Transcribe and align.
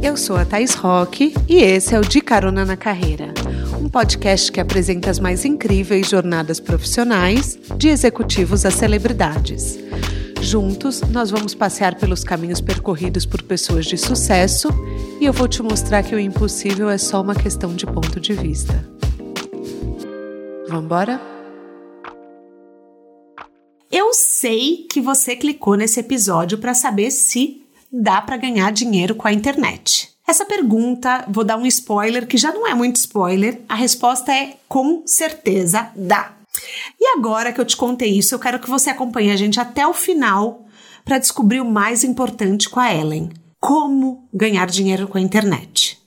Eu 0.00 0.16
sou 0.16 0.36
a 0.36 0.44
Thais 0.44 0.74
Roque 0.74 1.34
e 1.48 1.56
esse 1.56 1.94
é 1.94 1.98
o 1.98 2.02
De 2.02 2.20
Carona 2.20 2.64
na 2.64 2.76
Carreira, 2.76 3.34
um 3.80 3.88
podcast 3.88 4.50
que 4.50 4.60
apresenta 4.60 5.10
as 5.10 5.18
mais 5.18 5.44
incríveis 5.44 6.08
jornadas 6.08 6.60
profissionais, 6.60 7.58
de 7.76 7.88
executivos 7.88 8.64
a 8.64 8.70
celebridades. 8.70 9.78
Juntos, 10.40 11.00
nós 11.02 11.30
vamos 11.30 11.54
passear 11.54 11.96
pelos 11.96 12.22
caminhos 12.22 12.60
percorridos 12.60 13.26
por 13.26 13.42
pessoas 13.42 13.86
de 13.86 13.98
sucesso 13.98 14.68
e 15.20 15.26
eu 15.26 15.32
vou 15.32 15.48
te 15.48 15.62
mostrar 15.62 16.04
que 16.04 16.14
o 16.14 16.20
impossível 16.20 16.88
é 16.88 16.96
só 16.96 17.20
uma 17.20 17.34
questão 17.34 17.74
de 17.74 17.84
ponto 17.84 18.20
de 18.20 18.34
vista. 18.34 18.88
Vamos 20.68 20.84
embora? 20.84 21.20
Eu 23.90 24.12
sei 24.14 24.86
que 24.88 25.00
você 25.00 25.34
clicou 25.34 25.74
nesse 25.74 25.98
episódio 25.98 26.58
para 26.58 26.72
saber 26.72 27.10
se 27.10 27.62
dá 27.92 28.20
para 28.20 28.36
ganhar 28.36 28.72
dinheiro 28.72 29.14
com 29.14 29.26
a 29.26 29.32
internet. 29.32 30.10
Essa 30.26 30.44
pergunta, 30.44 31.24
vou 31.28 31.42
dar 31.42 31.56
um 31.56 31.66
spoiler 31.66 32.26
que 32.26 32.36
já 32.36 32.52
não 32.52 32.66
é 32.66 32.74
muito 32.74 32.96
spoiler. 32.96 33.62
A 33.68 33.74
resposta 33.74 34.30
é 34.32 34.56
com 34.68 35.02
certeza 35.06 35.90
dá. 35.96 36.32
E 37.00 37.16
agora 37.16 37.52
que 37.52 37.60
eu 37.60 37.64
te 37.64 37.76
contei 37.76 38.10
isso, 38.10 38.34
eu 38.34 38.38
quero 38.38 38.58
que 38.58 38.68
você 38.68 38.90
acompanhe 38.90 39.30
a 39.30 39.36
gente 39.36 39.58
até 39.58 39.86
o 39.86 39.94
final 39.94 40.66
para 41.04 41.18
descobrir 41.18 41.60
o 41.60 41.70
mais 41.70 42.04
importante 42.04 42.68
com 42.68 42.78
a 42.78 42.94
Ellen: 42.94 43.30
como 43.58 44.28
ganhar 44.32 44.66
dinheiro 44.66 45.08
com 45.08 45.16
a 45.16 45.20
internet. 45.20 45.98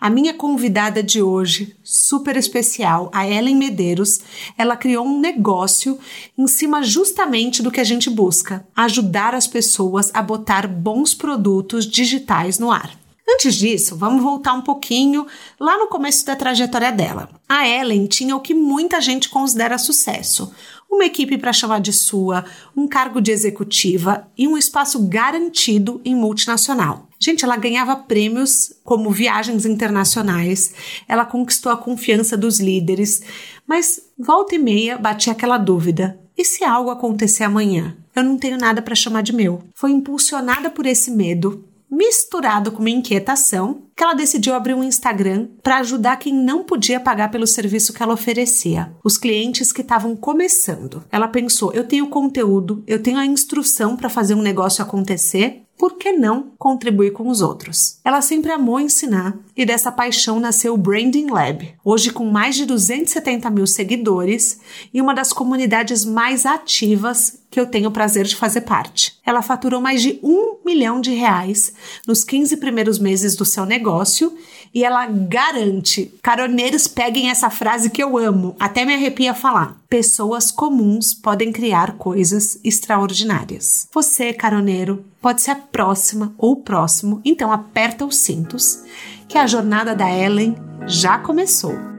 A 0.00 0.08
minha 0.08 0.32
convidada 0.32 1.02
de 1.02 1.20
hoje, 1.20 1.76
super 1.82 2.36
especial, 2.36 3.10
a 3.12 3.28
Ellen 3.28 3.56
Medeiros, 3.56 4.20
ela 4.56 4.76
criou 4.76 5.04
um 5.04 5.18
negócio 5.18 5.98
em 6.36 6.46
cima 6.46 6.84
justamente 6.84 7.62
do 7.62 7.70
que 7.70 7.80
a 7.80 7.84
gente 7.84 8.08
busca: 8.08 8.64
ajudar 8.76 9.34
as 9.34 9.48
pessoas 9.48 10.12
a 10.14 10.22
botar 10.22 10.68
bons 10.68 11.14
produtos 11.14 11.84
digitais 11.84 12.60
no 12.60 12.70
ar. 12.70 12.96
Antes 13.30 13.56
disso, 13.56 13.94
vamos 13.94 14.22
voltar 14.22 14.54
um 14.54 14.62
pouquinho 14.62 15.26
lá 15.60 15.76
no 15.76 15.88
começo 15.88 16.24
da 16.24 16.34
trajetória 16.34 16.90
dela. 16.90 17.28
A 17.46 17.68
Ellen 17.68 18.06
tinha 18.06 18.34
o 18.34 18.40
que 18.40 18.54
muita 18.54 19.00
gente 19.00 19.28
considera 19.28 19.76
sucesso: 19.76 20.52
uma 20.90 21.04
equipe 21.04 21.38
para 21.38 21.52
chamar 21.52 21.80
de 21.80 21.92
sua, 21.92 22.44
um 22.76 22.88
cargo 22.88 23.20
de 23.20 23.30
executiva 23.30 24.26
e 24.36 24.48
um 24.48 24.56
espaço 24.56 25.06
garantido 25.06 26.00
em 26.04 26.14
multinacional. 26.14 27.08
Gente, 27.20 27.44
ela 27.44 27.56
ganhava 27.56 27.96
prêmios 27.96 28.72
como 28.84 29.10
viagens 29.10 29.66
internacionais, 29.66 30.72
ela 31.06 31.24
conquistou 31.24 31.70
a 31.70 31.76
confiança 31.76 32.36
dos 32.36 32.60
líderes, 32.60 33.22
mas 33.66 34.00
volta 34.18 34.54
e 34.54 34.58
meia 34.58 34.96
batia 34.96 35.32
aquela 35.32 35.58
dúvida: 35.58 36.18
e 36.36 36.44
se 36.44 36.64
algo 36.64 36.90
acontecer 36.90 37.42
amanhã? 37.44 37.96
Eu 38.14 38.24
não 38.24 38.38
tenho 38.38 38.56
nada 38.56 38.80
para 38.80 38.94
chamar 38.94 39.22
de 39.22 39.32
meu. 39.32 39.62
Foi 39.74 39.90
impulsionada 39.90 40.70
por 40.70 40.86
esse 40.86 41.10
medo 41.10 41.64
misturado 41.90 42.72
com 42.72 42.80
uma 42.80 42.90
inquietação, 42.90 43.82
que 43.96 44.02
ela 44.02 44.14
decidiu 44.14 44.54
abrir 44.54 44.74
um 44.74 44.84
Instagram 44.84 45.48
para 45.62 45.78
ajudar 45.78 46.18
quem 46.18 46.32
não 46.32 46.62
podia 46.62 47.00
pagar 47.00 47.30
pelo 47.30 47.46
serviço 47.46 47.92
que 47.92 48.02
ela 48.02 48.14
oferecia, 48.14 48.92
os 49.02 49.16
clientes 49.16 49.72
que 49.72 49.80
estavam 49.80 50.14
começando. 50.14 51.04
Ela 51.10 51.28
pensou: 51.28 51.72
eu 51.72 51.84
tenho 51.84 52.08
conteúdo, 52.08 52.82
eu 52.86 53.02
tenho 53.02 53.18
a 53.18 53.26
instrução 53.26 53.96
para 53.96 54.08
fazer 54.08 54.34
um 54.34 54.42
negócio 54.42 54.82
acontecer, 54.82 55.64
por 55.78 55.96
que 55.96 56.10
não 56.10 56.50
contribuir 56.58 57.12
com 57.12 57.28
os 57.28 57.40
outros? 57.40 58.00
Ela 58.04 58.20
sempre 58.20 58.50
amou 58.50 58.80
ensinar 58.80 59.38
e 59.56 59.64
dessa 59.64 59.92
paixão 59.92 60.40
nasceu 60.40 60.74
o 60.74 60.76
Branding 60.76 61.30
Lab, 61.30 61.72
hoje 61.84 62.10
com 62.10 62.24
mais 62.24 62.56
de 62.56 62.66
270 62.66 63.48
mil 63.48 63.66
seguidores 63.66 64.60
e 64.92 65.00
uma 65.00 65.14
das 65.14 65.32
comunidades 65.32 66.04
mais 66.04 66.44
ativas 66.44 67.44
que 67.50 67.58
eu 67.58 67.66
tenho 67.66 67.88
o 67.88 67.92
prazer 67.92 68.24
de 68.24 68.36
fazer 68.36 68.62
parte. 68.62 69.18
Ela 69.24 69.42
faturou 69.42 69.80
mais 69.80 70.02
de 70.02 70.18
um 70.22 70.56
milhão 70.64 71.00
de 71.00 71.12
reais 71.12 71.72
nos 72.06 72.22
15 72.24 72.56
primeiros 72.58 72.98
meses 72.98 73.34
do 73.36 73.44
seu 73.44 73.64
negócio 73.64 74.36
e 74.74 74.84
ela 74.84 75.06
garante. 75.06 76.14
Caroneiros, 76.22 76.86
peguem 76.86 77.30
essa 77.30 77.50
frase 77.50 77.90
que 77.90 78.02
eu 78.02 78.18
amo, 78.18 78.54
até 78.60 78.84
me 78.84 78.94
arrepia 78.94 79.34
falar. 79.34 79.76
Pessoas 79.88 80.50
comuns 80.50 81.14
podem 81.14 81.50
criar 81.50 81.92
coisas 81.96 82.58
extraordinárias. 82.62 83.88
Você, 83.92 84.32
caroneiro, 84.32 85.04
pode 85.20 85.40
ser 85.42 85.52
a 85.52 85.56
próxima 85.56 86.34
ou 86.36 86.52
o 86.52 86.62
próximo, 86.62 87.20
então 87.24 87.50
aperta 87.50 88.04
os 88.04 88.16
cintos, 88.16 88.82
que 89.26 89.38
a 89.38 89.46
jornada 89.46 89.94
da 89.94 90.10
Ellen 90.10 90.54
já 90.86 91.18
começou. 91.18 91.97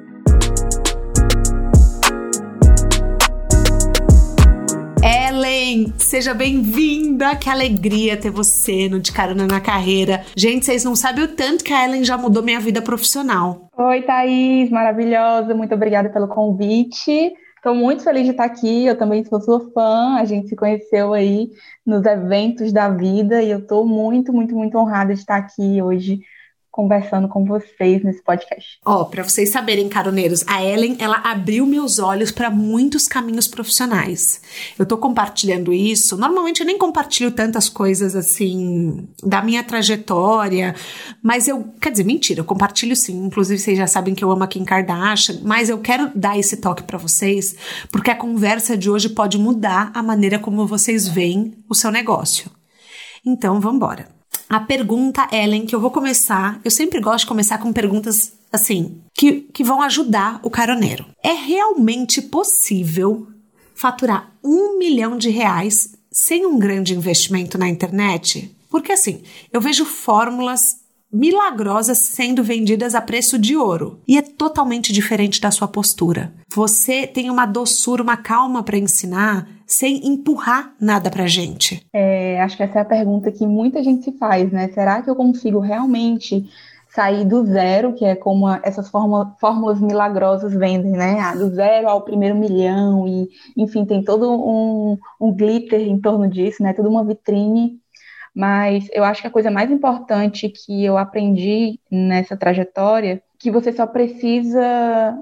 Seja 5.98 6.34
bem-vinda. 6.34 7.36
Que 7.36 7.50
alegria 7.50 8.18
ter 8.18 8.30
você 8.30 8.90
no 8.90 9.00
De 9.00 9.12
Carona 9.12 9.48
na 9.48 9.62
Carreira. 9.62 10.24
Gente, 10.36 10.66
vocês 10.66 10.84
não 10.84 10.96
sabem 10.96 11.24
o 11.26 11.36
tanto 11.36 11.64
que 11.64 11.74
a 11.74 11.86
Ellen 11.86 12.04
já 12.04 12.18
mudou 12.18 12.44
minha 12.44 12.60
vida 12.60 12.82
profissional. 12.82 13.70
Oi, 13.78 14.02
Thaís, 14.02 14.70
maravilhosa. 14.70 15.54
Muito 15.54 15.74
obrigada 15.76 16.10
pelo 16.10 16.28
convite. 16.28 17.34
Estou 17.56 17.76
muito 17.76 18.04
feliz 18.04 18.24
de 18.24 18.32
estar 18.32 18.46
aqui. 18.46 18.86
Eu 18.86 18.98
também 18.98 19.24
sou 19.26 19.42
sua 19.42 19.60
fã. 19.72 20.16
A 20.18 20.26
gente 20.26 20.48
se 20.48 20.56
conheceu 20.56 21.14
aí 21.14 21.50
nos 21.86 22.06
eventos 22.06 22.72
da 22.72 22.90
vida 22.90 23.42
e 23.42 23.52
eu 23.52 23.60
estou 23.60 23.86
muito, 23.86 24.32
muito, 24.34 24.56
muito 24.56 24.78
honrada 24.78 25.14
de 25.14 25.20
estar 25.20 25.38
aqui 25.38 25.82
hoje 25.82 26.20
conversando 26.80 27.28
com 27.28 27.44
vocês 27.44 28.02
nesse 28.06 28.24
podcast. 28.24 28.80
Ó, 28.86 29.02
oh, 29.02 29.06
para 29.08 29.22
vocês 29.22 29.50
saberem, 29.50 29.90
caroneiros, 29.90 30.46
a 30.48 30.64
Ellen, 30.64 30.96
ela 30.98 31.18
abriu 31.26 31.66
meus 31.66 32.00
olhos 32.00 32.32
para 32.32 32.50
muitos 32.50 33.06
caminhos 33.06 33.50
profissionais. 33.50 34.42
Eu 34.80 34.86
tô 34.86 34.98
compartilhando 34.98 35.74
isso. 35.74 36.16
Normalmente 36.16 36.62
eu 36.62 36.66
nem 36.66 36.78
compartilho 36.78 37.32
tantas 37.32 37.68
coisas 37.68 38.16
assim 38.16 39.10
da 39.22 39.42
minha 39.42 39.62
trajetória, 39.62 40.74
mas 41.22 41.50
eu, 41.50 41.66
quer 41.82 41.92
dizer, 41.92 42.06
mentira, 42.06 42.40
eu 42.40 42.46
compartilho 42.46 42.96
sim. 42.96 43.26
Inclusive 43.26 43.60
vocês 43.60 43.78
já 43.78 43.86
sabem 43.86 44.16
que 44.16 44.24
eu 44.24 44.32
amo 44.32 44.46
a 44.46 44.48
Kim 44.48 44.64
Kardashian, 44.64 45.42
mas 45.44 45.68
eu 45.68 45.80
quero 45.80 46.10
dar 46.16 46.40
esse 46.40 46.56
toque 46.56 46.84
para 46.84 46.98
vocês, 46.98 47.58
porque 47.92 48.10
a 48.10 48.16
conversa 48.16 48.78
de 48.78 48.90
hoje 48.90 49.10
pode 49.10 49.38
mudar 49.38 49.92
a 49.94 50.02
maneira 50.02 50.40
como 50.40 50.66
vocês 50.66 51.10
veem 51.10 51.58
o 51.68 51.76
seu 51.76 51.92
negócio. 51.92 52.50
Então, 53.26 53.60
vamos 53.60 53.76
embora 53.76 54.19
a 54.50 54.60
pergunta, 54.60 55.28
Ellen, 55.32 55.66
que 55.68 55.76
eu 55.76 55.80
vou 55.80 55.92
começar. 55.92 56.60
Eu 56.66 56.72
sempre 56.72 57.00
gosto 57.00 57.20
de 57.20 57.28
começar 57.28 57.60
com 57.60 57.72
perguntas 57.72 58.34
assim, 58.52 59.00
que, 59.14 59.42
que 59.54 59.64
vão 59.64 59.80
ajudar 59.84 60.40
o 60.42 60.50
caroneiro. 60.50 61.06
É 61.24 61.34
realmente 61.34 62.20
possível 62.20 63.28
faturar 63.76 64.32
um 64.44 64.80
milhão 64.80 65.18
de 65.18 65.30
reais 65.30 65.94
sem 66.12 66.46
um 66.48 66.58
grande 66.58 66.96
investimento 66.96 67.58
na 67.60 67.70
internet? 67.70 68.54
Porque 68.70 68.92
assim, 68.92 69.22
eu 69.54 69.62
vejo 69.62 69.86
fórmulas 69.86 70.79
milagrosas 71.12 71.98
sendo 71.98 72.44
vendidas 72.44 72.96
a 72.96 73.02
preço 73.02 73.38
de 73.38 73.56
ouro. 73.56 74.00
E 74.08 74.18
é 74.18 74.22
totalmente 74.22 74.94
diferente 74.94 75.42
da 75.42 75.52
sua 75.52 75.68
postura. 75.68 76.34
Você 76.54 77.08
tem 77.08 77.30
uma 77.30 77.46
doçura, 77.46 78.04
uma 78.04 78.18
calma 78.18 78.64
para 78.64 78.78
ensinar 78.78 79.48
sem 79.66 80.08
empurrar 80.08 80.74
nada 80.82 81.10
pra 81.10 81.28
gente. 81.28 81.86
É, 81.94 82.42
acho 82.42 82.58
que 82.58 82.64
essa 82.64 82.80
é 82.80 82.82
a 82.82 82.86
pergunta 82.86 83.32
que 83.32 83.46
muita 83.46 83.84
gente 83.84 84.04
se 84.04 84.12
faz, 84.18 84.52
né? 84.52 84.70
Será 84.70 85.02
que 85.02 85.10
eu 85.10 85.16
consigo 85.16 85.60
realmente 85.60 86.50
sair 86.90 87.24
do 87.24 87.46
zero, 87.46 87.94
que 87.94 88.04
é 88.04 88.16
como 88.16 88.50
essas 88.64 88.90
fórmula, 88.90 89.36
fórmulas 89.40 89.80
milagrosas 89.80 90.54
vendem, 90.54 90.92
né? 90.92 91.20
Ah, 91.20 91.36
do 91.36 91.50
zero 91.50 91.88
ao 91.88 92.02
primeiro 92.02 92.36
milhão, 92.36 93.08
e 93.08 93.30
enfim, 93.56 93.86
tem 93.86 94.04
todo 94.04 94.32
um, 94.32 94.98
um 95.22 95.32
glitter 95.32 95.82
em 95.82 96.00
torno 96.00 96.28
disso, 96.28 96.64
né? 96.64 96.74
Toda 96.74 96.90
uma 96.90 97.04
vitrine 97.04 97.80
mas 98.36 98.88
eu 98.92 99.04
acho 99.04 99.22
que 99.22 99.28
a 99.28 99.32
coisa 99.32 99.52
mais 99.52 99.72
importante 99.72 100.50
que 100.50 100.84
eu 100.84 100.98
aprendi 100.98 101.80
nessa 101.92 102.38
trajetória 102.38 103.22
que 103.38 103.50
você 103.50 103.72
só 103.72 103.88
precisa 103.88 105.18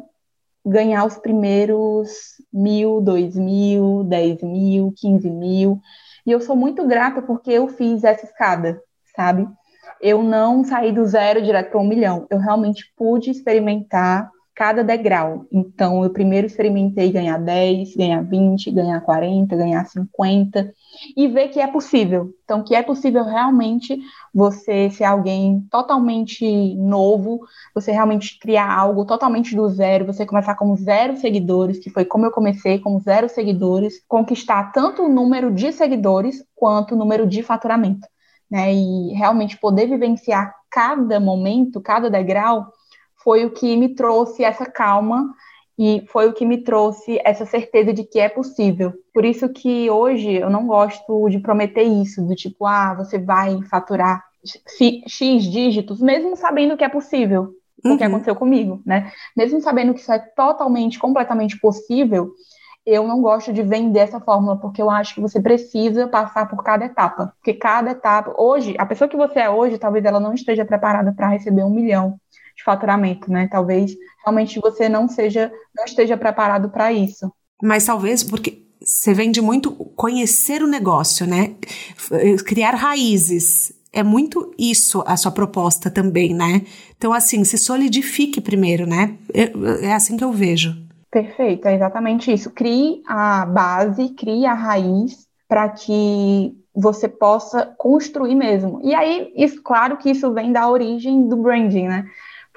ganhar 0.66 1.06
os 1.06 1.18
primeiros 1.18 2.10
mil, 2.52 3.00
dois 3.00 3.36
mil, 3.36 4.04
dez 4.04 4.42
mil, 4.42 4.94
quinze 4.98 5.30
mil. 5.30 5.80
E 6.26 6.32
eu 6.32 6.42
sou 6.42 6.56
muito 6.56 6.86
grata 6.86 7.22
porque 7.22 7.52
eu 7.52 7.70
fiz 7.70 8.04
essa 8.04 8.26
escada, 8.26 8.82
sabe? 9.16 9.48
Eu 10.02 10.22
não 10.22 10.64
saí 10.64 10.92
do 10.92 11.06
zero 11.06 11.42
direto 11.42 11.72
para 11.72 11.80
um 11.80 11.88
milhão. 11.88 12.28
Eu 12.30 12.38
realmente 12.38 12.92
pude 12.98 13.32
experimentar 13.32 14.30
cada 14.58 14.84
degrau. 14.84 15.46
Então, 15.52 16.04
eu 16.04 16.10
primeiro 16.10 16.48
experimentei 16.48 17.12
ganhar 17.12 17.38
10, 17.38 17.96
ganhar 17.96 18.24
20, 18.24 18.72
ganhar 18.72 19.00
40, 19.02 19.56
ganhar 19.56 19.86
50 19.86 20.74
e 21.16 21.28
ver 21.28 21.50
que 21.50 21.60
é 21.60 21.68
possível. 21.68 22.34
Então, 22.44 22.64
que 22.64 22.74
é 22.74 22.82
possível 22.82 23.24
realmente 23.24 24.00
você 24.34 24.90
ser 24.90 25.04
alguém 25.04 25.62
totalmente 25.70 26.74
novo, 26.74 27.42
você 27.76 27.92
realmente 27.92 28.40
criar 28.40 28.76
algo 28.76 29.06
totalmente 29.06 29.56
do 29.56 29.70
zero, 29.70 30.08
você 30.08 30.26
começar 30.26 30.56
com 30.56 30.76
zero 30.76 31.16
seguidores, 31.18 31.78
que 31.78 31.92
foi 31.92 32.04
como 32.04 32.26
eu 32.26 32.32
comecei, 32.32 32.80
com 32.80 33.00
zero 33.00 33.30
seguidores, 33.30 34.02
conquistar 34.08 34.72
tanto 34.72 35.04
o 35.04 35.10
número 35.10 35.54
de 35.54 35.72
seguidores 35.72 36.44
quanto 36.56 36.96
o 36.96 36.98
número 36.98 37.28
de 37.28 37.44
faturamento. 37.44 38.08
Né, 38.50 38.74
e 38.74 39.10
realmente 39.14 39.58
poder 39.60 39.88
vivenciar 39.88 40.56
cada 40.72 41.20
momento, 41.20 41.82
cada 41.82 42.10
degrau, 42.10 42.72
foi 43.24 43.46
o 43.46 43.52
que 43.52 43.76
me 43.76 43.96
trouxe 43.96 44.44
essa 44.44 44.66
calma 44.66 45.34
e 45.78 46.04
foi 46.08 46.28
o 46.28 46.34
que 46.34 46.46
me 46.46 46.58
trouxe 46.58 47.20
essa 47.24 47.46
certeza 47.46 47.94
de 47.94 48.04
que 48.04 48.20
é 48.20 48.28
possível. 48.28 48.94
Por 49.14 49.24
isso 49.24 49.48
que 49.50 49.90
hoje 49.90 50.34
eu 50.34 50.50
não 50.50 50.66
gosto 50.66 51.30
de 51.30 51.40
prometer 51.40 51.84
isso, 51.84 52.26
do 52.26 52.36
tipo, 52.36 52.66
ah, 52.66 52.96
você 52.96 53.20
vai 53.20 53.62
faturar 53.64 54.24
X 55.08 55.44
dígitos, 55.44 56.02
mesmo 56.02 56.36
sabendo 56.36 56.78
que 56.78 56.84
é 56.84 56.90
possível, 56.90 57.54
uhum. 57.84 57.94
o 57.94 57.98
que 57.98 58.04
uhum. 58.04 58.10
aconteceu 58.10 58.36
comigo, 58.36 58.82
né? 58.86 59.12
Mesmo 59.36 59.62
sabendo 59.62 59.94
que 59.94 60.00
isso 60.00 60.12
é 60.12 60.20
totalmente, 60.20 60.98
completamente 60.98 61.60
possível, 61.60 62.32
eu 62.86 63.06
não 63.06 63.22
gosto 63.22 63.52
de 63.52 63.62
vender 63.62 64.00
essa 64.00 64.20
fórmula, 64.20 64.58
porque 64.58 64.82
eu 64.82 64.90
acho 64.90 65.14
que 65.14 65.20
você 65.20 65.42
precisa 65.42 66.08
passar 66.08 66.48
por 66.50 66.64
cada 66.64 66.86
etapa. 66.86 67.34
Porque 67.36 67.54
cada 67.54 67.92
etapa, 67.92 68.34
hoje, 68.38 68.76
a 68.80 68.86
pessoa 68.86 69.10
que 69.10 69.18
você 69.18 69.40
é 69.40 69.50
hoje, 69.50 69.78
talvez 69.78 70.06
ela 70.06 70.22
não 70.22 70.34
esteja 70.34 70.64
preparada 70.64 71.12
para 71.12 71.28
receber 71.28 71.64
um 71.64 71.70
milhão 71.70 72.18
de 72.58 72.64
faturamento, 72.64 73.32
né? 73.32 73.48
Talvez 73.50 73.96
realmente 74.26 74.60
você 74.60 74.90
não 74.90 75.08
seja, 75.08 75.52
não 75.76 75.86
esteja 75.86 76.18
preparado 76.18 76.70
para 76.70 76.92
isso. 76.92 77.32
Mas 77.62 77.86
talvez 77.86 78.24
porque 78.24 78.64
você 78.82 79.14
vende 79.14 79.42
muito 79.42 79.72
conhecer 79.96 80.64
o 80.64 80.68
negócio, 80.68 81.28
né? 81.28 81.56
Criar 82.46 82.76
raízes. 82.76 83.74
É 83.94 84.04
muito 84.04 84.52
isso 84.58 85.04
a 85.08 85.16
sua 85.16 85.32
proposta 85.32 85.90
também, 85.90 86.34
né? 86.34 86.64
Então, 86.96 87.14
assim, 87.14 87.44
se 87.44 87.58
solidifique 87.58 88.42
primeiro, 88.42 88.86
né? 88.86 89.18
É, 89.34 89.94
assim 89.94 90.18
que 90.18 90.24
eu 90.24 90.32
vejo. 90.32 90.76
Perfeito, 91.10 91.68
é 91.68 91.76
exatamente 91.76 92.32
isso. 92.32 92.52
Crie 92.52 93.02
a 93.08 93.46
base, 93.46 94.10
crie 94.10 94.46
a 94.46 94.54
raiz 94.54 95.26
para 95.48 95.70
que 95.70 96.54
você 96.76 97.08
possa 97.08 97.74
construir 97.78 98.36
mesmo. 98.36 98.80
E 98.84 98.94
aí, 98.94 99.34
isso, 99.36 99.64
claro 99.64 99.98
que 99.98 100.12
isso 100.12 100.32
vem 100.32 100.52
da 100.52 100.70
origem 100.70 101.28
do 101.28 101.38
branding, 101.38 101.88
né? 101.88 102.06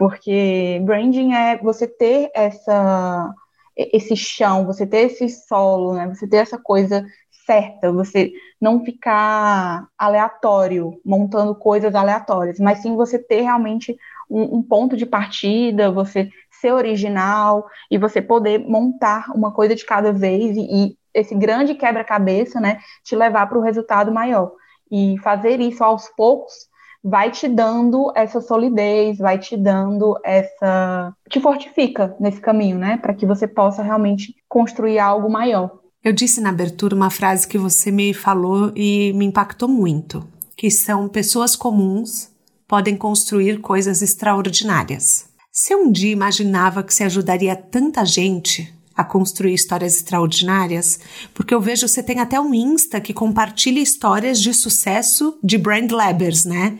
Porque 0.00 0.80
branding 0.82 1.34
é 1.34 1.58
você 1.58 1.86
ter 1.86 2.30
essa 2.34 3.34
esse 3.76 4.16
chão, 4.16 4.64
você 4.64 4.86
ter 4.86 5.10
esse 5.10 5.28
solo, 5.28 5.92
né? 5.92 6.08
Você 6.08 6.26
ter 6.26 6.38
essa 6.38 6.56
coisa 6.58 7.04
certa, 7.44 7.92
você 7.92 8.32
não 8.58 8.82
ficar 8.82 9.86
aleatório, 9.98 10.98
montando 11.04 11.54
coisas 11.54 11.94
aleatórias, 11.94 12.58
mas 12.58 12.78
sim 12.78 12.96
você 12.96 13.18
ter 13.18 13.42
realmente 13.42 13.94
um, 14.30 14.56
um 14.56 14.62
ponto 14.62 14.96
de 14.96 15.04
partida, 15.04 15.92
você 15.92 16.30
ser 16.50 16.72
original 16.72 17.66
e 17.90 17.98
você 17.98 18.22
poder 18.22 18.58
montar 18.58 19.30
uma 19.34 19.52
coisa 19.52 19.74
de 19.74 19.84
cada 19.84 20.14
vez 20.14 20.56
e, 20.56 20.60
e 20.60 20.96
esse 21.12 21.34
grande 21.34 21.74
quebra-cabeça, 21.74 22.58
né, 22.58 22.80
te 23.04 23.14
levar 23.14 23.46
para 23.48 23.58
o 23.58 23.62
resultado 23.62 24.10
maior. 24.10 24.52
E 24.90 25.18
fazer 25.18 25.60
isso 25.60 25.84
aos 25.84 26.08
poucos 26.16 26.69
vai 27.02 27.30
te 27.30 27.48
dando 27.48 28.12
essa 28.14 28.40
solidez, 28.40 29.18
vai 29.18 29.38
te 29.38 29.56
dando 29.56 30.18
essa. 30.24 31.14
te 31.28 31.40
fortifica 31.40 32.14
nesse 32.20 32.40
caminho, 32.40 32.78
né? 32.78 32.96
Para 32.98 33.14
que 33.14 33.26
você 33.26 33.46
possa 33.46 33.82
realmente 33.82 34.34
construir 34.48 34.98
algo 34.98 35.30
maior. 35.30 35.78
Eu 36.02 36.12
disse 36.12 36.40
na 36.40 36.48
abertura 36.48 36.94
uma 36.94 37.10
frase 37.10 37.46
que 37.46 37.58
você 37.58 37.90
me 37.90 38.14
falou 38.14 38.72
e 38.74 39.12
me 39.14 39.26
impactou 39.26 39.68
muito, 39.68 40.26
que 40.56 40.70
são 40.70 41.08
pessoas 41.08 41.54
comuns 41.54 42.30
podem 42.66 42.96
construir 42.96 43.60
coisas 43.60 44.00
extraordinárias. 44.00 45.28
Se 45.50 45.74
um 45.74 45.90
dia 45.90 46.12
imaginava 46.12 46.84
que 46.84 46.94
você 46.94 47.02
ajudaria 47.02 47.56
tanta 47.56 48.04
gente 48.04 48.72
a 49.00 49.04
construir 49.04 49.54
histórias 49.54 49.96
extraordinárias, 49.96 51.00
porque 51.32 51.54
eu 51.54 51.60
vejo 51.60 51.88
você 51.88 52.02
tem 52.02 52.20
até 52.20 52.38
um 52.38 52.52
Insta 52.54 53.00
que 53.00 53.14
compartilha 53.14 53.80
histórias 53.80 54.40
de 54.40 54.52
sucesso 54.52 55.38
de 55.42 55.56
brand 55.56 55.90
labbers, 55.90 56.44
né? 56.44 56.78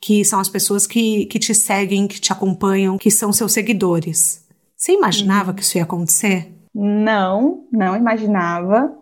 Que 0.00 0.24
são 0.24 0.40
as 0.40 0.48
pessoas 0.48 0.86
que, 0.86 1.26
que 1.26 1.38
te 1.38 1.54
seguem, 1.54 2.08
que 2.08 2.18
te 2.18 2.32
acompanham, 2.32 2.96
que 2.96 3.10
são 3.10 3.32
seus 3.32 3.52
seguidores. 3.52 4.46
Você 4.74 4.92
imaginava 4.92 5.52
que 5.52 5.62
isso 5.62 5.76
ia 5.76 5.84
acontecer? 5.84 6.50
Não, 6.74 7.66
não 7.70 7.94
imaginava. 7.94 8.96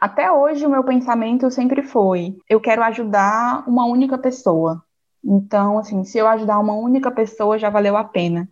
Até 0.00 0.32
hoje 0.32 0.64
o 0.64 0.70
meu 0.70 0.82
pensamento 0.82 1.50
sempre 1.50 1.82
foi: 1.82 2.34
eu 2.48 2.60
quero 2.60 2.82
ajudar 2.82 3.64
uma 3.68 3.84
única 3.84 4.16
pessoa. 4.16 4.82
Então, 5.22 5.78
assim, 5.78 6.02
se 6.04 6.18
eu 6.18 6.26
ajudar 6.26 6.58
uma 6.58 6.74
única 6.74 7.10
pessoa, 7.10 7.58
já 7.58 7.68
valeu 7.68 7.96
a 7.96 8.02
pena. 8.02 8.48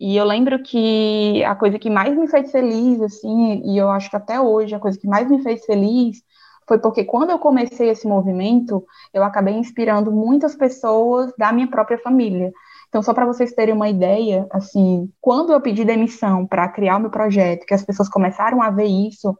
E 0.00 0.16
eu 0.16 0.24
lembro 0.24 0.62
que 0.62 1.44
a 1.44 1.54
coisa 1.54 1.78
que 1.78 1.90
mais 1.90 2.16
me 2.16 2.26
fez 2.26 2.50
feliz, 2.50 3.02
assim, 3.02 3.60
e 3.66 3.76
eu 3.76 3.90
acho 3.90 4.08
que 4.08 4.16
até 4.16 4.40
hoje 4.40 4.74
a 4.74 4.80
coisa 4.80 4.98
que 4.98 5.06
mais 5.06 5.28
me 5.28 5.42
fez 5.42 5.64
feliz 5.66 6.22
foi 6.66 6.78
porque 6.78 7.04
quando 7.04 7.30
eu 7.30 7.38
comecei 7.38 7.90
esse 7.90 8.08
movimento, 8.08 8.82
eu 9.12 9.22
acabei 9.22 9.54
inspirando 9.54 10.10
muitas 10.10 10.54
pessoas 10.54 11.32
da 11.36 11.52
minha 11.52 11.68
própria 11.68 11.98
família. 11.98 12.50
Então, 12.88 13.02
só 13.02 13.12
para 13.12 13.26
vocês 13.26 13.52
terem 13.52 13.74
uma 13.74 13.90
ideia, 13.90 14.46
assim, 14.50 15.12
quando 15.20 15.52
eu 15.52 15.60
pedi 15.60 15.84
demissão 15.84 16.46
para 16.46 16.68
criar 16.68 16.96
o 16.96 17.00
meu 17.00 17.10
projeto, 17.10 17.66
que 17.66 17.74
as 17.74 17.84
pessoas 17.84 18.08
começaram 18.08 18.62
a 18.62 18.70
ver 18.70 18.86
isso, 18.86 19.36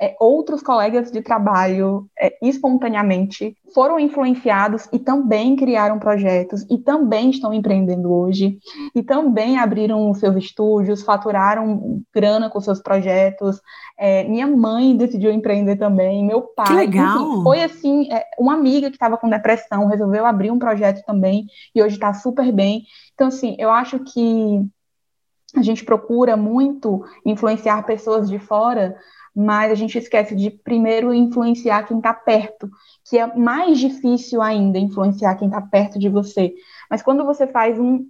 é, 0.00 0.16
outros 0.18 0.62
colegas 0.62 1.10
de 1.10 1.22
trabalho 1.22 2.06
é, 2.18 2.36
espontaneamente 2.42 3.56
foram 3.74 3.98
influenciados 3.98 4.88
e 4.92 4.98
também 4.98 5.56
criaram 5.56 5.98
projetos 5.98 6.66
e 6.70 6.78
também 6.78 7.30
estão 7.30 7.54
empreendendo 7.54 8.12
hoje 8.12 8.58
e 8.94 9.02
também 9.02 9.58
abriram 9.58 10.12
seus 10.14 10.36
estúdios, 10.36 11.02
faturaram 11.02 12.02
grana 12.14 12.50
com 12.50 12.60
seus 12.60 12.80
projetos. 12.80 13.60
É, 13.98 14.24
minha 14.24 14.46
mãe 14.46 14.96
decidiu 14.96 15.32
empreender 15.32 15.76
também, 15.76 16.24
meu 16.24 16.42
pai. 16.42 16.66
Que 16.66 16.74
legal! 16.74 17.16
Enfim, 17.16 17.42
foi 17.42 17.62
assim, 17.62 18.12
é, 18.12 18.24
uma 18.38 18.54
amiga 18.54 18.90
que 18.90 18.96
estava 18.96 19.16
com 19.16 19.28
depressão 19.28 19.86
resolveu 19.86 20.26
abrir 20.26 20.50
um 20.50 20.58
projeto 20.58 21.04
também 21.06 21.46
e 21.74 21.82
hoje 21.82 21.94
está 21.94 22.12
super 22.12 22.50
bem. 22.52 22.82
Então, 23.14 23.28
assim, 23.28 23.56
eu 23.58 23.70
acho 23.70 24.00
que 24.00 24.66
a 25.54 25.62
gente 25.62 25.84
procura 25.84 26.36
muito 26.36 27.04
influenciar 27.24 27.82
pessoas 27.84 28.28
de 28.28 28.38
fora, 28.38 28.96
mas 29.34 29.72
a 29.72 29.74
gente 29.74 29.96
esquece 29.96 30.34
de 30.34 30.50
primeiro 30.50 31.12
influenciar 31.12 31.84
quem 31.84 31.96
está 31.96 32.12
perto, 32.12 32.70
que 33.04 33.18
é 33.18 33.34
mais 33.34 33.78
difícil 33.78 34.42
ainda 34.42 34.78
influenciar 34.78 35.36
quem 35.36 35.48
está 35.48 35.60
perto 35.60 35.98
de 35.98 36.08
você. 36.08 36.54
Mas 36.90 37.02
quando 37.02 37.24
você 37.24 37.46
faz 37.46 37.78
um 37.78 38.06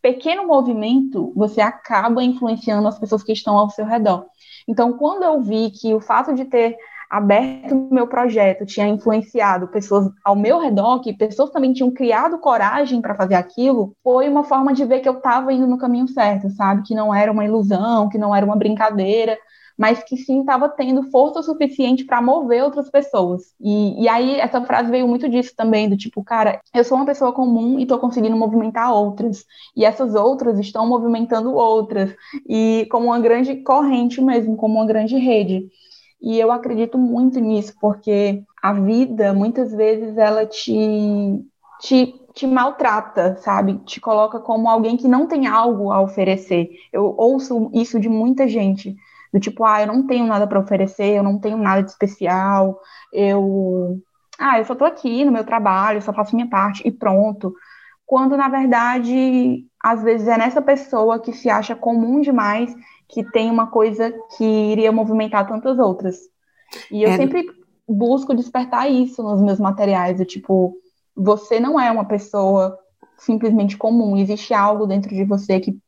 pequeno 0.00 0.46
movimento, 0.46 1.32
você 1.36 1.60
acaba 1.60 2.22
influenciando 2.22 2.88
as 2.88 2.98
pessoas 2.98 3.22
que 3.22 3.32
estão 3.32 3.56
ao 3.56 3.70
seu 3.70 3.84
redor. 3.84 4.26
Então, 4.66 4.94
quando 4.94 5.22
eu 5.22 5.40
vi 5.40 5.70
que 5.70 5.94
o 5.94 6.00
fato 6.00 6.34
de 6.34 6.44
ter 6.44 6.76
aberto 7.12 7.88
meu 7.90 8.06
projeto 8.06 8.64
tinha 8.64 8.88
influenciado 8.88 9.68
pessoas 9.68 10.10
ao 10.24 10.34
meu 10.34 10.58
redor, 10.58 11.00
que 11.00 11.12
pessoas 11.12 11.50
também 11.50 11.74
tinham 11.74 11.90
criado 11.90 12.38
coragem 12.38 13.02
para 13.02 13.14
fazer 13.14 13.34
aquilo, 13.34 13.94
foi 14.02 14.30
uma 14.30 14.44
forma 14.44 14.72
de 14.72 14.82
ver 14.86 15.00
que 15.00 15.08
eu 15.08 15.18
estava 15.18 15.52
indo 15.52 15.66
no 15.66 15.76
caminho 15.76 16.08
certo, 16.08 16.48
sabe? 16.48 16.82
Que 16.84 16.94
não 16.94 17.14
era 17.14 17.30
uma 17.30 17.44
ilusão, 17.44 18.08
que 18.08 18.16
não 18.16 18.34
era 18.34 18.46
uma 18.46 18.56
brincadeira, 18.56 19.36
mas 19.76 20.02
que 20.02 20.16
sim 20.16 20.40
estava 20.40 20.68
tendo 20.68 21.10
força 21.10 21.42
suficiente 21.42 22.04
para 22.04 22.22
mover 22.22 22.62
outras 22.62 22.90
pessoas. 22.90 23.54
E, 23.60 24.02
e 24.02 24.08
aí 24.08 24.38
essa 24.38 24.60
frase 24.62 24.90
veio 24.90 25.08
muito 25.08 25.28
disso 25.28 25.52
também, 25.56 25.88
do 25.88 25.96
tipo, 25.96 26.22
cara, 26.22 26.60
eu 26.74 26.84
sou 26.84 26.96
uma 26.96 27.06
pessoa 27.06 27.32
comum 27.32 27.78
e 27.78 27.82
estou 27.82 27.98
conseguindo 27.98 28.36
movimentar 28.36 28.92
outras, 28.92 29.44
e 29.76 29.84
essas 29.84 30.14
outras 30.14 30.58
estão 30.58 30.86
movimentando 30.86 31.54
outras, 31.54 32.14
e 32.48 32.86
como 32.90 33.06
uma 33.06 33.18
grande 33.18 33.56
corrente 33.56 34.20
mesmo, 34.20 34.56
como 34.56 34.74
uma 34.74 34.86
grande 34.86 35.16
rede. 35.16 35.68
E 36.20 36.38
eu 36.38 36.52
acredito 36.52 36.96
muito 36.96 37.40
nisso, 37.40 37.74
porque 37.80 38.44
a 38.62 38.72
vida, 38.72 39.34
muitas 39.34 39.72
vezes, 39.72 40.16
ela 40.16 40.46
te, 40.46 41.44
te, 41.80 42.14
te 42.32 42.46
maltrata, 42.46 43.36
sabe? 43.38 43.78
Te 43.84 44.00
coloca 44.00 44.38
como 44.38 44.68
alguém 44.68 44.96
que 44.96 45.08
não 45.08 45.26
tem 45.26 45.48
algo 45.48 45.90
a 45.90 46.00
oferecer. 46.00 46.70
Eu 46.92 47.12
ouço 47.18 47.68
isso 47.74 47.98
de 47.98 48.08
muita 48.08 48.46
gente 48.46 48.96
do 49.32 49.40
tipo, 49.40 49.64
ah, 49.64 49.80
eu 49.80 49.86
não 49.86 50.06
tenho 50.06 50.26
nada 50.26 50.46
para 50.46 50.60
oferecer, 50.60 51.16
eu 51.16 51.22
não 51.22 51.38
tenho 51.38 51.56
nada 51.56 51.82
de 51.82 51.90
especial, 51.90 52.78
eu, 53.12 53.98
ah, 54.38 54.58
eu 54.58 54.64
só 54.64 54.74
tô 54.74 54.84
aqui 54.84 55.24
no 55.24 55.32
meu 55.32 55.44
trabalho, 55.44 56.02
só 56.02 56.12
faço 56.12 56.34
minha 56.34 56.48
parte 56.48 56.86
e 56.86 56.90
pronto. 56.90 57.54
Quando 58.04 58.36
na 58.36 58.48
verdade, 58.48 59.64
às 59.82 60.02
vezes 60.02 60.28
é 60.28 60.36
nessa 60.36 60.60
pessoa 60.60 61.18
que 61.18 61.32
se 61.32 61.48
acha 61.48 61.74
comum 61.74 62.20
demais 62.20 62.74
que 63.08 63.24
tem 63.24 63.50
uma 63.50 63.66
coisa 63.66 64.12
que 64.36 64.44
iria 64.44 64.92
movimentar 64.92 65.46
tantas 65.46 65.78
outras. 65.78 66.16
E 66.90 67.02
eu 67.02 67.10
é... 67.10 67.16
sempre 67.16 67.46
busco 67.88 68.34
despertar 68.34 68.90
isso 68.90 69.22
nos 69.22 69.40
meus 69.40 69.58
materiais, 69.58 70.16
do 70.16 70.24
tipo, 70.24 70.74
você 71.14 71.60
não 71.60 71.78
é 71.78 71.90
uma 71.90 72.06
pessoa 72.06 72.78
simplesmente 73.18 73.76
comum, 73.76 74.16
existe 74.16 74.52
algo 74.52 74.86
dentro 74.86 75.14
de 75.14 75.24
você 75.24 75.60
que 75.60 75.78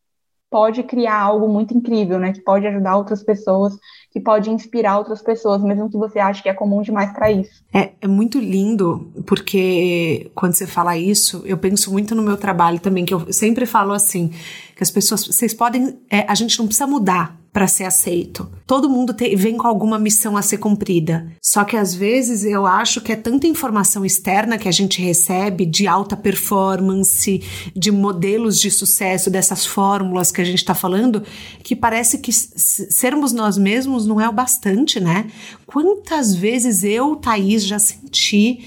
pode 0.55 0.85
criar 0.85 1.21
algo 1.21 1.49
muito 1.49 1.77
incrível, 1.77 2.17
né? 2.21 2.33
Que 2.33 2.41
pode 2.41 2.65
ajudar 2.65 2.97
outras 2.97 3.25
pessoas, 3.25 3.77
que 4.15 4.21
pode 4.21 4.49
inspirar 4.49 4.97
outras 4.97 5.21
pessoas, 5.21 5.61
mesmo 5.61 5.91
que 5.91 5.99
você 5.99 6.21
ache 6.21 6.41
que 6.41 6.49
é 6.49 6.55
comum 6.55 6.81
demais 6.83 7.13
para 7.13 7.33
isso. 7.33 7.65
É, 7.73 7.91
é 8.01 8.07
muito 8.07 8.39
lindo, 8.39 9.11
porque 9.27 10.31
quando 10.37 10.53
você 10.53 10.69
fala 10.69 10.97
isso, 10.97 11.43
eu 11.45 11.59
penso 11.59 11.91
muito 11.91 12.15
no 12.15 12.23
meu 12.23 12.37
trabalho 12.37 12.79
também, 12.79 13.05
que 13.05 13.13
eu 13.13 13.33
sempre 13.33 13.67
falo 13.67 13.93
assim, 13.93 14.31
que 14.77 14.85
as 14.85 14.91
pessoas, 14.91 15.27
vocês 15.27 15.53
podem, 15.53 15.99
é, 16.09 16.25
a 16.29 16.35
gente 16.37 16.57
não 16.61 16.67
precisa 16.67 16.87
mudar 16.87 17.37
para 17.55 17.69
ser 17.69 17.85
aceito. 17.85 18.51
Todo 18.67 18.91
mundo 18.91 19.15
te, 19.15 19.37
vem 19.37 19.57
com 19.57 19.69
alguma 19.69 19.97
missão 19.97 20.37
a 20.37 20.43
ser 20.43 20.59
cumprida. 20.59 21.31
Só 21.41 21.63
que 21.63 21.77
às 21.77 21.95
vezes 21.95 22.45
eu 22.45 22.67
acho 22.67 23.01
que 23.01 23.13
é 23.13 23.17
tanta 23.17 23.47
informação 23.47 24.05
externa 24.05 24.59
que 24.59 24.69
a 24.69 24.73
gente 24.73 25.01
recebe 25.01 25.65
de 25.65 25.87
alta 25.87 26.17
performance, 26.17 27.41
de 27.77 27.93
modelos 27.93 28.59
de 28.59 28.73
sucesso, 28.73 29.31
dessas 29.31 29.65
fórmulas 29.65 30.33
que 30.33 30.41
a 30.41 30.45
gente 30.45 30.59
está 30.59 30.75
falando, 30.75 31.23
que 31.63 31.77
parece 31.77 32.19
que 32.19 32.33
sermos 32.33 33.33
nós 33.33 33.57
mesmos 33.57 34.04
não 34.07 34.21
é 34.21 34.29
o 34.29 34.33
bastante, 34.33 35.01
né? 35.01 35.27
Quantas 35.67 36.35
vezes 36.35 36.85
eu, 36.85 37.17
Thaís, 37.17 37.65
já 37.65 37.79
senti 37.79 38.65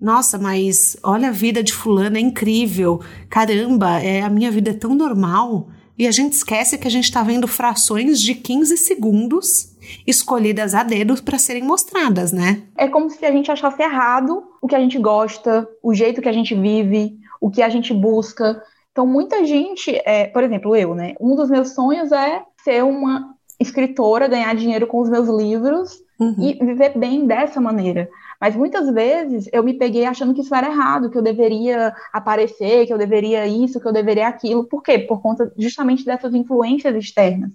Nossa, 0.00 0.38
mas 0.38 0.96
olha 1.02 1.28
a 1.28 1.32
vida 1.32 1.62
de 1.62 1.72
fulano, 1.72 2.16
é 2.16 2.20
incrível. 2.20 3.00
Caramba, 3.28 4.00
é, 4.00 4.22
a 4.22 4.30
minha 4.30 4.50
vida 4.50 4.70
é 4.70 4.74
tão 4.74 4.94
normal. 4.94 5.68
E 6.00 6.06
a 6.06 6.10
gente 6.10 6.32
esquece 6.32 6.78
que 6.78 6.88
a 6.88 6.90
gente 6.90 7.04
está 7.04 7.22
vendo 7.22 7.46
frações 7.46 8.18
de 8.18 8.34
15 8.34 8.74
segundos 8.78 9.76
escolhidas 10.06 10.74
a 10.74 10.82
dedo 10.82 11.22
para 11.22 11.38
serem 11.38 11.62
mostradas, 11.62 12.32
né? 12.32 12.62
É 12.74 12.88
como 12.88 13.10
se 13.10 13.24
a 13.26 13.30
gente 13.30 13.52
achasse 13.52 13.82
errado 13.82 14.42
o 14.62 14.66
que 14.66 14.74
a 14.74 14.80
gente 14.80 14.98
gosta, 14.98 15.68
o 15.82 15.92
jeito 15.92 16.22
que 16.22 16.28
a 16.30 16.32
gente 16.32 16.54
vive, 16.54 17.18
o 17.38 17.50
que 17.50 17.60
a 17.60 17.68
gente 17.68 17.92
busca. 17.92 18.62
Então, 18.92 19.06
muita 19.06 19.44
gente, 19.44 19.94
é, 20.06 20.26
por 20.26 20.42
exemplo, 20.42 20.74
eu, 20.74 20.94
né? 20.94 21.14
Um 21.20 21.36
dos 21.36 21.50
meus 21.50 21.74
sonhos 21.74 22.10
é 22.12 22.42
ser 22.64 22.82
uma 22.82 23.34
escritora, 23.60 24.26
ganhar 24.26 24.54
dinheiro 24.56 24.86
com 24.86 25.00
os 25.00 25.10
meus 25.10 25.28
livros 25.28 26.02
uhum. 26.18 26.34
e 26.38 26.54
viver 26.64 26.96
bem 26.98 27.26
dessa 27.26 27.60
maneira. 27.60 28.08
Mas 28.40 28.56
muitas 28.56 28.90
vezes 28.90 29.48
eu 29.52 29.62
me 29.62 29.74
peguei 29.74 30.06
achando 30.06 30.32
que 30.32 30.40
isso 30.40 30.54
era 30.54 30.68
errado, 30.68 31.10
que 31.10 31.18
eu 31.18 31.22
deveria 31.22 31.94
aparecer, 32.10 32.86
que 32.86 32.92
eu 32.92 32.96
deveria 32.96 33.46
isso, 33.46 33.78
que 33.78 33.86
eu 33.86 33.92
deveria 33.92 34.28
aquilo. 34.28 34.64
Por 34.64 34.82
quê? 34.82 34.98
Por 34.98 35.20
conta 35.20 35.52
justamente 35.58 36.04
dessas 36.06 36.34
influências 36.34 36.96
externas. 36.96 37.50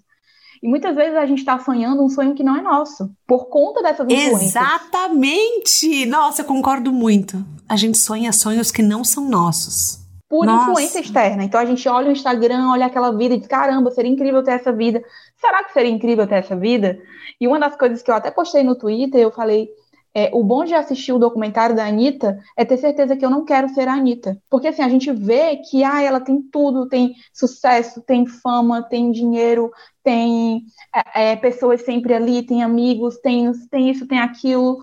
E 0.62 0.68
muitas 0.68 0.96
vezes 0.96 1.16
a 1.16 1.26
gente 1.26 1.40
está 1.40 1.60
sonhando 1.60 2.04
um 2.04 2.10
sonho 2.10 2.36
que 2.36 2.44
não 2.44 2.56
é 2.56 2.62
nosso, 2.62 3.10
por 3.28 3.48
conta 3.48 3.82
dessas 3.82 4.08
influências. 4.08 4.56
Exatamente! 4.56 6.06
Nossa, 6.06 6.42
eu 6.42 6.46
concordo 6.46 6.94
muito. 6.94 7.44
A 7.68 7.76
gente 7.76 7.98
sonha 7.98 8.32
sonhos 8.32 8.72
que 8.72 8.82
não 8.82 9.04
são 9.04 9.28
nossos. 9.28 10.05
Por 10.28 10.46
Nossa. 10.46 10.72
influência 10.72 11.00
externa. 11.00 11.44
Então 11.44 11.60
a 11.60 11.66
gente 11.66 11.88
olha 11.88 12.10
o 12.10 12.12
Instagram, 12.12 12.70
olha 12.70 12.88
aquela 12.88 13.12
vida 13.12 13.36
e 13.36 13.38
diz: 13.38 13.48
caramba, 13.48 13.92
seria 13.92 14.12
incrível 14.12 14.44
ter 14.44 14.52
essa 14.52 14.74
vida. 14.74 15.04
Será 15.38 15.64
que 15.64 15.74
seria 15.74 15.92
incrível 15.92 16.26
ter 16.28 16.36
essa 16.36 16.56
vida? 16.56 17.00
E 17.40 17.48
uma 17.48 17.60
das 17.60 17.76
coisas 17.76 18.02
que 18.02 18.10
eu 18.10 18.16
até 18.16 18.32
postei 18.32 18.64
no 18.64 18.76
Twitter, 18.76 19.22
eu 19.22 19.32
falei: 19.32 19.70
é, 20.18 20.30
o 20.34 20.42
bom 20.42 20.64
de 20.64 20.74
assistir 20.74 21.12
o 21.12 21.20
documentário 21.20 21.76
da 21.76 21.86
Anitta 21.86 22.40
é 22.56 22.64
ter 22.64 22.78
certeza 22.78 23.18
que 23.18 23.26
eu 23.26 23.30
não 23.30 23.44
quero 23.44 23.68
ser 23.68 23.86
a 23.90 23.94
Anitta. 23.94 24.42
Porque 24.50 24.70
assim, 24.70 24.82
a 24.82 24.88
gente 24.88 25.12
vê 25.12 25.58
que 25.58 25.84
ah, 25.84 26.02
ela 26.02 26.22
tem 26.22 26.42
tudo, 26.42 26.88
tem 26.88 27.14
sucesso, 27.34 28.02
tem 28.02 28.26
fama, 28.26 28.82
tem 28.82 29.12
dinheiro, 29.12 29.70
tem 30.02 30.66
é, 31.14 31.32
é, 31.32 31.36
pessoas 31.36 31.82
sempre 31.82 32.14
ali, 32.14 32.44
tem 32.44 32.64
amigos, 32.64 33.18
tem, 33.18 33.52
tem 33.70 33.90
isso, 33.90 34.08
tem 34.08 34.20
aquilo, 34.20 34.80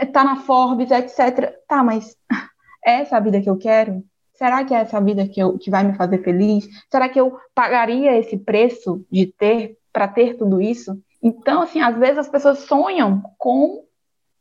é, 0.00 0.06
tá 0.06 0.24
na 0.24 0.36
Forbes, 0.36 0.90
etc. 0.90 1.54
Tá, 1.68 1.84
mas 1.84 2.16
é 2.84 3.02
essa 3.02 3.18
a 3.18 3.20
vida 3.20 3.40
que 3.40 3.48
eu 3.48 3.56
quero? 3.56 4.02
Será 4.42 4.64
que 4.64 4.72
é 4.72 4.78
essa 4.78 4.98
vida 5.02 5.28
que, 5.28 5.38
eu, 5.38 5.58
que 5.58 5.70
vai 5.70 5.84
me 5.84 5.94
fazer 5.94 6.22
feliz? 6.24 6.66
Será 6.90 7.10
que 7.10 7.20
eu 7.20 7.36
pagaria 7.54 8.16
esse 8.16 8.38
preço 8.38 9.04
de 9.12 9.26
ter 9.26 9.76
para 9.92 10.08
ter 10.08 10.38
tudo 10.38 10.62
isso? 10.62 10.98
Então, 11.22 11.60
assim, 11.60 11.82
às 11.82 11.94
vezes 11.98 12.16
as 12.16 12.28
pessoas 12.30 12.60
sonham 12.60 13.22
com 13.36 13.84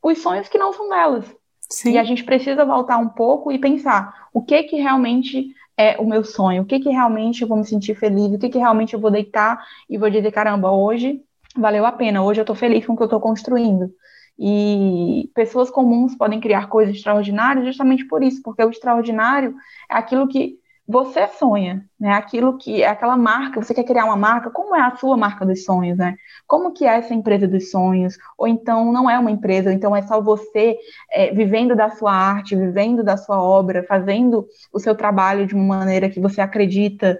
os 0.02 0.20
sonhos 0.20 0.48
que 0.48 0.58
não 0.58 0.72
são 0.72 0.88
delas. 0.88 1.26
Sim. 1.70 1.92
E 1.92 1.98
a 1.98 2.06
gente 2.06 2.24
precisa 2.24 2.64
voltar 2.64 2.98
um 2.98 3.10
pouco 3.10 3.52
e 3.52 3.60
pensar 3.60 4.30
o 4.34 4.42
que 4.42 4.64
que 4.64 4.78
realmente 4.78 5.54
é 5.76 5.98
o 6.00 6.08
meu 6.08 6.24
sonho, 6.24 6.62
o 6.64 6.66
que 6.66 6.80
que 6.80 6.90
realmente 6.90 7.42
eu 7.42 7.48
vou 7.50 7.58
me 7.58 7.66
sentir 7.66 7.94
feliz, 7.94 8.32
o 8.34 8.40
que 8.40 8.48
que 8.48 8.58
realmente 8.58 8.94
eu 8.94 9.02
vou 9.02 9.12
deitar 9.12 9.62
e 9.90 9.98
vou 9.98 10.10
dizer, 10.10 10.32
caramba, 10.32 10.72
hoje 10.72 11.22
valeu 11.58 11.86
a 11.86 11.92
pena, 11.92 12.24
hoje 12.24 12.40
eu 12.40 12.44
estou 12.44 12.56
feliz 12.56 12.86
com 12.86 12.94
o 12.94 12.96
que 12.96 13.04
eu 13.04 13.06
estou 13.06 13.20
construindo. 13.20 13.92
E 14.40 15.30
pessoas 15.34 15.70
comuns 15.70 16.16
podem 16.16 16.40
criar 16.40 16.68
coisas 16.68 16.96
extraordinárias 16.96 17.66
justamente 17.66 18.06
por 18.06 18.24
isso, 18.24 18.42
porque 18.42 18.64
o 18.64 18.70
extraordinário 18.70 19.54
é 19.92 19.96
aquilo 19.96 20.30
que 20.30 20.58
você 20.88 21.28
sonha, 21.28 21.86
né? 22.00 22.14
Aquilo 22.14 22.58
que 22.58 22.82
é 22.82 22.88
aquela 22.88 23.16
marca, 23.16 23.62
você 23.62 23.76
quer 23.76 23.84
criar 23.84 24.06
uma 24.06 24.16
marca, 24.16 24.50
como 24.50 24.76
é 24.76 24.82
a 24.82 24.96
sua 24.96 25.16
marca 25.16 25.46
dos 25.46 25.64
sonhos, 25.64 26.00
né? 26.00 26.16
Como 26.48 26.72
que 26.72 26.84
é 26.84 26.98
essa 26.98 27.14
empresa 27.14 27.48
dos 27.48 27.70
sonhos? 27.70 28.18
Ou 28.38 28.48
então 28.48 28.92
não 28.92 29.08
é 29.08 29.20
uma 29.20 29.30
empresa, 29.30 29.72
então 29.72 29.96
é 29.96 30.02
só 30.02 30.20
você 30.20 30.78
é, 31.12 31.32
vivendo 31.32 31.76
da 31.76 31.92
sua 31.92 32.12
arte, 32.12 32.56
vivendo 32.56 33.04
da 33.04 33.18
sua 33.18 33.40
obra, 33.40 33.84
fazendo 33.84 34.48
o 34.74 34.80
seu 34.80 34.96
trabalho 34.96 35.46
de 35.46 35.54
uma 35.54 35.78
maneira 35.78 36.10
que 36.10 36.20
você 36.20 36.42
acredita 36.42 37.20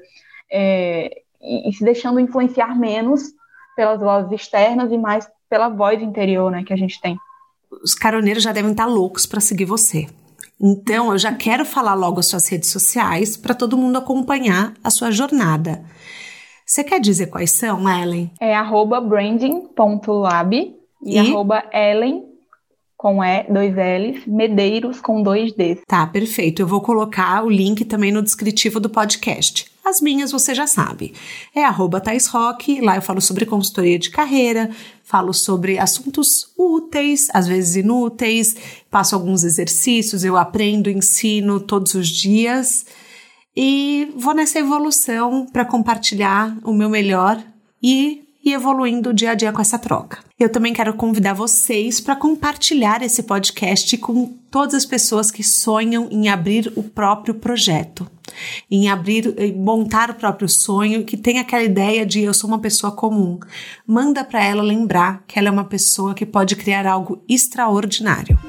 é, 0.52 1.22
e, 1.40 1.70
e 1.70 1.74
se 1.74 1.84
deixando 1.84 2.20
influenciar 2.20 2.76
menos 2.76 3.34
pelas 3.76 4.00
vozes 4.00 4.32
externas 4.32 4.92
e 4.92 4.98
mais 4.98 5.30
pela 5.50 5.70
voz 5.70 6.02
interior, 6.02 6.52
né, 6.52 6.64
que 6.64 6.74
a 6.74 6.78
gente 6.78 7.02
tem. 7.02 7.18
Os 7.84 7.94
caroneiros 7.94 8.44
já 8.44 8.52
devem 8.52 8.72
estar 8.72 8.86
loucos 8.86 9.26
para 9.26 9.40
seguir 9.40 9.66
você. 9.66 10.08
Então, 10.62 11.12
eu 11.12 11.18
já 11.18 11.34
quero 11.34 11.66
falar 11.66 11.94
logo 11.94 12.20
as 12.20 12.26
suas 12.26 12.48
redes 12.50 12.70
sociais 12.70 13.38
para 13.38 13.54
todo 13.54 13.78
mundo 13.78 13.98
acompanhar 13.98 14.74
a 14.84 14.90
sua 14.90 15.10
jornada. 15.10 15.84
Você 16.66 16.84
quer 16.84 17.00
dizer 17.00 17.28
quais 17.28 17.52
são, 17.52 17.90
Ellen? 17.90 18.30
É 18.40 18.56
arroba 18.56 19.00
branding.lab 19.02 20.56
e, 20.56 21.16
e 21.16 21.18
arroba 21.18 21.64
Ellen 21.74 22.29
com 23.00 23.24
E, 23.24 23.44
dois 23.44 23.74
L's, 23.74 24.28
Medeiros 24.28 25.00
com 25.00 25.24
dois 25.24 25.54
Ds. 25.54 25.84
Tá, 25.88 26.06
perfeito. 26.06 26.62
Eu 26.62 26.68
vou 26.68 26.82
colocar 26.82 27.46
o 27.46 27.50
link 27.50 27.86
também 27.86 28.12
no 28.12 28.22
descritivo 28.22 28.78
do 28.78 28.90
podcast. 28.90 29.72
As 29.86 30.02
minhas 30.02 30.34
você 30.34 30.54
já 30.54 30.68
sabe. 30.68 31.14
É 31.56 31.64
arroba 31.64 32.04
Rock, 32.30 32.82
lá 32.82 32.98
eu 32.98 33.02
falo 33.02 33.22
sobre 33.22 33.46
consultoria 33.46 33.98
de 33.98 34.10
carreira, 34.10 34.70
falo 35.02 35.34
sobre 35.34 35.80
assuntos 35.80 36.52
úteis, 36.58 37.30
às 37.34 37.48
vezes 37.48 37.78
inúteis, 37.78 38.58
passo 38.92 39.16
alguns 39.16 39.46
exercícios, 39.46 40.26
eu 40.26 40.36
aprendo, 40.36 40.90
ensino 40.90 41.62
todos 41.62 41.94
os 41.94 42.10
dias 42.10 42.86
e 43.56 44.12
vou 44.18 44.34
nessa 44.34 44.60
evolução 44.60 45.46
para 45.46 45.64
compartilhar 45.64 46.54
o 46.66 46.74
meu 46.74 46.90
melhor 46.90 47.42
e 47.82 48.29
e 48.50 48.54
evoluindo 48.54 49.14
dia 49.14 49.32
a 49.32 49.36
dia 49.36 49.52
com 49.52 49.62
essa 49.62 49.78
troca. 49.78 50.20
Eu 50.40 50.50
também 50.50 50.74
quero 50.74 50.94
convidar 50.94 51.34
vocês 51.34 52.00
para 52.00 52.16
compartilhar 52.16 53.02
esse 53.04 53.24
podcast 53.24 53.98
com 53.98 54.26
todas 54.50 54.74
as 54.74 54.86
pessoas 54.86 55.30
que 55.30 55.44
sonham 55.44 56.08
em 56.10 56.30
abrir 56.30 56.72
o 56.76 56.84
próprio 56.84 57.36
projeto, 57.36 58.10
em 58.70 58.90
abrir, 58.90 59.34
em 59.38 59.54
montar 59.54 60.10
o 60.10 60.16
próprio 60.16 60.50
sonho, 60.50 61.04
que 61.04 61.18
tem 61.18 61.40
aquela 61.40 61.64
ideia 61.64 62.06
de 62.06 62.22
eu 62.22 62.34
sou 62.34 62.48
uma 62.48 62.60
pessoa 62.60 62.92
comum. 62.92 63.40
Manda 63.86 64.24
para 64.24 64.44
ela 64.44 64.64
lembrar 64.64 65.24
que 65.28 65.38
ela 65.38 65.50
é 65.50 65.52
uma 65.52 65.66
pessoa 65.66 66.14
que 66.14 66.26
pode 66.26 66.56
criar 66.56 66.88
algo 66.88 67.22
extraordinário. 67.28 68.40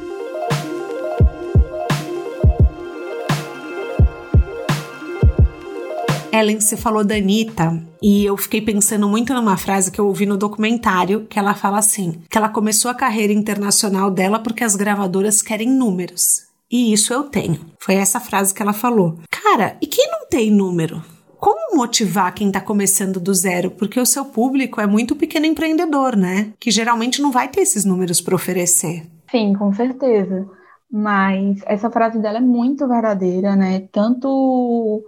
Ellen, 6.33 6.61
você 6.61 6.77
falou 6.77 7.05
da 7.05 7.17
Anitta 7.17 7.83
e 8.01 8.25
eu 8.25 8.37
fiquei 8.37 8.63
pensando 8.63 9.09
muito 9.09 9.35
numa 9.35 9.57
frase 9.57 9.91
que 9.91 10.01
eu 10.01 10.07
ouvi 10.07 10.27
no 10.27 10.37
documentário, 10.37 11.27
que 11.27 11.39
ela 11.39 11.55
fala 11.55 11.79
assim, 11.79 12.23
que 12.31 12.39
ela 12.39 12.49
começou 12.49 12.91
a 12.91 12.95
carreira 12.95 13.33
internacional 13.33 14.11
dela 14.11 14.39
porque 14.39 14.63
as 14.63 14.77
gravadoras 14.77 15.43
querem 15.43 15.69
números. 15.69 16.47
E 16.71 16.93
isso 16.93 17.13
eu 17.13 17.25
tenho. 17.25 17.59
Foi 17.81 17.97
essa 17.97 18.21
frase 18.21 18.55
que 18.55 18.63
ela 18.63 18.73
falou. 18.73 19.19
Cara, 19.29 19.77
e 19.83 19.87
quem 19.89 20.09
não 20.09 20.29
tem 20.29 20.53
número? 20.53 21.03
Como 21.37 21.77
motivar 21.77 22.33
quem 22.33 22.47
está 22.47 22.61
começando 22.61 23.19
do 23.19 23.35
zero? 23.35 23.73
Porque 23.73 23.99
o 23.99 24.07
seu 24.07 24.27
público 24.27 24.81
é 24.81 24.87
muito 24.87 25.17
pequeno 25.17 25.47
empreendedor, 25.47 26.15
né? 26.15 26.53
Que 26.61 26.71
geralmente 26.71 27.21
não 27.21 27.33
vai 27.33 27.49
ter 27.49 27.63
esses 27.63 27.85
números 27.85 28.21
para 28.21 28.37
oferecer. 28.37 29.05
Sim, 29.31 29.55
com 29.55 29.73
certeza. 29.75 30.47
Mas 30.93 31.61
essa 31.67 31.91
frase 31.91 32.21
dela 32.21 32.39
é 32.39 32.43
muito 32.43 32.87
verdadeira, 32.87 33.57
né? 33.57 33.89
Tanto 33.91 35.03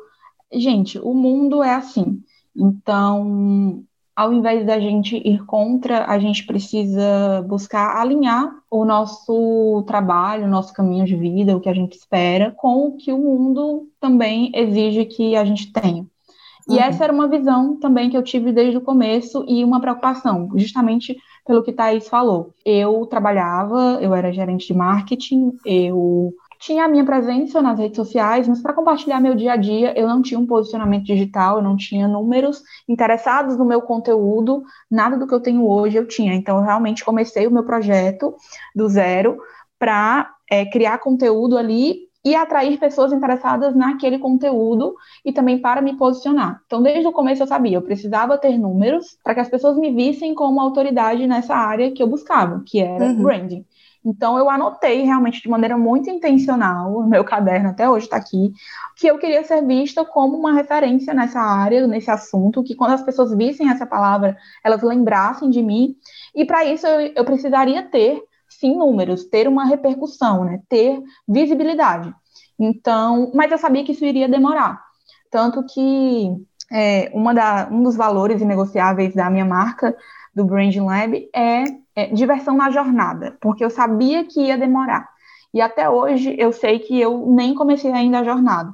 gente, 0.53 0.99
o 0.99 1.15
mundo 1.15 1.63
é 1.63 1.75
assim. 1.75 2.23
Então, 2.57 3.85
ao 4.15 4.33
invés 4.33 4.67
da 4.67 4.79
gente 4.79 5.17
ir 5.17 5.45
contra, 5.47 6.05
a 6.07 6.19
gente 6.19 6.47
precisa 6.47 7.43
buscar 7.49 7.97
alinhar 7.97 8.53
o 8.71 8.85
nosso 8.85 9.83
trabalho, 9.87 10.45
o 10.45 10.51
nosso 10.51 10.73
caminho 10.73 11.05
de 11.05 11.17
vida, 11.17 11.57
o 11.57 11.61
que 11.61 11.69
a 11.69 11.75
gente 11.75 11.97
espera, 11.97 12.55
com 12.57 12.89
o 12.89 12.97
que 12.97 13.13
o 13.13 13.19
mundo 13.19 13.89
também 13.99 14.53
exige 14.55 15.05
que 15.07 15.35
a 15.35 15.45
gente 15.45 15.73
tenha. 15.73 16.07
E 16.69 16.75
uhum. 16.75 16.81
essa 16.81 17.05
era 17.05 17.13
uma 17.13 17.29
visão 17.29 17.79
também 17.79 18.11
que 18.11 18.17
eu 18.17 18.23
tive 18.23 18.53
desde 18.53 18.77
o 18.77 18.83
começo 18.83 19.45
e 19.49 19.65
uma 19.65 19.81
preocupação, 19.81 20.51
justamente 20.57 21.17
pelo 21.45 21.63
que 21.63 21.73
Thaís 21.73 22.09
falou. 22.09 22.55
Eu 22.65 23.07
trabalhava, 23.07 23.99
eu 24.01 24.15
era 24.15 24.33
gerente 24.33 24.67
de 24.69 24.75
marketing, 24.75 25.57
eu 25.67 26.33
tinha 26.63 26.85
a 26.85 26.89
minha 26.89 27.05
presença 27.05 27.61
nas 27.61 27.77
redes 27.77 27.97
sociais, 27.97 28.47
mas 28.47 28.63
para 28.63 28.73
compartilhar 28.73 29.21
meu 29.21 29.35
dia 29.35 29.55
a 29.55 29.57
dia, 29.57 29.99
eu 29.99 30.07
não 30.07 30.23
tinha 30.23 30.39
um 30.39 30.47
posicionamento 30.47 31.03
digital, 31.03 31.57
eu 31.57 31.63
não 31.63 31.77
tinha 31.77 32.07
números 32.07 32.63
interessados 32.89 33.57
no 33.57 33.65
meu 33.65 33.83
conteúdo, 33.83 34.63
nada 34.89 35.17
do 35.17 35.27
que 35.27 35.35
eu 35.35 35.41
tenho 35.41 35.69
hoje 35.69 35.97
eu 35.97 36.07
tinha. 36.07 36.33
Então, 36.33 36.59
eu 36.59 36.63
realmente 36.63 37.05
comecei 37.05 37.49
o 37.49 37.51
meu 37.51 37.65
projeto 37.65 38.37
do 38.77 38.89
zero 38.89 39.39
para 39.77 40.31
é, 40.49 40.65
criar 40.65 40.99
conteúdo 40.99 41.59
ali 41.59 42.09
e 42.25 42.37
atrair 42.37 42.79
pessoas 42.79 43.13
interessadas 43.13 43.75
naquele 43.75 44.21
conteúdo 44.21 44.95
e 45.25 45.33
também 45.33 45.59
para 45.59 45.83
me 45.83 45.97
posicionar. 45.97 46.61
Então, 46.67 46.81
desde 46.81 47.09
o 47.09 47.13
começo 47.13 47.43
eu 47.43 47.47
sabia, 47.49 47.77
eu 47.77 47.83
precisava 47.83 48.39
ter 48.39 48.57
números 48.57 49.19
para 49.25 49.35
que 49.35 49.41
as 49.41 49.49
pessoas 49.49 49.77
me 49.77 49.91
vissem 49.93 50.33
como 50.33 50.61
autoridade 50.61 51.27
nessa 51.27 51.57
área 51.57 51.91
que 51.91 52.01
eu 52.01 52.07
buscava, 52.07 52.63
que 52.65 52.79
era 52.79 53.07
uhum. 53.07 53.21
branding. 53.21 53.65
Então, 54.05 54.37
eu 54.37 54.51
anotei 54.51 55.03
realmente 55.03 55.41
de 55.41 55.49
maneira 55.49 55.79
muito 55.79 56.11
intencional, 56.11 56.93
o 56.93 57.07
meu 57.07 57.25
caderno 57.25 57.71
até 57.71 57.89
hoje 57.89 58.07
está 58.07 58.17
aqui, 58.17 58.53
que 58.97 59.07
eu 59.07 59.19
queria 59.19 59.45
ser 59.45 59.65
vista 59.65 60.05
como 60.05 60.37
uma 60.37 60.53
referência 60.53 61.15
nessa 61.15 61.41
área, 61.41 61.87
nesse 61.87 62.11
assunto, 62.11 62.63
que 62.63 62.75
quando 62.75 62.93
as 62.93 63.03
pessoas 63.03 63.35
vissem 63.37 63.71
essa 63.71 63.87
palavra, 63.87 64.37
elas 64.65 64.83
lembrassem 64.83 65.51
de 65.51 65.63
mim. 65.63 65.95
E 66.35 66.45
para 66.45 66.65
isso, 66.65 66.87
eu, 66.87 67.13
eu 67.15 67.25
precisaria 67.25 67.83
ter 67.83 68.23
sim 68.49 68.77
números, 68.77 69.25
ter 69.25 69.49
uma 69.49 69.65
repercussão, 69.65 70.45
né? 70.45 70.61
Ter 70.69 71.01
visibilidade. 71.27 72.15
Então, 72.59 73.31
mas 73.35 73.51
eu 73.51 73.59
sabia 73.59 73.85
que 73.85 73.93
isso 73.93 74.05
iria 74.05 74.29
demorar. 74.29 74.81
Tanto 75.31 75.65
que 75.65 76.37
é, 76.71 77.11
uma 77.15 77.35
da, 77.35 77.69
um 77.71 77.83
dos 77.83 77.97
valores 77.97 78.41
inegociáveis 78.41 79.15
da 79.15 79.31
minha 79.31 79.45
marca, 79.45 79.97
do 80.35 80.45
Branding 80.45 80.81
Lab, 80.81 81.29
é, 81.35 81.65
é 81.95 82.07
diversão 82.07 82.57
na 82.57 82.71
jornada, 82.71 83.37
porque 83.41 83.65
eu 83.65 83.71
sabia 83.71 84.25
que 84.25 84.41
ia 84.41 84.59
demorar. 84.59 85.09
E 85.55 85.61
até 85.61 85.89
hoje 85.89 86.35
eu 86.39 86.53
sei 86.53 86.79
que 86.79 86.99
eu 86.99 87.27
nem 87.27 87.55
comecei 87.55 87.93
ainda 87.93 88.21
a 88.21 88.25
jornada. 88.25 88.73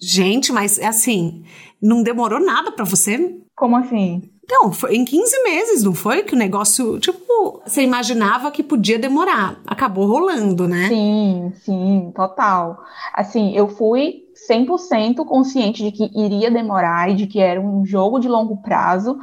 Gente, 0.00 0.52
mas 0.52 0.78
assim, 0.78 1.44
não 1.80 2.02
demorou 2.02 2.40
nada 2.40 2.72
para 2.72 2.84
você? 2.84 3.36
Como 3.54 3.76
assim? 3.76 4.30
Não, 4.50 4.72
foi 4.72 4.96
em 4.96 5.04
15 5.04 5.42
meses, 5.42 5.82
não 5.82 5.92
foi? 5.92 6.22
Que 6.22 6.34
o 6.34 6.38
negócio, 6.38 6.98
tipo, 6.98 7.60
você 7.66 7.82
imaginava 7.82 8.50
que 8.50 8.62
podia 8.62 8.98
demorar. 8.98 9.60
Acabou 9.66 10.06
rolando, 10.06 10.66
né? 10.66 10.88
Sim, 10.88 11.52
sim, 11.62 12.12
total. 12.14 12.78
Assim, 13.12 13.54
eu 13.54 13.68
fui 13.68 14.22
100% 14.50 15.16
consciente 15.26 15.82
de 15.84 15.92
que 15.92 16.10
iria 16.18 16.50
demorar 16.50 17.10
e 17.10 17.14
de 17.14 17.26
que 17.26 17.40
era 17.40 17.60
um 17.60 17.84
jogo 17.84 18.18
de 18.18 18.26
longo 18.26 18.62
prazo, 18.62 19.18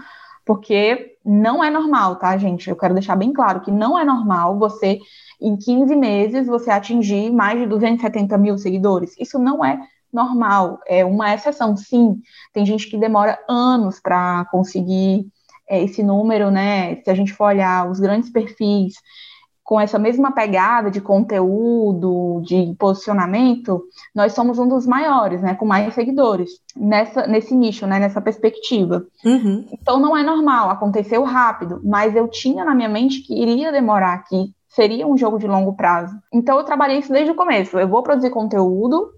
porque 0.46 1.15
não 1.26 1.64
é 1.64 1.70
normal, 1.70 2.18
tá, 2.18 2.38
gente? 2.38 2.70
Eu 2.70 2.76
quero 2.76 2.94
deixar 2.94 3.16
bem 3.16 3.34
claro 3.34 3.62
que 3.62 3.72
não 3.72 3.98
é 3.98 4.06
normal 4.06 4.60
você, 4.60 5.00
em 5.42 5.58
15 5.58 5.96
meses, 5.96 6.48
você 6.48 6.70
atingir 6.70 7.32
mais 7.32 7.60
de 7.60 7.66
270 7.66 8.38
mil 8.38 8.58
seguidores. 8.58 9.16
Isso 9.20 9.40
não 9.40 9.66
é 9.66 9.80
normal, 10.14 10.80
é 10.88 11.04
uma 11.04 11.34
exceção, 11.34 11.76
sim. 11.76 12.22
Tem 12.54 12.66
gente 12.66 12.90
que 12.90 12.98
demora 12.98 13.38
anos 13.50 14.00
para 14.00 14.46
conseguir 14.46 15.28
é, 15.68 15.84
esse 15.84 16.04
número, 16.04 16.52
né? 16.52 16.96
Se 17.04 17.10
a 17.10 17.16
gente 17.16 17.34
for 17.34 17.46
olhar 17.46 17.90
os 17.90 18.00
grandes 18.00 18.30
perfis 18.30 18.94
com 19.66 19.80
essa 19.80 20.00
mesma 20.00 20.32
pegada 20.32 20.90
de 20.90 21.02
conteúdo, 21.02 22.42
de 22.46 22.74
posicionamento, 22.80 23.84
nós 24.14 24.32
somos 24.32 24.58
um 24.58 24.68
dos 24.68 24.86
maiores, 24.86 25.42
né, 25.42 25.56
com 25.56 25.66
mais 25.66 25.94
seguidores 25.94 26.52
nessa, 26.74 27.28
nesse 27.28 27.54
nicho, 27.54 27.86
né, 27.86 28.00
nessa 28.00 28.22
perspectiva. 28.22 29.06
Uhum. 29.26 29.66
Então 29.74 30.00
não 30.00 30.16
é 30.16 30.24
normal, 30.24 30.70
aconteceu 30.70 31.24
rápido, 31.24 31.82
mas 31.84 32.16
eu 32.16 32.28
tinha 32.30 32.64
na 32.64 32.74
minha 32.74 32.88
mente 32.88 33.22
que 33.22 33.34
iria 33.34 33.72
demorar, 33.72 34.24
que 34.26 34.54
seria 34.70 35.08
um 35.08 35.18
jogo 35.18 35.38
de 35.38 35.48
longo 35.48 35.74
prazo. 35.74 36.16
Então 36.32 36.58
eu 36.58 36.64
trabalhei 36.64 37.00
isso 37.00 37.12
desde 37.12 37.32
o 37.32 37.36
começo. 37.36 37.78
Eu 37.78 37.88
vou 37.88 38.04
produzir 38.04 38.30
conteúdo, 38.30 39.10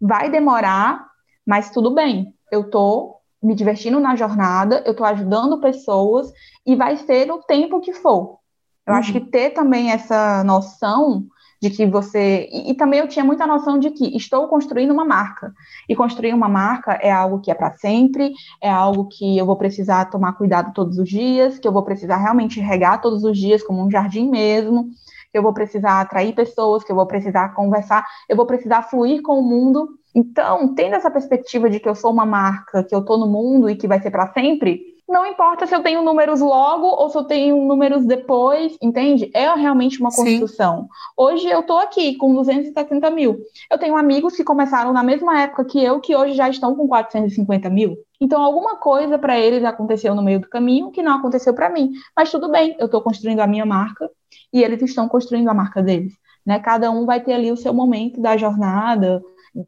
Vai 0.00 0.30
demorar, 0.30 1.06
mas 1.46 1.70
tudo 1.70 1.94
bem. 1.94 2.34
Eu 2.50 2.70
tô 2.70 3.16
me 3.42 3.54
divertindo 3.54 3.98
na 4.00 4.16
jornada, 4.16 4.82
eu 4.86 4.94
tô 4.94 5.04
ajudando 5.04 5.60
pessoas 5.60 6.30
e 6.66 6.74
vai 6.74 6.96
ser 6.96 7.30
o 7.30 7.38
tempo 7.38 7.80
que 7.80 7.92
for. 7.92 8.38
Eu 8.86 8.92
uhum. 8.92 8.98
acho 8.98 9.12
que 9.12 9.20
ter 9.20 9.50
também 9.50 9.90
essa 9.90 10.44
noção 10.44 11.26
de 11.60 11.70
que 11.70 11.86
você. 11.86 12.48
E, 12.52 12.70
e, 12.70 12.74
também 12.74 13.00
eu 13.00 13.08
tinha 13.08 13.24
muita 13.24 13.46
noção 13.46 13.78
de 13.78 13.90
que 13.90 14.16
estou 14.16 14.46
construindo 14.48 14.92
uma 14.92 15.04
marca. 15.04 15.52
E 15.88 15.96
construir 15.96 16.34
uma 16.34 16.48
marca 16.48 16.92
é 16.94 17.10
algo 17.10 17.40
que 17.40 17.50
é 17.50 17.54
para 17.54 17.76
sempre, 17.76 18.32
é 18.62 18.70
algo 18.70 19.08
que 19.08 19.36
eu 19.38 19.46
vou 19.46 19.56
precisar 19.56 20.06
tomar 20.06 20.34
cuidado 20.34 20.72
todos 20.74 20.98
os 20.98 21.08
dias, 21.08 21.58
que 21.58 21.66
eu 21.66 21.72
vou 21.72 21.82
precisar 21.82 22.18
realmente 22.18 22.60
regar 22.60 23.00
todos 23.00 23.24
os 23.24 23.38
dias, 23.38 23.62
como 23.62 23.84
um 23.84 23.90
jardim 23.90 24.28
mesmo 24.28 24.90
que 25.36 25.38
eu 25.38 25.42
vou 25.42 25.52
precisar 25.52 26.00
atrair 26.00 26.34
pessoas, 26.34 26.82
que 26.82 26.90
eu 26.90 26.96
vou 26.96 27.04
precisar 27.04 27.50
conversar, 27.50 28.06
eu 28.26 28.34
vou 28.34 28.46
precisar 28.46 28.82
fluir 28.84 29.20
com 29.20 29.38
o 29.38 29.42
mundo. 29.42 29.86
Então, 30.14 30.74
tendo 30.74 30.94
essa 30.94 31.10
perspectiva 31.10 31.68
de 31.68 31.78
que 31.78 31.86
eu 31.86 31.94
sou 31.94 32.10
uma 32.10 32.24
marca, 32.24 32.82
que 32.82 32.94
eu 32.94 33.04
tô 33.04 33.18
no 33.18 33.26
mundo 33.26 33.68
e 33.68 33.76
que 33.76 33.86
vai 33.86 34.00
ser 34.00 34.10
para 34.10 34.32
sempre, 34.32 34.95
não 35.08 35.24
importa 35.24 35.66
se 35.66 35.74
eu 35.74 35.82
tenho 35.82 36.02
números 36.02 36.40
logo 36.40 36.86
ou 36.86 37.08
se 37.08 37.16
eu 37.16 37.24
tenho 37.24 37.64
números 37.64 38.04
depois, 38.04 38.76
entende? 38.82 39.30
É 39.32 39.52
realmente 39.54 40.00
uma 40.00 40.10
construção. 40.10 40.82
Sim. 40.82 40.88
Hoje 41.16 41.48
eu 41.48 41.62
tô 41.62 41.78
aqui 41.78 42.16
com 42.16 42.34
270 42.34 43.08
mil. 43.10 43.38
Eu 43.70 43.78
tenho 43.78 43.96
amigos 43.96 44.34
que 44.34 44.42
começaram 44.42 44.92
na 44.92 45.04
mesma 45.04 45.40
época 45.40 45.64
que 45.64 45.82
eu, 45.82 46.00
que 46.00 46.16
hoje 46.16 46.34
já 46.34 46.48
estão 46.48 46.74
com 46.74 46.88
450 46.88 47.70
mil. 47.70 47.96
Então, 48.20 48.42
alguma 48.42 48.76
coisa 48.76 49.16
para 49.18 49.38
eles 49.38 49.62
aconteceu 49.62 50.14
no 50.14 50.22
meio 50.22 50.40
do 50.40 50.48
caminho 50.48 50.90
que 50.90 51.02
não 51.02 51.18
aconteceu 51.18 51.54
para 51.54 51.70
mim. 51.70 51.92
Mas 52.16 52.30
tudo 52.30 52.50
bem, 52.50 52.74
eu 52.78 52.86
estou 52.86 53.00
construindo 53.00 53.40
a 53.40 53.46
minha 53.46 53.66
marca 53.66 54.10
e 54.52 54.62
eles 54.62 54.82
estão 54.82 55.08
construindo 55.08 55.48
a 55.48 55.54
marca 55.54 55.82
deles. 55.82 56.14
Né? 56.44 56.58
Cada 56.58 56.90
um 56.90 57.06
vai 57.06 57.20
ter 57.20 57.34
ali 57.34 57.52
o 57.52 57.56
seu 57.56 57.72
momento 57.72 58.20
da 58.20 58.36
jornada. 58.36 59.22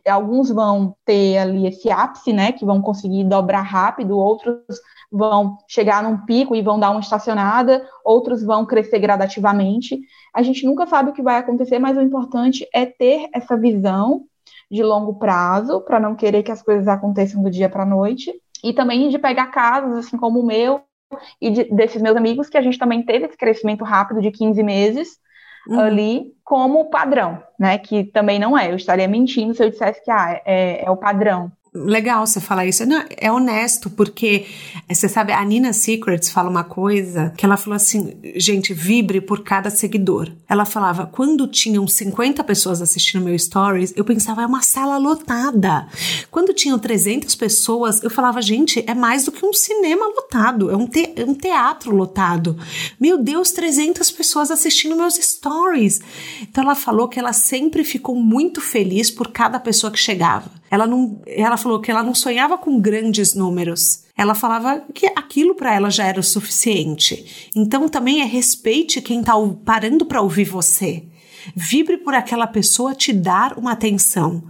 Alguns 0.09 0.51
vão 0.51 0.97
ter 1.05 1.39
ali 1.39 1.67
esse 1.67 1.91
ápice, 1.91 2.33
né? 2.33 2.53
Que 2.53 2.65
vão 2.65 2.83
conseguir 2.83 3.25
dobrar 3.25 3.63
rápido, 3.63 4.19
outros 4.19 4.63
vão 5.11 5.59
chegar 5.67 6.03
num 6.03 6.19
pico 6.19 6.55
e 6.55 6.63
vão 6.63 6.79
dar 6.79 6.91
uma 6.91 7.01
estacionada, 7.01 7.87
outros 8.05 8.43
vão 8.43 8.67
crescer 8.67 8.99
gradativamente. 8.99 10.01
A 10.35 10.43
gente 10.43 10.67
nunca 10.67 10.87
sabe 10.87 11.11
o 11.11 11.13
que 11.13 11.23
vai 11.23 11.37
acontecer, 11.37 11.79
mas 11.79 11.97
o 11.97 12.03
importante 12.03 12.69
é 12.73 12.85
ter 12.85 13.29
essa 13.33 13.57
visão 13.57 14.25
de 14.71 14.83
longo 14.83 15.15
prazo, 15.15 15.81
para 15.81 15.99
não 15.99 16.15
querer 16.15 16.43
que 16.43 16.53
as 16.53 16.63
coisas 16.63 16.87
aconteçam 16.87 17.43
do 17.43 17.51
dia 17.51 17.71
para 17.71 17.85
a 17.85 17.87
noite, 17.87 18.33
e 18.63 18.73
também 18.73 19.09
de 19.09 19.19
pegar 19.19 19.47
casos, 19.47 19.97
assim 19.97 20.17
como 20.17 20.41
o 20.41 20.47
meu, 20.47 20.83
e 21.41 21.51
de, 21.51 21.65
desses 21.65 22.03
meus 22.03 22.17
amigos, 22.17 22.51
que 22.51 22.59
a 22.59 22.63
gente 22.63 22.79
também 22.79 23.03
teve 23.03 23.27
esse 23.27 23.37
crescimento 23.37 23.83
rápido 23.83 24.21
de 24.21 24.31
15 24.31 24.63
meses 24.63 25.19
uhum. 25.69 25.81
ali 25.81 26.33
como 26.45 26.91
padrão, 26.91 27.43
né? 27.59 27.79
Que 27.79 28.05
também 28.05 28.39
não 28.39 28.57
é. 28.57 28.71
Eu 28.71 28.77
estaria 28.77 29.09
mentindo 29.09 29.55
se 29.55 29.63
eu 29.63 29.71
dissesse 29.71 30.03
que 30.05 30.11
ah, 30.11 30.41
é, 30.45 30.85
é 30.85 30.91
o 30.91 30.97
padrão 30.97 31.51
legal 31.85 32.27
você 32.27 32.41
falar 32.41 32.67
isso. 32.67 32.85
Não, 32.87 33.05
é 33.17 33.31
honesto, 33.31 33.91
porque 33.91 34.47
você 34.89 35.09
sabe, 35.09 35.33
a 35.33 35.45
Nina 35.45 35.73
Secrets 35.73 36.31
fala 36.31 36.51
uma 36.51 36.65
coisa 36.65 37.33
que 37.37 37.45
ela 37.45 37.57
falou 37.57 37.77
assim: 37.77 38.17
gente, 38.37 38.73
vibre 38.75 39.21
por 39.21 39.43
cada 39.43 39.71
seguidor. 39.71 40.31
Ela 40.49 40.65
falava, 40.65 41.07
quando 41.07 41.47
tinham 41.47 41.87
50 41.87 42.43
pessoas 42.45 42.83
assistindo 42.83 43.25
meu 43.25 43.39
stories, 43.39 43.93
eu 43.97 44.05
pensava, 44.05 44.43
é 44.43 44.47
uma 44.47 44.63
sala 44.63 44.99
lotada. 44.99 45.87
Quando 46.31 46.55
tinham 46.55 46.79
300 46.79 47.35
pessoas, 47.35 48.03
eu 48.03 48.11
falava, 48.11 48.41
gente, 48.43 48.83
é 48.87 48.95
mais 48.95 49.25
do 49.25 49.33
que 49.33 49.45
um 49.45 49.53
cinema 49.53 50.07
lotado, 50.07 50.71
é 50.71 50.77
um, 50.77 50.87
te 50.87 51.13
é 51.17 51.25
um 51.25 51.35
teatro 51.35 51.95
lotado. 51.95 52.57
Meu 53.01 53.19
Deus, 53.19 53.51
300 53.51 54.11
pessoas 54.11 54.51
assistindo 54.51 54.97
meus 54.97 55.15
stories. 55.15 56.01
Então 56.43 56.65
ela 56.65 56.75
falou 56.75 57.09
que 57.09 57.19
ela 57.19 57.33
sempre 57.33 57.85
ficou 57.85 58.15
muito 58.15 58.61
feliz 58.61 59.11
por 59.11 59.29
cada 59.29 59.59
pessoa 59.59 59.91
que 59.91 59.99
chegava. 59.99 60.51
Ela 60.71 60.87
não, 60.87 61.21
ela 61.27 61.57
falou 61.57 61.81
que 61.81 61.91
ela 61.91 62.03
não 62.03 62.15
sonhava 62.15 62.59
com 62.59 62.81
grandes 62.81 63.35
números. 63.35 64.05
Ela 64.17 64.35
falava 64.35 64.83
que 64.93 65.07
aquilo 65.17 65.55
para 65.55 65.75
ela 65.75 65.91
já 65.91 66.05
era 66.05 66.21
o 66.21 66.25
suficiente. 66.25 67.51
Então 67.55 67.89
também 67.89 68.21
é 68.21 68.25
respeite 68.25 69.01
quem 69.01 69.21
está 69.21 69.35
parando 69.65 70.05
para 70.05 70.21
ouvir 70.21 70.45
você. 70.45 71.05
Vibre 71.55 71.97
por 71.99 72.15
aquela 72.15 72.47
pessoa 72.47 72.95
te 72.95 73.13
dar 73.13 73.57
uma 73.59 73.73
atenção. 73.73 74.43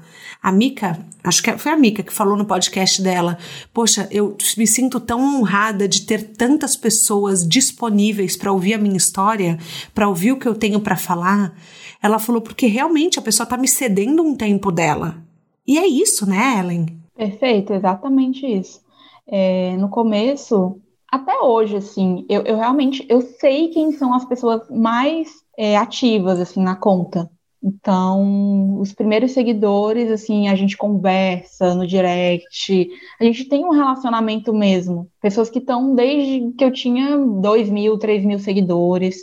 A 0.43 0.53
Mica, 0.53 0.99
acho 1.23 1.43
que 1.43 1.59
foi 1.59 1.73
a 1.73 1.77
Mica 1.77 2.03
que 2.03 2.13
falou 2.13 2.37
no 2.37 2.45
podcast 2.45 3.03
dela: 3.03 3.39
Poxa, 3.73 4.09
eu 4.11 4.37
me 4.57 4.67
sinto 4.67 5.01
tão 5.01 5.21
honrada 5.21 5.89
de 5.89 6.03
ter 6.03 6.35
tantas 6.35 6.77
pessoas 6.77 7.47
disponíveis 7.47 8.37
para 8.37 8.53
ouvir 8.53 8.75
a 8.75 8.79
minha 8.79 8.97
história, 8.97 9.59
para 9.95 10.09
ouvir 10.09 10.33
o 10.33 10.39
que 10.39 10.47
eu 10.47 10.55
tenho 10.55 10.81
para 10.81 10.97
falar. 10.97 11.55
Ela 12.03 12.19
falou: 12.19 12.41
Porque 12.41 12.67
realmente 12.67 13.19
a 13.19 13.23
pessoa 13.23 13.45
está 13.45 13.57
me 13.57 13.69
cedendo 13.69 14.23
um 14.23 14.35
tempo 14.35 14.71
dela. 14.71 15.28
E 15.69 15.77
é 15.77 15.87
isso, 15.87 16.27
né, 16.27 16.59
Ellen? 16.59 16.87
Perfeito, 17.15 17.75
exatamente 17.75 18.47
isso. 18.47 18.81
É, 19.27 19.77
no 19.77 19.91
começo, 19.91 20.81
até 21.13 21.39
hoje, 21.41 21.77
assim, 21.77 22.25
eu, 22.27 22.41
eu, 22.43 22.57
realmente 22.57 23.05
eu 23.07 23.21
sei 23.21 23.69
quem 23.69 23.93
são 23.93 24.15
as 24.15 24.25
pessoas 24.25 24.63
mais 24.71 25.29
é, 25.59 25.77
ativas 25.77 26.41
assim 26.41 26.63
na 26.63 26.75
conta. 26.75 27.31
Então, 27.63 28.79
os 28.81 28.95
primeiros 28.95 29.33
seguidores, 29.33 30.11
assim, 30.11 30.49
a 30.49 30.55
gente 30.55 30.77
conversa 30.77 31.75
no 31.75 31.87
direct, 31.87 32.89
a 33.21 33.25
gente 33.25 33.45
tem 33.47 33.65
um 33.65 33.73
relacionamento 33.73 34.55
mesmo. 34.55 35.09
Pessoas 35.21 35.51
que 35.51 35.59
estão 35.59 35.95
desde 35.95 36.53
que 36.53 36.65
eu 36.65 36.73
tinha 36.73 37.19
dois 37.19 37.69
mil, 37.69 37.99
três 37.99 38.25
mil 38.25 38.39
seguidores. 38.39 39.17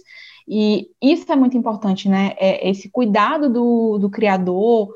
E 0.47 0.89
isso 1.01 1.31
é 1.31 1.35
muito 1.35 1.57
importante, 1.57 2.07
né? 2.07 2.35
É 2.37 2.69
esse 2.69 2.89
cuidado 2.89 3.51
do, 3.51 3.97
do 3.97 4.09
criador, 4.09 4.89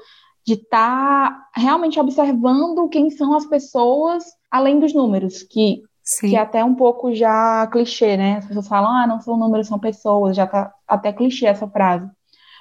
de 0.49 0.55
estar 0.55 1.29
tá 1.29 1.49
realmente 1.55 1.99
observando 1.99 2.89
quem 2.89 3.11
são 3.11 3.35
as 3.35 3.45
pessoas 3.45 4.23
além 4.49 4.79
dos 4.79 4.95
números, 4.95 5.43
que, 5.43 5.83
que 6.21 6.35
é 6.35 6.39
até 6.39 6.63
um 6.63 6.73
pouco 6.73 7.13
já 7.13 7.67
clichê, 7.67 8.17
né? 8.17 8.37
As 8.37 8.47
pessoas 8.47 8.67
falam, 8.67 8.89
ah, 8.89 9.05
não 9.05 9.21
são 9.21 9.37
números, 9.37 9.67
são 9.67 9.77
pessoas, 9.77 10.35
já 10.35 10.47
tá 10.47 10.73
até 10.87 11.13
clichê 11.13 11.45
essa 11.45 11.67
frase. 11.67 12.09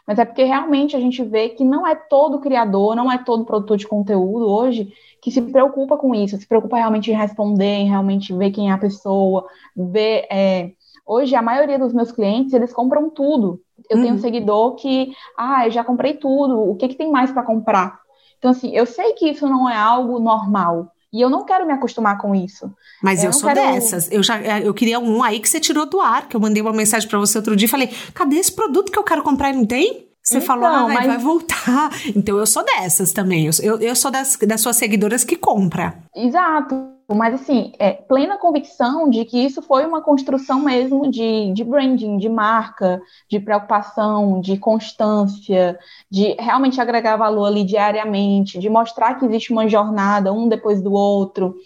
Mas 0.07 0.19
é 0.19 0.25
porque 0.27 0.45
realmente 0.45 0.97
a 0.97 1.01
gente 1.01 1.25
vê 1.25 1.49
que 1.49 1.65
não 1.65 1.87
é 1.87 1.95
todo 1.95 2.41
criador, 2.41 2.95
não 2.95 3.11
é 3.11 3.17
todo 3.17 3.47
produtor 3.47 3.79
de 3.79 3.89
conteúdo 3.89 4.47
hoje 4.47 4.93
que 5.23 5.31
se 5.31 5.41
preocupa 5.41 5.97
com 5.97 6.15
isso, 6.15 6.37
se 6.37 6.47
preocupa 6.47 6.77
realmente 6.77 7.11
em 7.11 7.17
responder, 7.17 7.65
em 7.65 7.89
realmente 7.89 8.35
ver 8.35 8.51
quem 8.51 8.71
é 8.71 8.73
a 8.73 8.79
pessoa, 8.79 9.47
ver. 9.75 10.27
É... 10.31 10.73
Hoje, 11.07 11.35
a 11.35 11.43
maioria 11.43 11.79
dos 11.79 11.95
meus 11.95 12.13
clientes, 12.13 12.53
eles 12.53 12.73
compram 12.73 13.09
tudo. 13.09 13.63
Eu 13.89 13.97
uhum. 13.97 14.03
tenho 14.03 14.15
um 14.15 14.19
seguidor 14.19 14.75
que, 14.75 15.13
ah, 15.37 15.67
eu 15.67 15.71
já 15.71 15.83
comprei 15.83 16.15
tudo, 16.15 16.59
o 16.59 16.77
que, 16.77 16.89
que 16.89 16.97
tem 16.97 17.11
mais 17.11 17.31
para 17.31 17.43
comprar? 17.43 18.01
Então, 18.39 18.51
assim, 18.51 18.71
eu 18.75 18.87
sei 18.87 19.13
que 19.15 19.31
isso 19.31 19.49
não 19.49 19.69
é 19.69 19.77
algo 19.77 20.19
normal. 20.19 20.93
E 21.13 21.21
eu 21.21 21.31
não 21.31 21.45
quero 21.45 21.67
me 21.67 21.73
acostumar 21.73 22.19
com 22.19 22.35
isso. 22.35 22.71
Mas 23.03 23.23
eu, 23.23 23.31
eu 23.31 23.33
sou 23.33 23.49
quero... 23.49 23.61
dessas. 23.61 24.13
Eu 24.13 24.23
já 24.23 24.39
eu 24.61 24.75
queria 24.75 25.01
um 25.01 25.23
aí 25.23 25.41
que 25.41 25.49
você 25.49 25.59
tirou 25.59 25.87
do 25.87 26.01
ar, 26.01 26.29
que 26.29 26.37
eu 26.37 26.41
mandei 26.41 26.61
uma 26.63 26.73
mensagem 26.73 27.09
para 27.09 27.19
você 27.19 27.39
outro 27.39 27.57
dia 27.57 27.65
e 27.65 27.71
falei: 27.71 27.89
"Cadê 28.13 28.37
esse 28.37 28.53
produto 28.53 28.93
que 28.93 28.99
eu 28.99 29.03
quero 29.03 29.23
comprar 29.23 29.51
e 29.51 29.57
não 29.57 29.65
tem?" 29.65 30.07
Você 30.23 30.37
então, 30.37 30.47
falou, 30.47 30.67
ah, 30.67 30.87
mas... 30.89 31.07
vai 31.07 31.17
voltar. 31.17 31.91
Então 32.15 32.37
eu 32.37 32.47
sou 32.47 32.63
dessas 32.63 33.13
também. 33.13 33.49
Eu, 33.63 33.81
eu 33.81 33.97
sou 33.97 34.11
das, 34.11 34.37
das 34.37 34.61
suas 34.61 34.77
seguidoras 34.77 35.25
que 35.25 35.37
compra. 35.37 36.03
Exato. 36.15 36.98
Mas 37.15 37.35
assim, 37.35 37.73
é 37.79 37.93
plena 37.93 38.37
convicção 38.37 39.09
de 39.09 39.25
que 39.25 39.39
isso 39.39 39.63
foi 39.63 39.87
uma 39.87 40.03
construção 40.03 40.61
mesmo 40.61 41.11
de, 41.11 41.53
de 41.55 41.65
branding, 41.65 42.19
de 42.19 42.29
marca, 42.29 43.01
de 43.31 43.41
preocupação, 43.41 44.41
de 44.43 44.59
constância, 44.59 45.79
de 46.11 46.35
realmente 46.39 46.79
agregar 46.81 47.17
valor 47.17 47.47
ali 47.47 47.65
diariamente, 47.65 48.59
de 48.59 48.69
mostrar 48.69 49.15
que 49.15 49.25
existe 49.25 49.51
uma 49.53 49.67
jornada 49.67 50.33
um 50.33 50.49
depois 50.49 50.83
do 50.83 50.93
outro. 50.93 51.57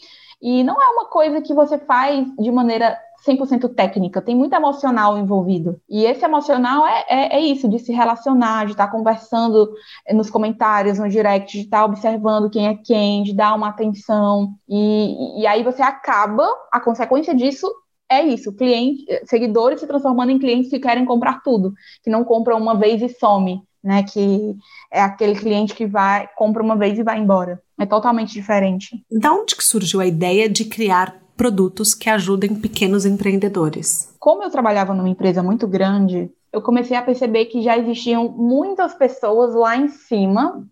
E 0.41 0.63
não 0.63 0.81
é 0.81 0.89
uma 0.91 1.07
coisa 1.07 1.41
que 1.41 1.53
você 1.53 1.77
faz 1.77 2.25
de 2.37 2.51
maneira 2.53 2.97
100% 3.27 3.75
técnica, 3.75 4.21
tem 4.21 4.37
muito 4.37 4.55
emocional 4.55 5.17
envolvido. 5.17 5.81
E 5.89 6.05
esse 6.05 6.25
emocional 6.25 6.87
é, 6.87 7.05
é, 7.09 7.37
é, 7.37 7.41
isso, 7.41 7.69
de 7.69 7.79
se 7.79 7.93
relacionar, 7.93 8.67
de 8.67 8.73
estar 8.73 8.89
conversando 8.89 9.73
eh, 10.07 10.13
nos 10.13 10.29
comentários, 10.29 10.99
no 10.99 11.09
direct, 11.09 11.57
de 11.57 11.65
estar 11.65 11.85
observando 11.85 12.51
quem 12.51 12.69
é 12.69 12.75
quem, 12.75 13.23
de 13.23 13.35
dar 13.35 13.55
uma 13.55 13.69
atenção. 13.69 14.55
E, 14.69 15.41
e 15.41 15.47
aí 15.47 15.63
você 15.63 15.83
acaba, 15.83 16.47
a 16.73 16.81
consequência 16.81 17.35
disso 17.35 17.71
é 18.11 18.23
isso, 18.23 18.53
cliente, 18.53 19.05
eh, 19.09 19.23
seguidores 19.25 19.81
se 19.81 19.87
transformando 19.87 20.31
em 20.31 20.39
clientes 20.39 20.71
que 20.71 20.81
querem 20.81 21.05
comprar 21.05 21.43
tudo, 21.43 21.73
que 22.03 22.11
não 22.11 22.25
compram 22.25 22.59
uma 22.59 22.77
vez 22.77 23.01
e 23.01 23.09
some, 23.09 23.63
né? 23.83 24.03
Que 24.03 24.55
é 24.91 25.01
aquele 25.01 25.35
cliente 25.35 25.75
que 25.75 25.87
vai, 25.87 26.29
compra 26.37 26.63
uma 26.63 26.77
vez 26.77 26.99
e 26.99 27.03
vai 27.03 27.19
embora. 27.19 27.63
É 27.79 27.87
totalmente 27.87 28.33
diferente. 28.33 29.05
Da 29.11 29.33
onde 29.33 29.57
que 29.57 29.65
surgiu 29.65 30.01
a 30.01 30.07
ideia 30.07 30.49
de 30.49 30.65
criar 30.65 31.22
produtos 31.43 31.93
que 31.93 32.09
ajudem 32.09 32.55
pequenos 32.55 33.05
empreendedores. 33.05 34.15
Como 34.21 34.45
eu 34.45 34.51
trabalhava 34.51 34.95
numa 34.95 35.09
empresa 35.09 35.43
muito 35.43 35.67
grande, 35.67 36.31
eu 36.53 36.63
comecei 36.63 36.97
a 36.97 37.03
perceber 37.03 37.47
que 37.47 37.61
já 37.61 37.77
existiam 37.77 38.29
muitas 38.29 38.95
pessoas 38.95 39.53
lá 39.53 39.77
em 39.77 39.89
cima 39.89 40.65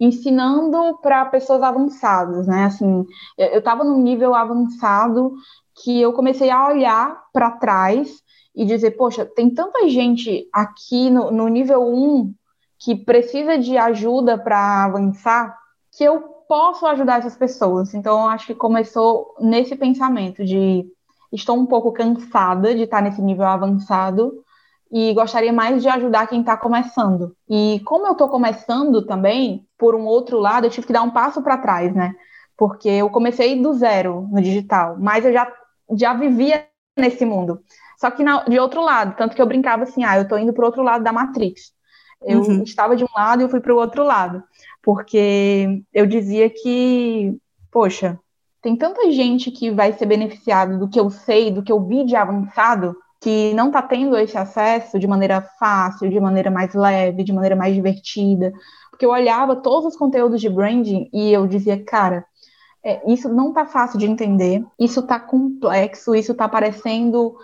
ensinando 0.00 0.98
para 1.02 1.26
pessoas 1.26 1.62
avançadas, 1.62 2.46
né? 2.46 2.64
Assim, 2.64 3.04
eu 3.36 3.58
estava 3.58 3.84
num 3.84 4.00
nível 4.00 4.34
avançado 4.34 5.34
que 5.82 6.00
eu 6.00 6.14
comecei 6.14 6.48
a 6.48 6.68
olhar 6.68 7.22
para 7.30 7.50
trás 7.50 8.10
e 8.56 8.64
dizer, 8.64 8.92
poxa, 8.92 9.26
tem 9.26 9.50
tanta 9.50 9.86
gente 9.90 10.48
aqui 10.50 11.10
no, 11.10 11.30
no 11.30 11.48
nível 11.48 11.82
1 11.82 12.32
que 12.78 12.96
precisa 12.96 13.58
de 13.58 13.76
ajuda 13.76 14.38
para 14.38 14.86
avançar 14.86 15.54
que 15.94 16.02
eu 16.02 16.33
posso 16.48 16.86
ajudar 16.86 17.18
essas 17.18 17.36
pessoas? 17.36 17.94
Então, 17.94 18.28
acho 18.28 18.46
que 18.46 18.54
começou 18.54 19.34
nesse 19.40 19.76
pensamento 19.76 20.44
de 20.44 20.86
estou 21.32 21.56
um 21.56 21.66
pouco 21.66 21.92
cansada 21.92 22.74
de 22.74 22.82
estar 22.82 23.02
nesse 23.02 23.20
nível 23.20 23.46
avançado 23.46 24.44
e 24.90 25.12
gostaria 25.12 25.52
mais 25.52 25.82
de 25.82 25.88
ajudar 25.88 26.28
quem 26.28 26.40
está 26.40 26.56
começando. 26.56 27.36
E 27.48 27.80
como 27.84 28.06
eu 28.06 28.12
estou 28.12 28.28
começando 28.28 29.04
também, 29.04 29.66
por 29.76 29.94
um 29.94 30.04
outro 30.04 30.38
lado, 30.38 30.66
eu 30.66 30.70
tive 30.70 30.86
que 30.86 30.92
dar 30.92 31.02
um 31.02 31.10
passo 31.10 31.42
para 31.42 31.58
trás, 31.58 31.92
né? 31.94 32.14
Porque 32.56 32.88
eu 32.88 33.10
comecei 33.10 33.60
do 33.60 33.74
zero 33.74 34.28
no 34.30 34.40
digital, 34.40 34.96
mas 35.00 35.24
eu 35.24 35.32
já, 35.32 35.52
já 35.96 36.14
vivia 36.14 36.68
nesse 36.96 37.24
mundo. 37.24 37.60
Só 37.98 38.10
que 38.10 38.22
na, 38.22 38.44
de 38.44 38.58
outro 38.60 38.82
lado, 38.82 39.16
tanto 39.16 39.34
que 39.34 39.42
eu 39.42 39.46
brincava 39.46 39.82
assim, 39.82 40.04
ah, 40.04 40.16
eu 40.16 40.22
estou 40.22 40.38
indo 40.38 40.52
para 40.52 40.64
outro 40.64 40.82
lado 40.82 41.02
da 41.02 41.12
Matrix. 41.12 41.73
Eu 42.26 42.40
uhum. 42.40 42.62
estava 42.62 42.96
de 42.96 43.04
um 43.04 43.08
lado 43.14 43.42
e 43.42 43.44
eu 43.44 43.48
fui 43.48 43.60
para 43.60 43.74
o 43.74 43.78
outro 43.78 44.04
lado 44.04 44.42
porque 44.84 45.82
eu 45.92 46.06
dizia 46.06 46.50
que, 46.50 47.36
poxa, 47.72 48.20
tem 48.60 48.76
tanta 48.76 49.10
gente 49.10 49.50
que 49.50 49.70
vai 49.70 49.92
ser 49.94 50.06
beneficiado 50.06 50.78
do 50.78 50.88
que 50.88 51.00
eu 51.00 51.10
sei, 51.10 51.50
do 51.50 51.62
que 51.62 51.72
eu 51.72 51.82
vi 51.84 52.04
de 52.04 52.14
avançado, 52.14 52.94
que 53.20 53.54
não 53.54 53.68
está 53.68 53.80
tendo 53.80 54.16
esse 54.18 54.36
acesso 54.36 54.98
de 54.98 55.06
maneira 55.06 55.40
fácil, 55.58 56.10
de 56.10 56.20
maneira 56.20 56.50
mais 56.50 56.74
leve, 56.74 57.24
de 57.24 57.32
maneira 57.32 57.56
mais 57.56 57.74
divertida. 57.74 58.52
Porque 58.90 59.06
eu 59.06 59.10
olhava 59.10 59.56
todos 59.56 59.94
os 59.94 59.96
conteúdos 59.96 60.40
de 60.40 60.50
branding 60.50 61.08
e 61.12 61.32
eu 61.32 61.46
dizia, 61.46 61.82
cara, 61.82 62.24
é, 62.84 63.00
isso 63.10 63.30
não 63.30 63.48
está 63.48 63.64
fácil 63.64 63.98
de 63.98 64.04
entender, 64.04 64.62
isso 64.78 65.00
está 65.00 65.18
complexo, 65.18 66.14
isso 66.14 66.32
está 66.32 66.46
parecendo 66.46 67.34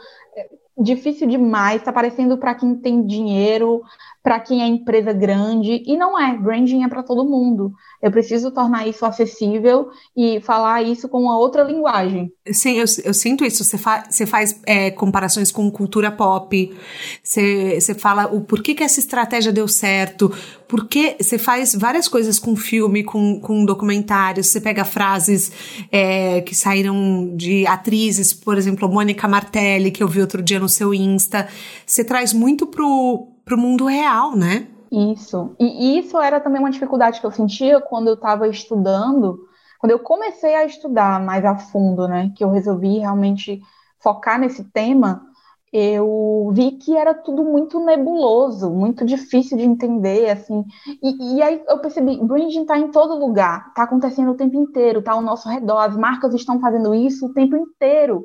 difícil 0.82 1.28
demais, 1.28 1.80
está 1.80 1.92
parecendo 1.92 2.38
para 2.38 2.54
quem 2.54 2.74
tem 2.74 3.04
dinheiro, 3.04 3.82
para 4.22 4.38
quem 4.40 4.62
é 4.62 4.66
empresa 4.66 5.12
grande, 5.12 5.82
e 5.86 5.96
não 5.96 6.18
é, 6.18 6.36
branding 6.36 6.84
é 6.84 6.88
para 6.88 7.02
todo 7.02 7.28
mundo. 7.28 7.72
Eu 8.02 8.10
preciso 8.10 8.50
tornar 8.50 8.86
isso 8.86 9.04
acessível 9.04 9.88
e 10.16 10.40
falar 10.40 10.82
isso 10.82 11.08
com 11.08 11.20
uma 11.20 11.38
outra 11.38 11.62
linguagem. 11.62 12.30
Sim, 12.50 12.78
eu, 12.78 12.84
eu 13.04 13.14
sinto 13.14 13.44
isso. 13.44 13.64
Você, 13.64 13.78
fa 13.78 14.04
você 14.08 14.26
faz 14.26 14.60
é, 14.66 14.90
comparações 14.90 15.50
com 15.50 15.70
cultura 15.70 16.10
pop, 16.10 16.76
você, 17.22 17.80
você 17.80 17.94
fala 17.94 18.26
o 18.26 18.40
porquê 18.40 18.74
que 18.74 18.82
essa 18.82 19.00
estratégia 19.00 19.52
deu 19.52 19.68
certo, 19.68 20.32
porque 20.70 21.16
você 21.20 21.37
faz 21.37 21.74
várias 21.74 22.06
coisas 22.06 22.38
com 22.38 22.54
filme, 22.54 23.02
com, 23.02 23.40
com 23.40 23.64
documentários, 23.64 24.46
você 24.46 24.61
pega 24.61 24.85
frases 24.85 25.50
é, 25.90 26.40
que 26.42 26.54
saíram 26.54 27.37
de 27.37 27.66
atrizes, 27.66 28.33
por 28.33 28.56
exemplo, 28.56 28.88
Mônica 28.88 29.26
Martelli, 29.26 29.90
que 29.90 30.00
eu 30.00 30.06
vi 30.06 30.20
outro 30.20 30.40
dia 30.40 30.61
no 30.61 30.68
seu 30.68 30.94
Insta. 30.94 31.48
Você 31.85 32.04
traz 32.04 32.33
muito 32.33 32.68
pro 32.68 33.26
para 33.44 33.56
o 33.56 33.59
mundo 33.59 33.85
real, 33.85 34.37
né? 34.37 34.68
Isso. 34.92 35.56
E 35.59 35.98
isso 35.98 36.20
era 36.20 36.38
também 36.38 36.61
uma 36.61 36.70
dificuldade 36.70 37.18
que 37.18 37.26
eu 37.26 37.33
sentia 37.33 37.80
quando 37.80 38.06
eu 38.06 38.14
estava 38.14 38.46
estudando, 38.46 39.40
quando 39.80 39.90
eu 39.90 39.98
comecei 39.98 40.54
a 40.54 40.64
estudar 40.64 41.20
mais 41.20 41.44
a 41.44 41.56
fundo, 41.56 42.06
né? 42.06 42.33
Que 42.37 42.44
eu 42.44 42.52
resolvi 42.52 42.98
realmente 42.98 43.61
focar 43.98 44.38
nesse 44.38 44.62
tema, 44.62 45.26
eu 45.72 46.50
vi 46.52 46.72
que 46.72 46.96
era 46.96 47.14
tudo 47.14 47.44
muito 47.44 47.78
nebuloso, 47.78 48.70
muito 48.70 49.04
difícil 49.04 49.56
de 49.56 49.64
entender, 49.64 50.30
assim. 50.30 50.64
E, 51.02 51.37
e 51.37 51.42
aí 51.42 51.62
eu 51.68 51.78
percebi, 51.78 52.16
branding 52.24 52.62
está 52.62 52.78
em 52.78 52.90
todo 52.90 53.18
lugar, 53.18 53.68
está 53.68 53.85
acontecendo 53.85 54.33
o 54.33 54.37
tempo 54.37 54.56
inteiro, 54.56 54.98
está 54.98 55.12
ao 55.12 55.22
nosso 55.22 55.48
redor, 55.48 55.78
as 55.78 55.96
marcas 55.96 56.35
estão 56.35 56.61
fazendo 56.61 56.94
isso 56.94 57.26
o 57.26 57.33
tempo 57.33 57.56
inteiro 57.56 58.24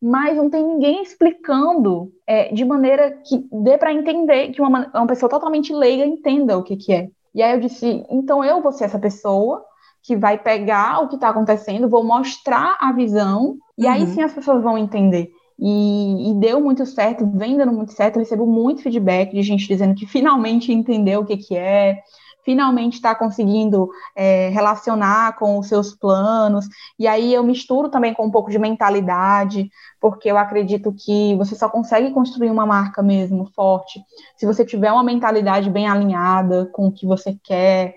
mas 0.00 0.36
não 0.36 0.48
tem 0.48 0.64
ninguém 0.64 1.02
explicando 1.02 2.12
é, 2.26 2.52
de 2.52 2.64
maneira 2.64 3.10
que 3.10 3.44
dê 3.50 3.76
para 3.76 3.92
entender, 3.92 4.50
que 4.50 4.62
uma, 4.62 4.88
uma 4.94 5.06
pessoa 5.06 5.28
totalmente 5.28 5.72
leiga 5.72 6.06
entenda 6.06 6.56
o 6.56 6.62
que, 6.62 6.76
que 6.76 6.92
é. 6.92 7.08
E 7.34 7.42
aí 7.42 7.52
eu 7.52 7.60
disse, 7.60 8.04
então 8.08 8.44
eu 8.44 8.62
vou 8.62 8.72
ser 8.72 8.84
essa 8.84 8.98
pessoa 8.98 9.64
que 10.02 10.16
vai 10.16 10.38
pegar 10.38 11.02
o 11.02 11.08
que 11.08 11.16
está 11.16 11.28
acontecendo, 11.28 11.88
vou 11.88 12.04
mostrar 12.04 12.76
a 12.80 12.92
visão, 12.92 13.56
e 13.76 13.84
uhum. 13.84 13.92
aí 13.92 14.06
sim 14.06 14.22
as 14.22 14.32
pessoas 14.32 14.62
vão 14.62 14.78
entender. 14.78 15.30
E, 15.58 16.30
e, 16.30 16.34
deu 16.34 16.60
muito 16.60 16.86
certo, 16.86 17.26
vem 17.34 17.56
dando 17.56 17.72
muito 17.72 17.92
certo, 17.92 18.16
eu 18.16 18.20
recebo 18.20 18.46
muito 18.46 18.82
feedback 18.82 19.32
de 19.32 19.42
gente 19.42 19.66
dizendo 19.66 19.94
que 19.94 20.06
finalmente 20.06 20.72
entendeu 20.72 21.20
o 21.20 21.26
que, 21.26 21.36
que 21.36 21.56
é, 21.56 22.00
finalmente 22.44 22.94
está 22.94 23.14
conseguindo 23.14 23.90
é, 24.16 24.48
relacionar 24.48 25.36
com 25.36 25.58
os 25.58 25.68
seus 25.68 25.94
planos. 25.94 26.66
E 26.98 27.06
aí 27.06 27.34
eu 27.34 27.42
misturo 27.42 27.90
também 27.90 28.14
com 28.14 28.24
um 28.24 28.30
pouco 28.30 28.50
de 28.50 28.58
mentalidade, 28.58 29.68
porque 30.00 30.30
eu 30.30 30.38
acredito 30.38 30.94
que 30.96 31.34
você 31.36 31.54
só 31.54 31.68
consegue 31.68 32.10
construir 32.10 32.50
uma 32.50 32.64
marca 32.64 33.02
mesmo 33.02 33.50
forte 33.54 34.00
se 34.36 34.46
você 34.46 34.64
tiver 34.64 34.90
uma 34.92 35.02
mentalidade 35.02 35.68
bem 35.68 35.86
alinhada 35.86 36.66
com 36.72 36.86
o 36.86 36.92
que 36.92 37.04
você 37.06 37.36
quer. 37.44 37.96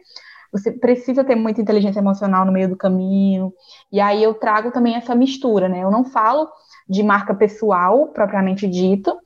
Você 0.51 0.69
precisa 0.69 1.23
ter 1.23 1.35
muita 1.35 1.61
inteligência 1.61 1.99
emocional 1.99 2.43
no 2.43 2.51
meio 2.51 2.67
do 2.67 2.75
caminho. 2.75 3.53
E 3.89 4.01
aí 4.01 4.21
eu 4.21 4.33
trago 4.33 4.69
também 4.71 4.95
essa 4.95 5.15
mistura, 5.15 5.69
né? 5.69 5.81
Eu 5.81 5.91
não 5.91 6.03
falo 6.03 6.49
de 6.91 7.01
marca 7.01 7.33
pessoal 7.33 8.07
propriamente 8.07 8.67
dita, 8.67 9.17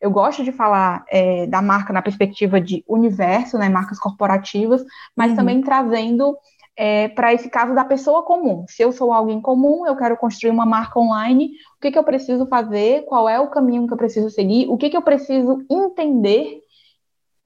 eu 0.00 0.10
gosto 0.10 0.42
de 0.42 0.50
falar 0.50 1.04
é, 1.08 1.46
da 1.46 1.62
marca 1.62 1.92
na 1.92 2.02
perspectiva 2.02 2.60
de 2.60 2.84
universo, 2.88 3.56
né, 3.56 3.68
marcas 3.68 4.00
corporativas, 4.00 4.84
mas 5.16 5.30
uhum. 5.30 5.36
também 5.36 5.62
trazendo 5.62 6.36
é, 6.76 7.06
para 7.08 7.32
esse 7.32 7.48
caso 7.48 7.72
da 7.72 7.84
pessoa 7.84 8.24
comum. 8.24 8.64
Se 8.68 8.82
eu 8.82 8.90
sou 8.90 9.12
alguém 9.12 9.40
comum, 9.40 9.86
eu 9.86 9.94
quero 9.94 10.16
construir 10.16 10.50
uma 10.50 10.66
marca 10.66 10.98
online, 10.98 11.52
o 11.76 11.80
que, 11.80 11.92
que 11.92 11.98
eu 11.98 12.02
preciso 12.02 12.46
fazer, 12.46 13.04
qual 13.04 13.28
é 13.28 13.38
o 13.38 13.50
caminho 13.50 13.86
que 13.86 13.92
eu 13.92 13.96
preciso 13.98 14.28
seguir, 14.28 14.68
o 14.68 14.76
que, 14.76 14.90
que 14.90 14.96
eu 14.96 15.02
preciso 15.02 15.64
entender, 15.70 16.60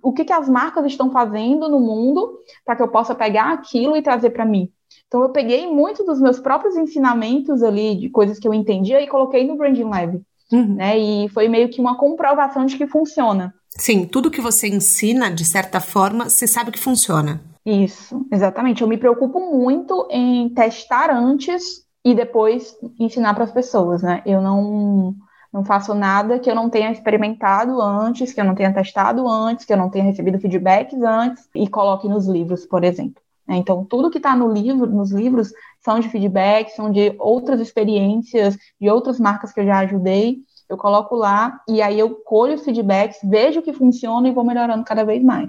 o 0.03 0.15
que, 0.15 0.25
que 0.25 0.33
as 0.33 0.49
marcas 0.49 0.87
estão 0.87 1.11
fazendo 1.11 1.69
no 1.69 1.81
mundo 1.81 2.39
para 2.65 2.75
que 2.75 2.83
eu 2.83 2.89
possa 2.89 3.15
pegar 3.15 3.53
aquilo 3.53 3.99
e 3.99 4.03
trazer 4.03 4.31
para 4.31 4.47
mim. 4.47 4.73
Então, 5.07 5.23
eu 5.23 5.31
peguei 5.31 5.67
muito 5.67 6.05
dos 6.05 6.21
meus 6.21 6.39
próprios 6.39 6.77
ensinamentos 6.77 7.63
ali, 7.63 7.97
de 7.97 8.09
coisas 8.09 8.39
que 8.39 8.47
eu 8.47 8.55
entendia, 8.55 9.01
e 9.01 9.07
coloquei 9.07 9.47
no 9.47 9.57
Branding 9.57 9.85
Lab. 9.85 10.21
Uhum. 10.53 10.75
Né? 10.75 10.99
E 10.99 11.29
foi 11.31 11.49
meio 11.49 11.69
que 11.69 11.81
uma 11.81 11.97
comprovação 11.97 12.67
de 12.67 12.77
que 12.77 12.87
funciona. 12.87 13.55
Sim, 13.71 14.07
tudo 14.07 14.31
que 14.31 14.41
você 14.41 14.69
ensina, 14.69 15.31
de 15.31 15.45
certa 15.45 15.81
forma, 15.81 16.29
você 16.29 16.47
sabe 16.47 16.71
que 16.71 16.79
funciona. 16.79 17.43
Isso, 17.65 18.25
exatamente. 18.33 18.83
Eu 18.83 18.89
me 18.89 18.97
preocupo 18.97 19.41
muito 19.41 20.07
em 20.11 20.49
testar 20.51 21.11
antes 21.11 21.85
e 22.05 22.15
depois 22.15 22.77
ensinar 22.99 23.35
para 23.35 23.45
as 23.45 23.51
pessoas, 23.51 24.03
né? 24.03 24.23
Eu 24.25 24.41
não, 24.41 25.15
não 25.53 25.65
faço 25.65 25.93
nada 25.93 26.39
que 26.39 26.49
eu 26.49 26.55
não 26.55 26.71
tenha 26.71 26.93
experimentado 26.93 27.83
antes, 27.83 28.33
que 28.33 28.41
eu 28.41 28.45
não 28.45 28.55
tenha 28.55 28.73
testado 28.73 29.29
antes, 29.29 29.65
que 29.65 29.73
eu 29.73 29.77
não 29.77 29.91
tenha 29.91 30.05
recebido 30.05 30.39
feedbacks 30.39 31.03
antes 31.03 31.49
e 31.55 31.69
coloque 31.69 32.09
nos 32.09 32.29
livros, 32.29 32.65
por 32.65 32.85
exemplo. 32.85 33.21
Né? 33.47 33.57
Então, 33.57 33.85
tudo 33.85 34.11
que 34.11 34.19
está 34.19 34.35
no 34.35 34.53
livro, 34.53 34.87
nos 34.87 35.13
livros, 35.13 35.53
são 35.85 36.01
de 36.01 36.09
feedback, 36.09 36.71
são 36.71 36.91
de 36.91 37.15
outras 37.19 37.61
experiências, 37.61 38.57
de 38.81 38.91
outras 38.91 39.21
marcas 39.21 39.53
que 39.53 39.61
eu 39.61 39.67
já 39.67 39.79
ajudei. 39.81 40.39
Eu 40.69 40.77
coloco 40.77 41.15
lá 41.15 41.61
e 41.69 41.81
aí 41.81 41.99
eu 41.99 42.11
colho 42.25 42.55
os 42.55 42.65
feedbacks, 42.65 43.19
vejo 43.23 43.61
o 43.61 43.63
que 43.63 43.73
funciona 43.73 44.29
e 44.29 44.33
vou 44.33 44.45
melhorando 44.45 44.85
cada 44.85 45.05
vez 45.05 45.23
mais. 45.23 45.47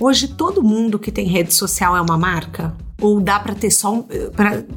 Hoje 0.00 0.28
todo 0.28 0.62
mundo 0.62 0.98
que 0.98 1.12
tem 1.12 1.26
rede 1.26 1.54
social 1.54 1.96
é 1.96 2.00
uma 2.00 2.18
marca? 2.18 2.74
Ou 3.00 3.20
dá 3.20 3.38
para 3.38 3.54
ter 3.54 3.70
só 3.70 4.04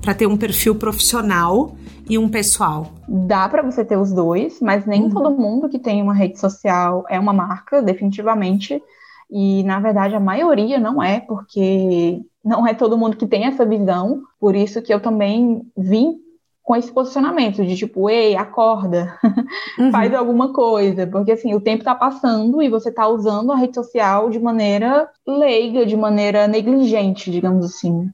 para 0.04 0.14
ter 0.14 0.28
um 0.28 0.38
perfil 0.38 0.76
profissional 0.76 1.76
e 2.10 2.18
um 2.18 2.28
pessoal? 2.28 2.88
Dá 3.08 3.48
para 3.48 3.62
você 3.62 3.86
ter 3.86 3.98
os 3.98 4.12
dois, 4.12 4.60
mas 4.60 4.86
nem 4.86 5.04
uhum. 5.04 5.10
todo 5.10 5.38
mundo 5.38 5.70
que 5.70 5.78
tem 5.78 6.02
uma 6.02 6.14
rede 6.14 6.40
social 6.40 7.06
é 7.08 7.20
uma 7.20 7.32
marca, 7.32 7.82
definitivamente. 7.82 8.82
E 9.30 9.64
na 9.64 9.80
verdade 9.80 10.16
a 10.16 10.20
maioria 10.20 10.80
não 10.80 11.02
é, 11.02 11.20
porque 11.20 12.20
não 12.44 12.66
é 12.66 12.74
todo 12.74 12.98
mundo 12.98 13.16
que 13.16 13.28
tem 13.28 13.46
essa 13.46 13.64
visão. 13.66 14.24
Por 14.40 14.56
isso 14.56 14.82
que 14.82 14.94
eu 14.94 15.00
também 15.00 15.62
vim 15.78 16.18
com 16.64 16.76
esse 16.76 16.92
posicionamento 16.92 17.66
de 17.66 17.76
tipo, 17.76 18.10
ei, 18.12 18.36
acorda, 18.36 19.18
uhum. 19.80 19.92
faz 19.92 20.14
alguma 20.14 20.54
coisa, 20.54 21.08
porque 21.08 21.32
assim, 21.32 21.56
o 21.56 21.60
tempo 21.60 21.80
está 21.80 21.96
passando 21.96 22.62
e 22.62 22.70
você 22.70 22.90
está 22.90 23.08
usando 23.08 23.52
a 23.52 23.56
rede 23.56 23.74
social 23.74 24.30
de 24.30 24.40
maneira 24.40 25.10
leiga, 25.28 25.84
de 25.84 25.98
maneira 25.98 26.48
negligente, 26.48 27.32
digamos 27.32 27.66
assim. 27.66 28.12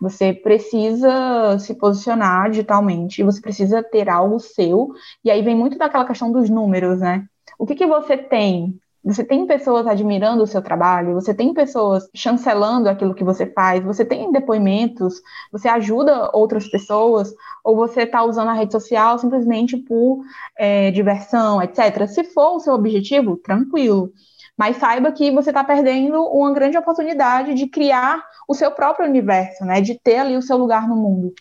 Você 0.00 0.32
precisa 0.32 1.58
se 1.58 1.74
posicionar 1.74 2.50
digitalmente, 2.50 3.22
você 3.22 3.40
precisa 3.40 3.82
ter 3.82 4.08
algo 4.08 4.38
seu, 4.38 4.90
e 5.24 5.30
aí 5.30 5.42
vem 5.42 5.56
muito 5.56 5.78
daquela 5.78 6.06
questão 6.06 6.30
dos 6.30 6.48
números, 6.48 7.00
né? 7.00 7.24
O 7.58 7.66
que, 7.66 7.74
que 7.74 7.86
você 7.86 8.16
tem 8.16 8.78
você 9.08 9.24
tem 9.24 9.46
pessoas 9.46 9.86
admirando 9.86 10.42
o 10.42 10.46
seu 10.46 10.60
trabalho, 10.60 11.14
você 11.14 11.32
tem 11.32 11.54
pessoas 11.54 12.10
chancelando 12.14 12.88
aquilo 12.88 13.14
que 13.14 13.24
você 13.24 13.46
faz, 13.46 13.82
você 13.82 14.04
tem 14.04 14.30
depoimentos, 14.32 15.22
você 15.50 15.68
ajuda 15.68 16.30
outras 16.34 16.68
pessoas, 16.68 17.32
ou 17.64 17.76
você 17.76 18.02
está 18.02 18.22
usando 18.24 18.48
a 18.48 18.52
rede 18.52 18.72
social 18.72 19.18
simplesmente 19.18 19.76
por 19.76 20.20
é, 20.58 20.90
diversão, 20.90 21.62
etc. 21.62 22.06
Se 22.06 22.24
for 22.24 22.56
o 22.56 22.60
seu 22.60 22.74
objetivo, 22.74 23.36
tranquilo. 23.36 24.12
Mas 24.56 24.76
saiba 24.76 25.12
que 25.12 25.30
você 25.30 25.50
está 25.50 25.62
perdendo 25.62 26.20
uma 26.24 26.52
grande 26.52 26.76
oportunidade 26.76 27.54
de 27.54 27.68
criar 27.68 28.22
o 28.48 28.54
seu 28.54 28.70
próprio 28.70 29.06
universo, 29.06 29.64
né? 29.64 29.82
De 29.82 29.94
ter 29.94 30.16
ali 30.16 30.36
o 30.36 30.42
seu 30.42 30.56
lugar 30.56 30.88
no 30.88 30.96
mundo. 30.96 31.34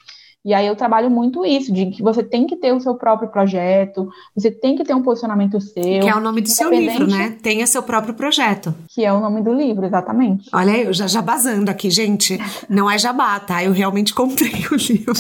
E 0.48 0.54
aí 0.54 0.66
eu 0.66 0.78
trabalho 0.78 1.10
muito 1.10 1.46
isso, 1.46 1.74
de 1.74 1.88
que 1.88 2.02
você 2.02 2.24
tem 2.24 2.48
que 2.48 2.56
ter 2.56 2.72
o 2.72 2.80
seu 2.80 2.96
próprio 2.96 3.30
projeto, 3.30 4.08
você 4.34 4.50
tem 4.50 4.78
que 4.78 4.84
ter 4.86 4.94
um 4.94 5.04
posicionamento 5.04 5.60
seu. 5.60 6.00
Que 6.00 6.08
é 6.08 6.16
o 6.16 6.22
nome 6.22 6.40
do 6.40 6.48
seu 6.48 6.70
livro, 6.70 7.06
né? 7.06 7.36
Tenha 7.42 7.68
seu 7.68 7.84
próprio 7.84 8.14
projeto. 8.14 8.74
Que 8.88 9.04
é 9.04 9.12
o 9.12 9.20
nome 9.20 9.42
do 9.42 9.52
livro, 9.54 9.86
exatamente. 9.86 10.50
Olha, 10.54 10.78
eu 10.78 10.94
já 10.94 11.06
jabazando 11.06 11.70
aqui, 11.70 11.90
gente. 11.90 12.40
Não 12.70 12.90
é 12.90 12.98
jabá, 12.98 13.38
tá? 13.42 13.62
Eu 13.62 13.74
realmente 13.74 14.14
comprei 14.14 14.66
o 14.72 14.76
livro. 14.80 15.14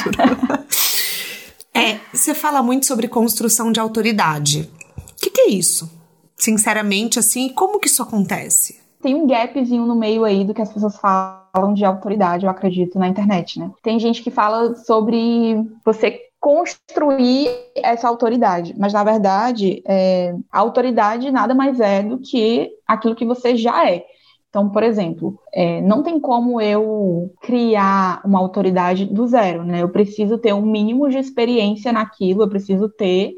é, 1.73 1.99
você 2.13 2.33
fala 2.33 2.63
muito 2.63 2.85
sobre 2.85 3.09
construção 3.09 3.69
de 3.69 3.81
autoridade. 3.81 4.69
O 4.97 5.21
que, 5.21 5.29
que 5.29 5.41
é 5.41 5.49
isso? 5.49 5.91
Sinceramente, 6.37 7.19
assim, 7.19 7.49
como 7.49 7.79
que 7.79 7.87
isso 7.87 8.01
acontece? 8.01 8.86
Tem 9.07 9.15
um 9.15 9.25
gapzinho 9.25 9.85
no 9.85 9.95
meio 9.95 10.25
aí 10.25 10.43
do 10.43 10.53
que 10.53 10.61
as 10.61 10.73
pessoas 10.73 10.97
falam 10.97 11.73
de 11.73 11.85
autoridade, 11.85 12.45
eu 12.45 12.51
acredito, 12.51 12.99
na 12.99 13.07
internet, 13.07 13.57
né? 13.57 13.71
Tem 13.81 13.97
gente 13.97 14.21
que 14.21 14.29
fala 14.29 14.75
sobre 14.75 15.65
você 15.85 16.19
construir 16.41 17.49
essa 17.77 18.05
autoridade, 18.05 18.75
mas 18.77 18.91
na 18.91 19.05
verdade, 19.05 19.81
é, 19.87 20.35
a 20.51 20.59
autoridade 20.59 21.31
nada 21.31 21.55
mais 21.55 21.79
é 21.79 22.03
do 22.03 22.17
que 22.17 22.69
aquilo 22.85 23.15
que 23.15 23.23
você 23.23 23.55
já 23.55 23.89
é. 23.89 24.03
Então, 24.49 24.67
por 24.67 24.83
exemplo, 24.83 25.39
é, 25.53 25.79
não 25.79 26.03
tem 26.03 26.19
como 26.19 26.59
eu 26.59 27.33
criar 27.41 28.21
uma 28.25 28.39
autoridade 28.39 29.05
do 29.05 29.25
zero, 29.25 29.63
né? 29.63 29.83
Eu 29.83 29.89
preciso 29.89 30.37
ter 30.37 30.51
um 30.51 30.65
mínimo 30.65 31.07
de 31.07 31.17
experiência 31.17 31.93
naquilo, 31.93 32.43
eu 32.43 32.49
preciso 32.49 32.89
ter 32.89 33.35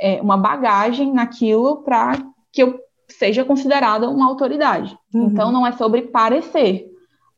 é, 0.00 0.20
uma 0.20 0.36
bagagem 0.36 1.12
naquilo 1.12 1.84
para 1.84 2.18
que 2.52 2.64
eu 2.64 2.80
seja 3.18 3.44
considerada 3.44 4.08
uma 4.08 4.26
autoridade. 4.26 4.96
Uhum. 5.12 5.26
Então, 5.26 5.52
não 5.52 5.66
é 5.66 5.72
sobre 5.72 6.02
parecer, 6.02 6.86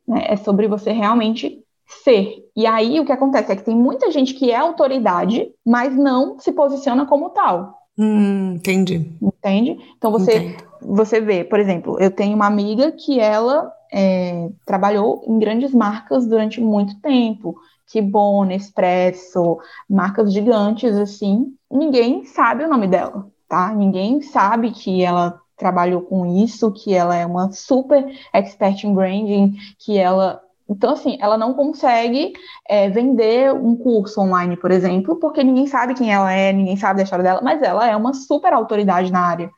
né? 0.07 0.25
É 0.29 0.37
sobre 0.37 0.69
você 0.69 0.93
realmente 0.93 1.63
ser. 2.05 2.45
E 2.57 2.67
aí 2.67 2.99
o 2.99 3.05
que 3.05 3.13
acontece 3.13 3.53
é 3.53 3.57
que 3.57 3.65
tem 3.65 3.77
muita 3.77 4.11
gente 4.11 4.35
que 4.35 4.51
é 4.51 4.57
autoridade, 4.57 5.49
mas 5.65 5.97
não 5.97 6.39
se 6.39 6.53
posiciona 6.53 7.07
como 7.07 7.31
tal. 7.31 7.75
Hum, 7.99 8.55
entendi. 8.55 9.11
Entende? 9.23 9.79
Então 9.97 10.11
você, 10.11 10.57
você 10.81 11.21
vê, 11.21 11.45
por 11.45 11.59
exemplo, 11.59 11.99
eu 12.01 12.11
tenho 12.11 12.35
uma 12.35 12.47
amiga 12.47 12.93
que 12.93 13.19
ela 13.19 13.73
é, 13.93 14.51
trabalhou 14.67 15.23
em 15.27 15.39
grandes 15.39 15.73
marcas 15.73 16.27
durante 16.27 16.61
muito 16.61 17.01
tempo. 17.01 17.57
Que 17.89 18.03
bom, 18.03 18.45
Nespresso, 18.45 19.59
marcas 19.89 20.33
gigantes 20.33 20.97
assim. 20.97 21.55
Ninguém 21.71 22.25
sabe 22.25 22.65
o 22.65 22.69
nome 22.69 22.89
dela, 22.89 23.29
tá? 23.49 23.73
Ninguém 23.73 24.21
sabe 24.23 24.73
que 24.73 25.03
ela 25.03 25.41
trabalhou 25.57 26.03
com 26.03 26.27
isso, 26.27 26.71
que 26.73 26.95
ela 26.95 27.17
é 27.17 27.25
uma 27.25 27.51
super 27.53 28.05
expert 28.33 28.85
em 28.85 28.95
branding, 28.95 29.55
que 29.79 29.97
ela 29.99 30.43
então, 30.69 30.93
assim, 30.95 31.17
ela 31.21 31.39
não 31.39 31.55
consegue 31.55 32.33
é, 32.69 32.91
vender 32.91 33.53
um 33.53 33.77
curso 33.77 34.21
online, 34.21 34.57
por 34.57 34.73
exemplo, 34.73 35.17
porque 35.17 35.45
ninguém 35.45 35.67
sabe 35.67 35.95
quem 35.95 36.13
ela 36.13 36.33
é, 36.33 36.53
ninguém 36.53 36.77
sabe 36.77 36.97
da 36.99 37.05
história 37.05 37.23
dela, 37.23 37.41
mas 37.41 37.63
ela 37.63 37.87
é 37.89 37.97
uma 37.97 38.13
super 38.13 38.53
autoridade 38.53 39.13
na 39.13 39.21
área, 39.21 39.49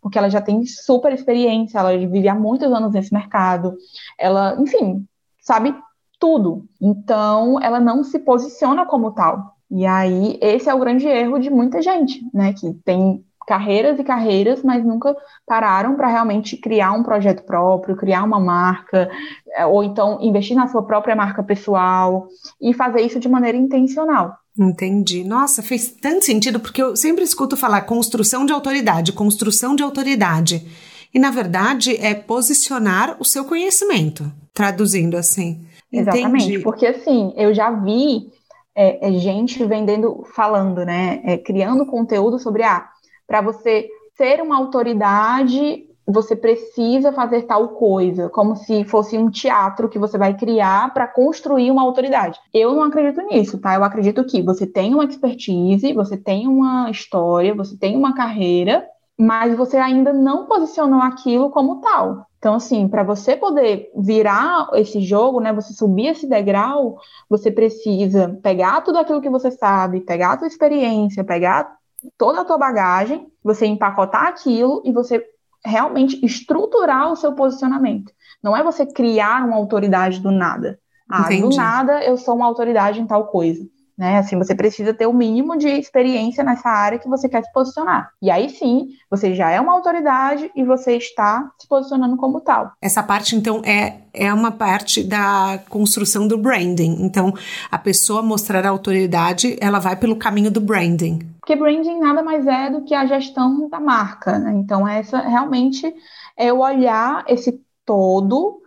porque 0.00 0.16
ela 0.16 0.30
já 0.30 0.40
tem 0.40 0.64
super 0.64 1.12
experiência, 1.12 1.78
ela 1.78 1.96
vive 1.96 2.28
há 2.28 2.34
muitos 2.34 2.72
anos 2.72 2.92
nesse 2.92 3.12
mercado, 3.12 3.76
ela, 4.18 4.56
enfim, 4.58 5.06
sabe 5.42 5.74
tudo. 6.18 6.64
Então, 6.80 7.60
ela 7.60 7.78
não 7.78 8.02
se 8.02 8.18
posiciona 8.18 8.86
como 8.86 9.12
tal. 9.12 9.54
E 9.70 9.84
aí, 9.84 10.38
esse 10.40 10.70
é 10.70 10.74
o 10.74 10.78
grande 10.78 11.06
erro 11.06 11.38
de 11.38 11.50
muita 11.50 11.82
gente, 11.82 12.22
né, 12.32 12.54
que 12.54 12.72
tem 12.84 13.22
carreiras 13.46 13.98
e 13.98 14.04
carreiras, 14.04 14.62
mas 14.62 14.84
nunca 14.84 15.14
pararam 15.46 15.96
para 15.96 16.08
realmente 16.08 16.56
criar 16.56 16.92
um 16.92 17.02
projeto 17.02 17.44
próprio, 17.44 17.96
criar 17.96 18.22
uma 18.24 18.40
marca, 18.40 19.10
é, 19.54 19.66
ou 19.66 19.82
então 19.82 20.18
investir 20.20 20.56
na 20.56 20.68
sua 20.68 20.82
própria 20.82 21.16
marca 21.16 21.42
pessoal 21.42 22.28
e 22.60 22.72
fazer 22.72 23.02
isso 23.02 23.20
de 23.20 23.28
maneira 23.28 23.56
intencional. 23.56 24.36
Entendi. 24.58 25.24
Nossa, 25.24 25.62
fez 25.62 25.88
tanto 26.00 26.24
sentido, 26.24 26.60
porque 26.60 26.82
eu 26.82 26.96
sempre 26.96 27.24
escuto 27.24 27.56
falar 27.56 27.82
construção 27.82 28.46
de 28.46 28.52
autoridade, 28.52 29.12
construção 29.12 29.74
de 29.74 29.82
autoridade. 29.82 30.64
E, 31.12 31.18
na 31.18 31.30
verdade, 31.30 31.96
é 31.96 32.14
posicionar 32.14 33.16
o 33.20 33.24
seu 33.24 33.44
conhecimento, 33.44 34.30
traduzindo 34.52 35.16
assim. 35.16 35.64
Exatamente, 35.92 36.46
Entendi. 36.46 36.58
porque 36.60 36.86
assim, 36.86 37.32
eu 37.36 37.54
já 37.54 37.70
vi 37.70 38.32
é, 38.74 39.08
é, 39.08 39.12
gente 39.12 39.64
vendendo, 39.64 40.24
falando, 40.34 40.84
né, 40.84 41.20
é, 41.24 41.38
criando 41.38 41.86
conteúdo 41.86 42.38
sobre, 42.38 42.64
ah, 42.64 42.88
para 43.26 43.40
você 43.40 43.88
ser 44.16 44.40
uma 44.40 44.56
autoridade, 44.56 45.88
você 46.06 46.36
precisa 46.36 47.12
fazer 47.12 47.42
tal 47.42 47.68
coisa, 47.70 48.28
como 48.28 48.56
se 48.56 48.84
fosse 48.84 49.16
um 49.16 49.30
teatro 49.30 49.88
que 49.88 49.98
você 49.98 50.18
vai 50.18 50.34
criar 50.34 50.92
para 50.92 51.08
construir 51.08 51.70
uma 51.70 51.82
autoridade. 51.82 52.38
Eu 52.52 52.74
não 52.74 52.84
acredito 52.84 53.22
nisso, 53.22 53.58
tá? 53.58 53.74
Eu 53.74 53.84
acredito 53.84 54.24
que 54.24 54.42
você 54.42 54.66
tem 54.66 54.94
uma 54.94 55.04
expertise, 55.04 55.94
você 55.94 56.16
tem 56.16 56.46
uma 56.46 56.90
história, 56.90 57.54
você 57.54 57.76
tem 57.76 57.96
uma 57.96 58.14
carreira, 58.14 58.86
mas 59.18 59.56
você 59.56 59.76
ainda 59.76 60.12
não 60.12 60.46
posicionou 60.46 61.00
aquilo 61.00 61.50
como 61.50 61.80
tal. 61.80 62.26
Então, 62.38 62.54
assim, 62.54 62.86
para 62.86 63.02
você 63.02 63.34
poder 63.36 63.90
virar 63.96 64.68
esse 64.74 65.00
jogo, 65.00 65.40
né, 65.40 65.50
você 65.50 65.72
subir 65.72 66.08
esse 66.08 66.28
degrau, 66.28 66.98
você 67.30 67.50
precisa 67.50 68.38
pegar 68.42 68.82
tudo 68.82 68.98
aquilo 68.98 69.22
que 69.22 69.30
você 69.30 69.50
sabe, 69.50 70.00
pegar 70.00 70.32
a 70.32 70.36
tua 70.36 70.46
experiência, 70.46 71.24
pegar 71.24 71.74
toda 72.16 72.40
a 72.40 72.44
tua 72.44 72.58
bagagem, 72.58 73.26
você 73.42 73.66
empacotar 73.66 74.26
aquilo 74.26 74.82
e 74.84 74.92
você 74.92 75.24
realmente 75.64 76.24
estruturar 76.24 77.10
o 77.10 77.16
seu 77.16 77.32
posicionamento. 77.32 78.12
Não 78.42 78.56
é 78.56 78.62
você 78.62 78.84
criar 78.84 79.44
uma 79.44 79.56
autoridade 79.56 80.20
do 80.20 80.30
nada. 80.30 80.78
Ah, 81.08 81.22
Entendi. 81.22 81.42
do 81.42 81.56
nada 81.56 82.02
eu 82.02 82.16
sou 82.16 82.34
uma 82.34 82.46
autoridade 82.46 83.00
em 83.00 83.06
tal 83.06 83.26
coisa. 83.28 83.64
Né? 83.96 84.18
Assim, 84.18 84.36
você 84.36 84.54
precisa 84.54 84.92
ter 84.92 85.06
o 85.06 85.12
mínimo 85.12 85.56
de 85.56 85.68
experiência 85.68 86.42
nessa 86.42 86.68
área 86.68 86.98
que 86.98 87.08
você 87.08 87.28
quer 87.28 87.44
se 87.44 87.52
posicionar. 87.52 88.10
E 88.20 88.28
aí 88.28 88.50
sim, 88.50 88.88
você 89.08 89.34
já 89.34 89.50
é 89.50 89.60
uma 89.60 89.72
autoridade 89.72 90.50
e 90.54 90.64
você 90.64 90.96
está 90.96 91.48
se 91.58 91.68
posicionando 91.68 92.16
como 92.16 92.40
tal. 92.40 92.72
Essa 92.82 93.04
parte, 93.04 93.36
então, 93.36 93.62
é, 93.64 93.98
é 94.12 94.34
uma 94.34 94.50
parte 94.50 95.04
da 95.04 95.60
construção 95.68 96.26
do 96.26 96.36
branding. 96.36 96.96
Então, 97.04 97.32
a 97.70 97.78
pessoa 97.78 98.20
mostrar 98.20 98.66
a 98.66 98.70
autoridade, 98.70 99.56
ela 99.60 99.78
vai 99.78 99.94
pelo 99.94 100.16
caminho 100.16 100.50
do 100.50 100.60
branding. 100.60 101.20
Porque 101.44 101.56
branding 101.56 102.00
nada 102.00 102.22
mais 102.22 102.46
é 102.46 102.70
do 102.70 102.84
que 102.84 102.94
a 102.94 103.04
gestão 103.04 103.68
da 103.68 103.78
marca. 103.78 104.38
Né? 104.38 104.54
Então, 104.54 104.88
essa 104.88 105.18
realmente 105.18 105.94
é 106.38 106.50
o 106.50 106.60
olhar 106.60 107.22
esse 107.28 107.62
todo 107.84 108.62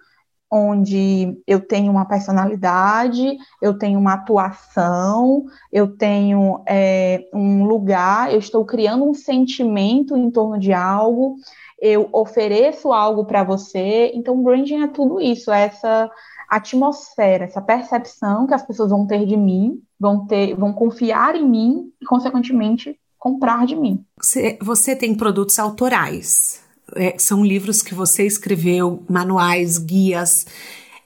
onde 0.50 1.42
eu 1.48 1.60
tenho 1.60 1.92
uma 1.92 2.06
personalidade, 2.06 3.36
eu 3.60 3.80
tenho 3.80 4.00
uma 4.00 4.13
atuação, 4.13 5.46
eu 5.74 5.98
tenho 5.98 6.62
é, 6.68 7.28
um 7.34 7.66
lugar, 7.66 8.32
eu 8.32 8.38
estou 8.38 8.63
criando 8.63 9.10
um 9.10 9.13
sentimento 9.13 10.16
em 10.16 10.30
torno 10.30 10.60
de 10.60 10.72
algo, 10.72 11.36
eu 11.82 12.08
ofereço 12.13 12.94
algo 12.94 13.26
para 13.26 13.44
você. 13.44 14.12
Então, 14.13 14.44
branding 14.44 14.84
é 14.84 14.88
tudo 14.88 15.20
isso, 15.20 15.52
é 15.52 15.63
essa 15.63 16.12
atmosfera, 16.50 17.46
essa 17.46 17.62
percepção 17.62 18.48
que 18.48 18.54
as 18.54 18.66
pessoas 18.66 18.90
vão 18.90 19.06
ter 19.06 19.26
de 19.26 19.36
mim, 19.36 19.82
vão 20.00 20.26
ter, 20.26 20.56
vão 20.56 20.74
confiar 20.74 21.36
em 21.36 21.48
mim 21.48 21.92
e, 22.02 22.06
consequentemente, 22.06 22.98
comprar 23.18 23.66
de 23.66 23.76
mim. 23.76 24.06
Você, 24.22 24.58
você 24.62 24.96
tem 24.96 25.16
produtos 25.16 25.60
autorais 25.60 26.66
é, 26.96 27.18
são 27.18 27.44
livros 27.44 27.82
que 27.82 27.94
você 27.94 28.26
escreveu, 28.26 29.04
manuais, 29.10 29.78
guias. 29.78 30.46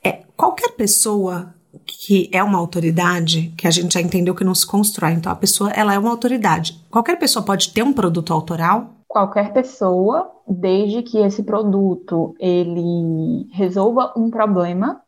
É, 0.04 0.24
qualquer 0.36 0.72
pessoa 0.76 1.54
que 1.86 2.30
é 2.32 2.44
uma 2.44 2.60
autoridade, 2.60 3.54
que 3.58 3.68
a 3.68 3.72
gente 3.72 3.94
já 3.94 4.02
entendeu 4.02 4.36
que 4.36 4.44
não 4.44 4.54
se 4.54 4.68
constrói, 4.68 5.14
então 5.14 5.32
a 5.32 5.36
pessoa 5.36 5.72
ela 5.72 5.94
é 5.94 6.00
uma 6.00 6.10
autoridade. 6.10 6.84
Qualquer 6.90 7.18
pessoa 7.18 7.44
pode 7.44 7.74
ter 7.74 7.84
um 7.84 7.94
produto 7.94 8.34
autoral? 8.34 8.90
Qualquer 9.08 9.52
pessoa, 9.52 10.32
desde 10.48 11.02
que 11.02 11.18
esse 11.18 11.44
produto 11.44 12.34
ele 12.40 13.48
resolva 13.52 14.14
um 14.16 14.30
problema 14.30 15.01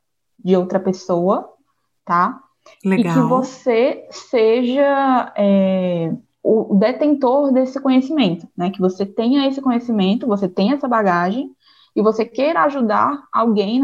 de 0.43 0.55
outra 0.55 0.79
pessoa, 0.79 1.49
tá? 2.05 2.39
Legal. 2.83 3.11
E 3.11 3.13
que 3.13 3.27
você 3.27 4.07
seja 4.11 5.33
é, 5.37 6.13
o 6.43 6.75
detentor 6.75 7.51
desse 7.51 7.79
conhecimento, 7.79 8.47
né? 8.57 8.69
Que 8.69 8.81
você 8.81 9.05
tenha 9.05 9.47
esse 9.47 9.61
conhecimento, 9.61 10.27
você 10.27 10.47
tenha 10.47 10.75
essa 10.75 10.87
bagagem 10.87 11.49
e 11.95 12.01
você 12.01 12.25
queira 12.25 12.63
ajudar 12.63 13.23
alguém 13.31 13.79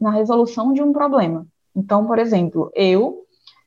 na, 0.00 0.10
resolução 0.10 0.72
de 0.72 0.82
um 0.82 0.92
problema. 0.92 1.46
Então, 1.74 2.06
por 2.06 2.18
exemplo, 2.18 2.70
eu 2.74 3.20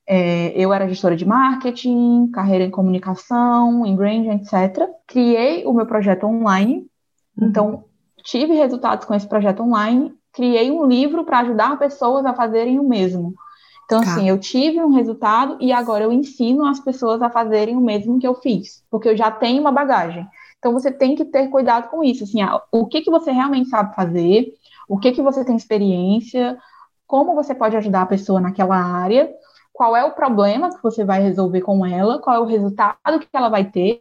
é, 0.10 0.54
eu 0.56 0.72
era 0.72 0.88
gestora 0.88 1.18
de 1.18 1.26
marketing, 1.26 2.30
carreira 2.32 2.64
em 2.64 2.72
comunicação, 2.72 3.86
em 3.86 3.94
branding, 3.94 4.30
etc. 4.30 4.88
Criei 5.06 5.66
o 5.66 5.74
meu 5.74 5.86
projeto 5.86 6.26
online, 6.26 6.88
uhum. 7.38 7.48
então 7.50 7.84
tive 8.24 8.54
resultados 8.54 9.06
com 9.06 9.14
esse 9.14 9.28
projeto 9.28 9.62
online. 9.62 10.14
Criei 10.38 10.70
um 10.70 10.86
livro 10.86 11.26
para 11.26 11.40
ajudar 11.40 11.80
pessoas 11.80 12.24
a 12.24 12.32
fazerem 12.32 12.80
o 12.80 12.88
mesmo. 12.88 13.34
Então, 13.86 14.02
tá. 14.02 14.12
assim, 14.12 14.30
eu 14.30 14.38
tive 14.38 14.80
um 14.80 14.94
resultado 14.94 15.58
e 15.60 15.72
agora 15.72 16.04
eu 16.04 16.12
ensino 16.12 16.64
as 16.64 16.80
pessoas 16.80 17.24
a 17.24 17.30
fazerem 17.32 17.76
o 17.76 17.82
mesmo 17.82 18.20
que 18.20 18.28
eu 18.28 18.36
fiz, 18.36 18.84
porque 18.92 19.10
eu 19.10 19.18
já 19.18 19.32
tenho 19.32 19.62
uma 19.62 19.72
bagagem. 19.72 20.28
Então, 20.60 20.74
você 20.74 20.92
tem 20.92 21.16
que 21.16 21.26
ter 21.26 21.48
cuidado 21.48 21.90
com 21.90 22.04
isso, 22.04 22.24
assim, 22.24 22.40
ah, 22.40 22.62
o 22.72 22.86
que, 22.86 23.02
que 23.02 23.10
você 23.10 23.32
realmente 23.32 23.68
sabe 23.68 23.96
fazer, 23.96 24.54
o 24.88 25.00
que, 25.00 25.12
que 25.12 25.24
você 25.24 25.44
tem 25.44 25.56
experiência, 25.56 26.56
como 27.08 27.34
você 27.34 27.56
pode 27.56 27.76
ajudar 27.76 28.04
a 28.04 28.08
pessoa 28.08 28.40
naquela 28.40 28.78
área, 28.78 29.34
qual 29.74 29.96
é 29.96 30.06
o 30.06 30.12
problema 30.12 30.70
que 30.70 30.84
você 30.84 31.04
vai 31.04 31.20
resolver 31.20 31.62
com 31.62 31.84
ela, 31.84 32.20
qual 32.20 32.36
é 32.36 32.40
o 32.40 32.46
resultado 32.46 33.20
que 33.20 33.28
ela 33.34 33.50
vai 33.50 33.66
ter, 33.66 34.00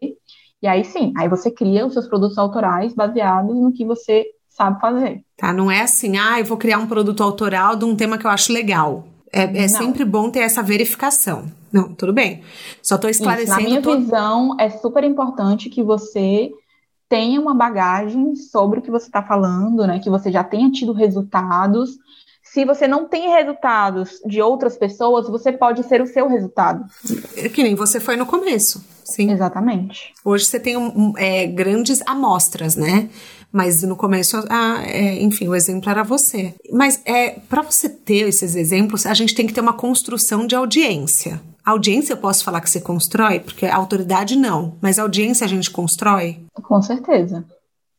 e 0.61 0.67
aí 0.67 0.85
sim, 0.85 1.15
aí 1.17 1.29
você 1.31 1.51
cria 1.51 1.87
os 1.87 1.95
seus 1.95 2.07
produtos 2.07 2.37
autorais 2.37 2.95
baseados 2.95 3.57
no 3.57 3.73
que 3.73 3.87
você 3.87 4.27
sabe 4.57 4.81
fazer. 4.81 5.23
Tá, 5.37 5.53
não 5.53 5.71
é 5.71 5.83
assim, 5.83 6.17
ah, 6.17 6.41
eu 6.41 6.45
vou 6.45 6.57
criar 6.57 6.79
um 6.79 6.87
produto 6.87 7.23
autoral 7.23 7.77
de 7.77 7.85
um 7.85 7.95
tema 7.95 8.17
que 8.17 8.27
eu 8.27 8.31
acho 8.31 8.53
legal. 8.53 9.07
É, 9.33 9.65
é 9.65 9.69
sempre 9.69 10.05
bom 10.05 10.31
ter 10.31 10.41
essa 10.41 10.63
verificação. 10.63 11.45
Não, 11.71 11.93
tudo 11.93 12.13
bem. 12.13 12.43
Só 12.83 12.95
estou 12.95 13.11
esclarecendo. 13.11 13.59
Isso, 13.59 13.63
na 13.63 13.69
minha 13.69 13.83
todo... 13.83 14.01
visão, 14.01 14.57
é 14.59 14.71
super 14.71 15.05
importante 15.05 15.69
que 15.69 15.83
você 15.83 16.51
tenha 17.09 17.41
uma 17.41 17.55
bagagem 17.55 18.35
sobre 18.35 18.79
o 18.79 18.83
que 18.83 18.91
você 18.91 19.07
está 19.07 19.23
falando, 19.23 19.87
né? 19.87 19.99
Que 19.99 20.09
você 20.09 20.33
já 20.33 20.43
tenha 20.43 20.71
tido 20.71 20.93
resultados. 20.93 21.91
Se 22.43 22.65
você 22.65 22.89
não 22.89 23.07
tem 23.07 23.29
resultados 23.31 24.21
de 24.25 24.41
outras 24.41 24.79
pessoas, 24.79 25.29
você 25.29 25.53
pode 25.53 25.83
ser 25.83 26.01
o 26.01 26.07
seu 26.07 26.29
resultado. 26.29 26.85
É 27.37 27.49
que 27.51 27.63
nem 27.63 27.75
você 27.75 28.01
foi 28.01 28.17
no 28.17 28.25
começo. 28.25 28.83
Sim. 29.05 29.31
Exatamente. 29.31 30.15
Hoje 30.25 30.47
você 30.47 30.59
tem 30.59 30.77
um, 30.77 31.13
é, 31.17 31.47
grandes 31.47 32.03
amostras, 32.07 32.75
né? 32.75 33.11
Mas 33.57 33.83
no 33.83 33.97
começo, 33.97 34.37
ah, 34.51 34.83
é, 34.85 35.23
enfim, 35.23 35.49
o 35.49 35.55
exemplo 35.55 35.89
era 35.89 36.05
você. 36.05 36.55
Mas 36.71 37.01
é 37.07 37.31
para 37.31 37.63
você 37.63 37.89
ter 37.89 38.29
esses 38.29 38.55
exemplos, 38.55 39.07
a 39.07 39.15
gente 39.15 39.35
tem 39.35 39.47
que 39.47 39.55
ter 39.55 39.63
uma 39.63 39.73
construção 39.73 40.47
de 40.47 40.55
audiência. 40.55 41.41
A 41.65 41.71
audiência 41.71 42.13
eu 42.13 42.19
posso 42.19 42.45
falar 42.45 42.61
que 42.61 42.69
você 42.69 42.83
constrói, 42.83 43.41
porque 43.41 43.65
a 43.65 43.75
autoridade 43.75 44.37
não, 44.37 44.75
mas 44.79 44.99
a 44.99 45.03
audiência 45.03 45.47
a 45.47 45.49
gente 45.49 45.71
constrói? 45.71 46.39
Com 46.53 46.83
certeza. 46.83 47.47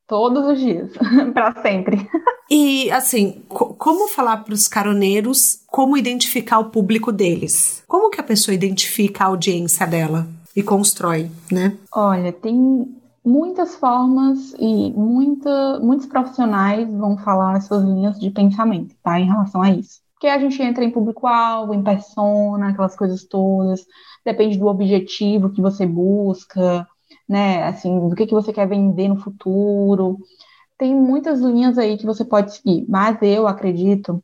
Todos 0.08 0.46
os 0.46 0.60
dias, 0.60 0.92
para 1.34 1.60
sempre. 1.64 2.08
E 2.50 2.90
assim, 2.92 3.42
co 3.50 3.74
como 3.74 4.08
falar 4.08 4.38
para 4.38 4.54
os 4.54 4.70
caroneiros 4.70 5.60
como 5.68 5.98
identificar 5.98 6.60
o 6.60 6.70
público 6.70 7.12
deles? 7.12 7.84
Como 7.86 8.10
que 8.10 8.22
a 8.22 8.24
pessoa 8.24 8.56
identifica 8.56 9.26
a 9.26 9.28
audiência 9.28 9.86
dela 9.86 10.26
e 10.56 10.64
constrói, 10.64 11.30
né? 11.52 11.74
Olha, 11.92 12.32
tem 12.32 12.88
muitas 13.28 13.76
formas 13.76 14.54
e 14.58 14.92
muita, 14.94 15.80
muitos 15.82 16.08
profissionais 16.08 16.90
vão 16.94 17.18
falar 17.18 17.58
as 17.58 17.66
suas 17.66 17.84
linhas 17.84 18.18
de 18.18 18.32
pensamento, 18.32 18.96
tá? 19.04 19.20
Em 19.20 19.26
relação 19.26 19.62
a 19.62 19.70
isso. 19.70 20.00
Porque 20.14 20.28
a 20.28 20.40
gente 20.40 20.62
entra 20.64 20.84
em 20.84 20.90
público-alvo, 20.90 21.74
em 21.74 21.84
persona, 21.84 22.70
aquelas 22.70 22.96
coisas 22.96 23.26
todas, 23.26 23.86
depende 24.26 24.58
do 24.58 24.68
objetivo 24.68 25.50
que 25.50 25.62
você 25.62 25.86
busca, 25.86 26.88
né? 27.28 27.66
Assim, 27.66 28.08
do 28.08 28.16
que, 28.16 28.26
que 28.26 28.34
você 28.34 28.54
quer 28.54 28.68
vender 28.68 29.10
no 29.10 29.18
futuro. 29.18 30.18
Tem 30.78 30.96
muitas 30.96 31.42
linhas 31.42 31.78
aí 31.78 31.98
que 31.98 32.06
você 32.06 32.24
pode 32.24 32.54
seguir, 32.54 32.86
mas 32.88 33.18
eu 33.22 33.46
acredito 33.46 34.24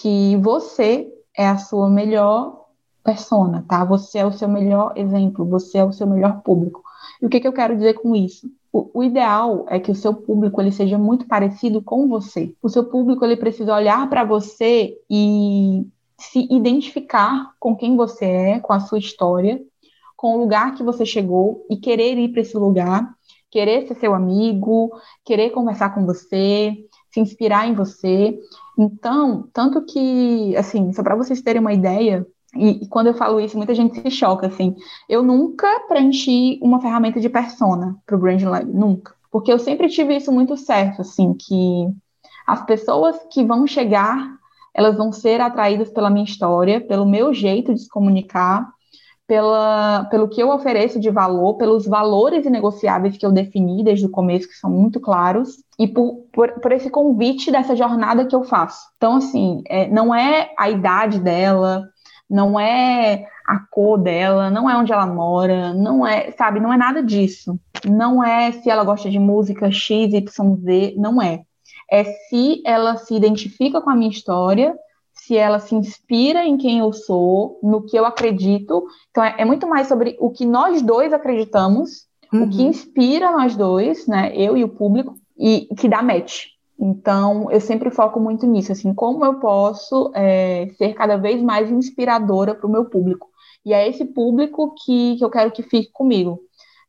que 0.00 0.36
você 0.36 1.08
é 1.36 1.48
a 1.48 1.56
sua 1.56 1.88
melhor 1.88 2.66
persona, 3.02 3.64
tá? 3.66 3.84
Você 3.84 4.18
é 4.18 4.26
o 4.26 4.32
seu 4.32 4.48
melhor 4.48 4.92
exemplo, 4.96 5.46
você 5.46 5.78
é 5.78 5.84
o 5.84 5.92
seu 5.92 6.06
melhor 6.06 6.42
público. 6.42 6.83
E 7.24 7.26
o 7.26 7.30
que, 7.30 7.40
que 7.40 7.48
eu 7.48 7.54
quero 7.54 7.74
dizer 7.74 7.94
com 7.94 8.14
isso? 8.14 8.52
O, 8.70 9.02
ideal 9.02 9.64
é 9.70 9.80
que 9.80 9.90
o 9.90 9.94
seu 9.94 10.12
público 10.12 10.60
ele 10.60 10.70
seja 10.70 10.98
muito 10.98 11.26
parecido 11.26 11.80
com 11.80 12.06
você. 12.06 12.54
O 12.62 12.68
seu 12.68 12.84
público 12.84 13.24
ele 13.24 13.34
precisa 13.34 13.74
olhar 13.74 14.10
para 14.10 14.24
você 14.24 14.94
e 15.08 15.86
se 16.18 16.46
identificar 16.50 17.54
com 17.58 17.74
quem 17.74 17.96
você 17.96 18.26
é, 18.26 18.60
com 18.60 18.74
a 18.74 18.80
sua 18.80 18.98
história, 18.98 19.58
com 20.14 20.34
o 20.34 20.38
lugar 20.38 20.74
que 20.74 20.82
você 20.82 21.06
chegou 21.06 21.64
e 21.70 21.78
querer 21.78 22.18
ir 22.18 22.28
para 22.28 22.42
esse 22.42 22.58
lugar, 22.58 23.14
querer 23.50 23.88
ser 23.88 23.94
seu 23.94 24.12
amigo, 24.12 24.90
querer 25.24 25.48
conversar 25.48 25.94
com 25.94 26.04
você, 26.04 26.76
se 27.10 27.20
inspirar 27.20 27.66
em 27.66 27.72
você. 27.72 28.38
Então, 28.78 29.48
tanto 29.50 29.82
que, 29.86 30.54
assim, 30.58 30.92
só 30.92 31.02
para 31.02 31.16
vocês 31.16 31.40
terem 31.40 31.62
uma 31.62 31.72
ideia, 31.72 32.26
e, 32.56 32.84
e, 32.84 32.88
quando 32.88 33.08
eu 33.08 33.14
falo 33.14 33.40
isso, 33.40 33.56
muita 33.56 33.74
gente 33.74 34.00
se 34.00 34.10
choca, 34.10 34.46
assim. 34.46 34.74
Eu 35.08 35.22
nunca 35.22 35.80
preenchi 35.88 36.58
uma 36.62 36.80
ferramenta 36.80 37.20
de 37.20 37.28
persona 37.28 37.96
para 38.06 38.16
o 38.16 38.18
Brand 38.18 38.42
Lab, 38.42 38.64
nunca. 38.66 39.14
Porque 39.30 39.52
eu 39.52 39.58
sempre 39.58 39.88
tive 39.88 40.16
isso 40.16 40.30
muito 40.30 40.56
certo, 40.56 41.02
assim, 41.02 41.34
que 41.34 41.88
as 42.46 42.64
pessoas 42.64 43.16
que 43.30 43.44
vão 43.44 43.66
chegar, 43.66 44.30
elas 44.72 44.96
vão 44.96 45.12
ser 45.12 45.40
atraídas 45.40 45.90
pela 45.90 46.10
minha 46.10 46.24
história, 46.24 46.80
pelo 46.80 47.06
meu 47.06 47.32
jeito 47.32 47.74
de 47.74 47.80
se 47.80 47.88
comunicar, 47.88 48.68
pela, 49.26 50.04
pelo 50.10 50.28
que 50.28 50.42
eu 50.42 50.50
ofereço 50.50 51.00
de 51.00 51.10
valor, 51.10 51.54
pelos 51.54 51.86
valores 51.86 52.44
inegociáveis 52.44 53.16
que 53.16 53.24
eu 53.24 53.32
defini 53.32 53.82
desde 53.82 54.06
o 54.06 54.10
começo, 54.10 54.48
que 54.48 54.54
são 54.54 54.70
muito 54.70 55.00
claros, 55.00 55.56
e 55.78 55.88
por, 55.88 56.26
por, 56.32 56.52
por 56.60 56.72
esse 56.72 56.90
convite 56.90 57.50
dessa 57.50 57.74
jornada 57.74 58.26
que 58.26 58.36
eu 58.36 58.44
faço. 58.44 58.86
Então, 58.96 59.16
assim, 59.16 59.62
é, 59.66 59.88
não 59.88 60.14
é 60.14 60.52
a 60.58 60.68
idade 60.68 61.18
dela, 61.18 61.88
não 62.28 62.58
é 62.58 63.26
a 63.46 63.58
cor 63.58 63.98
dela, 63.98 64.50
não 64.50 64.68
é 64.68 64.76
onde 64.76 64.92
ela 64.92 65.06
mora, 65.06 65.74
não 65.74 66.06
é, 66.06 66.30
sabe, 66.32 66.60
não 66.60 66.72
é 66.72 66.76
nada 66.76 67.02
disso. 67.02 67.58
Não 67.86 68.24
é 68.24 68.52
se 68.52 68.70
ela 68.70 68.84
gosta 68.84 69.10
de 69.10 69.18
música 69.18 69.70
X, 69.70 70.12
Y, 70.12 70.56
Z, 70.56 70.94
não 70.96 71.20
é. 71.20 71.42
É 71.90 72.04
se 72.04 72.62
ela 72.64 72.96
se 72.96 73.14
identifica 73.14 73.80
com 73.80 73.90
a 73.90 73.94
minha 73.94 74.10
história, 74.10 74.74
se 75.12 75.36
ela 75.36 75.58
se 75.58 75.74
inspira 75.74 76.44
em 76.44 76.56
quem 76.56 76.78
eu 76.78 76.92
sou, 76.92 77.60
no 77.62 77.82
que 77.82 77.96
eu 77.96 78.04
acredito. 78.04 78.84
Então, 79.10 79.22
é, 79.22 79.36
é 79.38 79.44
muito 79.44 79.68
mais 79.68 79.86
sobre 79.86 80.16
o 80.18 80.30
que 80.30 80.46
nós 80.46 80.82
dois 80.82 81.12
acreditamos, 81.12 82.06
uhum. 82.32 82.44
o 82.44 82.50
que 82.50 82.62
uhum. 82.62 82.68
inspira 82.68 83.30
nós 83.30 83.54
dois, 83.54 84.06
né, 84.06 84.32
eu 84.34 84.56
e 84.56 84.64
o 84.64 84.68
público, 84.68 85.14
e 85.38 85.68
que 85.78 85.88
dá 85.88 86.02
match. 86.02 86.53
Então, 86.78 87.50
eu 87.50 87.60
sempre 87.60 87.90
foco 87.90 88.18
muito 88.18 88.46
nisso, 88.46 88.72
assim, 88.72 88.92
como 88.92 89.24
eu 89.24 89.38
posso 89.38 90.10
é, 90.14 90.68
ser 90.76 90.94
cada 90.94 91.16
vez 91.16 91.40
mais 91.42 91.70
inspiradora 91.70 92.54
para 92.54 92.66
o 92.66 92.70
meu 92.70 92.84
público. 92.86 93.28
E 93.64 93.72
é 93.72 93.88
esse 93.88 94.04
público 94.04 94.74
que, 94.84 95.16
que 95.16 95.24
eu 95.24 95.30
quero 95.30 95.50
que 95.52 95.62
fique 95.62 95.90
comigo. 95.92 96.40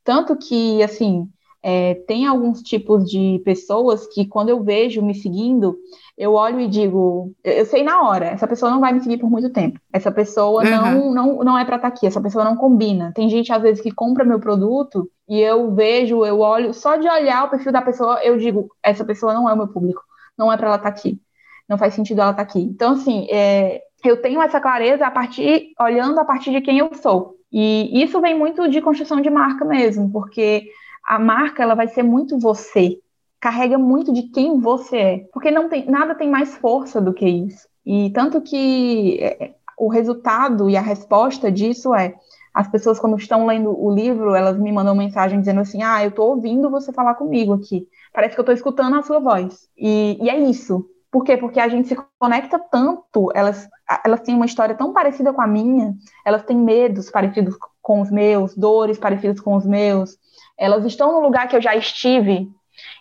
Tanto 0.04 0.36
que, 0.36 0.84
assim, 0.84 1.30
é, 1.64 1.96
tem 2.08 2.26
alguns 2.26 2.62
tipos 2.62 3.10
de 3.10 3.42
pessoas 3.46 4.06
que, 4.08 4.26
quando 4.28 4.50
eu 4.50 4.64
vejo 4.64 5.02
me 5.02 5.16
seguindo, 5.16 5.78
eu 6.18 6.34
olho 6.34 6.60
e 6.60 6.68
digo, 6.68 7.34
eu 7.44 7.66
sei 7.66 7.84
na 7.84 8.08
hora, 8.08 8.28
essa 8.28 8.48
pessoa 8.48 8.72
não 8.72 8.80
vai 8.80 8.94
me 8.94 9.02
seguir 9.02 9.18
por 9.18 9.30
muito 9.30 9.50
tempo. 9.50 9.80
Essa 9.92 10.12
pessoa 10.12 10.64
uhum. 10.64 10.70
não, 10.70 11.14
não, 11.14 11.44
não 11.44 11.58
é 11.58 11.66
para 11.66 11.78
estar 11.78 11.90
tá 11.90 11.96
aqui, 11.96 12.06
essa 12.06 12.22
pessoa 12.22 12.46
não 12.46 12.56
combina. 12.56 13.12
Tem 13.16 13.30
gente, 13.30 13.52
às 13.52 13.62
vezes, 13.62 13.82
que 13.82 13.92
compra 13.92 14.24
meu 14.24 14.40
produto 14.40 15.10
e 15.28 15.40
eu 15.40 15.74
vejo, 15.74 16.24
eu 16.24 16.40
olho, 16.40 16.74
só 16.74 16.98
de 16.98 17.10
olhar 17.10 17.46
o 17.46 17.50
perfil 17.50 17.72
da 17.72 17.82
pessoa, 17.82 18.24
eu 18.24 18.38
digo, 18.38 18.70
essa 18.84 19.04
pessoa 19.04 19.34
não 19.34 19.50
é 19.50 19.54
o 19.54 19.58
meu 19.58 19.68
público, 19.68 20.02
não 20.38 20.52
é 20.52 20.58
para 20.58 20.68
ela 20.68 20.76
estar 20.76 20.92
tá 20.92 20.98
aqui. 20.98 21.20
não 21.68 21.78
faz 21.78 21.94
sentido 21.94 22.22
ela 22.22 22.32
estar 22.32 22.46
tá 22.46 22.50
aqui. 22.50 22.62
Então, 22.62 22.94
assim, 22.94 23.28
é, 23.32 23.82
eu 24.04 24.22
tenho 24.22 24.42
essa 24.42 24.62
clareza 24.62 25.06
a 25.06 25.12
partir, 25.12 25.74
olhando 25.80 26.20
a 26.20 26.26
partir 26.26 26.52
de 26.52 26.62
quem 26.62 26.78
eu 26.78 26.94
sou. 26.94 27.36
E 27.52 28.04
isso 28.04 28.22
vem 28.22 28.38
muito 28.38 28.68
de 28.68 28.82
construção 28.82 29.22
de 29.22 29.30
marca 29.30 29.66
mesmo, 29.66 30.12
porque 30.12 30.70
a 31.08 31.18
marca 31.18 31.64
ela 31.64 31.76
vai 31.76 31.88
ser 31.88 32.04
muito 32.04 32.38
você, 32.38 33.00
carrega 33.40 33.78
muito 33.78 34.12
de 34.12 34.24
quem 34.24 34.60
você 34.60 34.98
é, 34.98 35.18
porque 35.32 35.52
não 35.52 35.70
tem 35.70 35.86
nada 35.86 36.16
tem 36.16 36.30
mais 36.30 36.56
força 36.56 37.00
do 37.00 37.14
que 37.14 37.28
isso. 37.28 37.68
E 37.86 38.10
tanto 38.10 38.42
que 38.42 39.20
é, 39.22 39.54
o 39.78 39.88
resultado 39.88 40.70
e 40.70 40.76
a 40.76 40.82
resposta 40.82 41.52
disso 41.52 41.94
é 41.94 42.16
as 42.56 42.70
pessoas 42.70 42.98
quando 42.98 43.18
estão 43.18 43.46
lendo 43.46 43.70
o 43.78 43.94
livro, 43.94 44.34
elas 44.34 44.58
me 44.58 44.72
mandam 44.72 44.96
mensagem 44.96 45.40
dizendo 45.40 45.60
assim: 45.60 45.84
"Ah, 45.84 46.02
eu 46.04 46.10
estou 46.10 46.30
ouvindo 46.30 46.70
você 46.70 46.94
falar 46.94 47.16
comigo 47.16 47.54
aqui. 47.54 47.86
Parece 48.14 48.34
que 48.34 48.40
eu 48.40 48.44
estou 48.44 48.56
escutando 48.56 48.96
a 48.96 49.04
sua 49.04 49.20
voz". 49.20 49.68
E, 49.78 50.18
e 50.22 50.30
é 50.30 50.40
isso. 50.40 50.90
Por 51.12 51.26
quê? 51.26 51.36
Porque 51.36 51.60
a 51.60 51.68
gente 51.68 51.90
se 51.90 51.98
conecta 52.18 52.58
tanto, 52.58 53.30
elas, 53.36 53.68
elas 54.06 54.22
têm 54.22 54.36
uma 54.36 54.46
história 54.46 54.76
tão 54.76 54.94
parecida 54.94 55.34
com 55.34 55.42
a 55.42 55.48
minha, 55.48 55.94
elas 56.26 56.44
têm 56.44 56.58
medos 56.58 57.10
parecidos 57.10 57.58
com 57.82 58.02
os 58.02 58.10
meus, 58.10 58.56
dores 58.56 58.98
parecidas 58.98 59.40
com 59.40 59.56
os 59.56 59.66
meus, 59.66 60.18
elas 60.58 60.86
estão 60.86 61.14
no 61.14 61.22
lugar 61.22 61.48
que 61.48 61.56
eu 61.56 61.62
já 61.62 61.76
estive, 61.76 62.50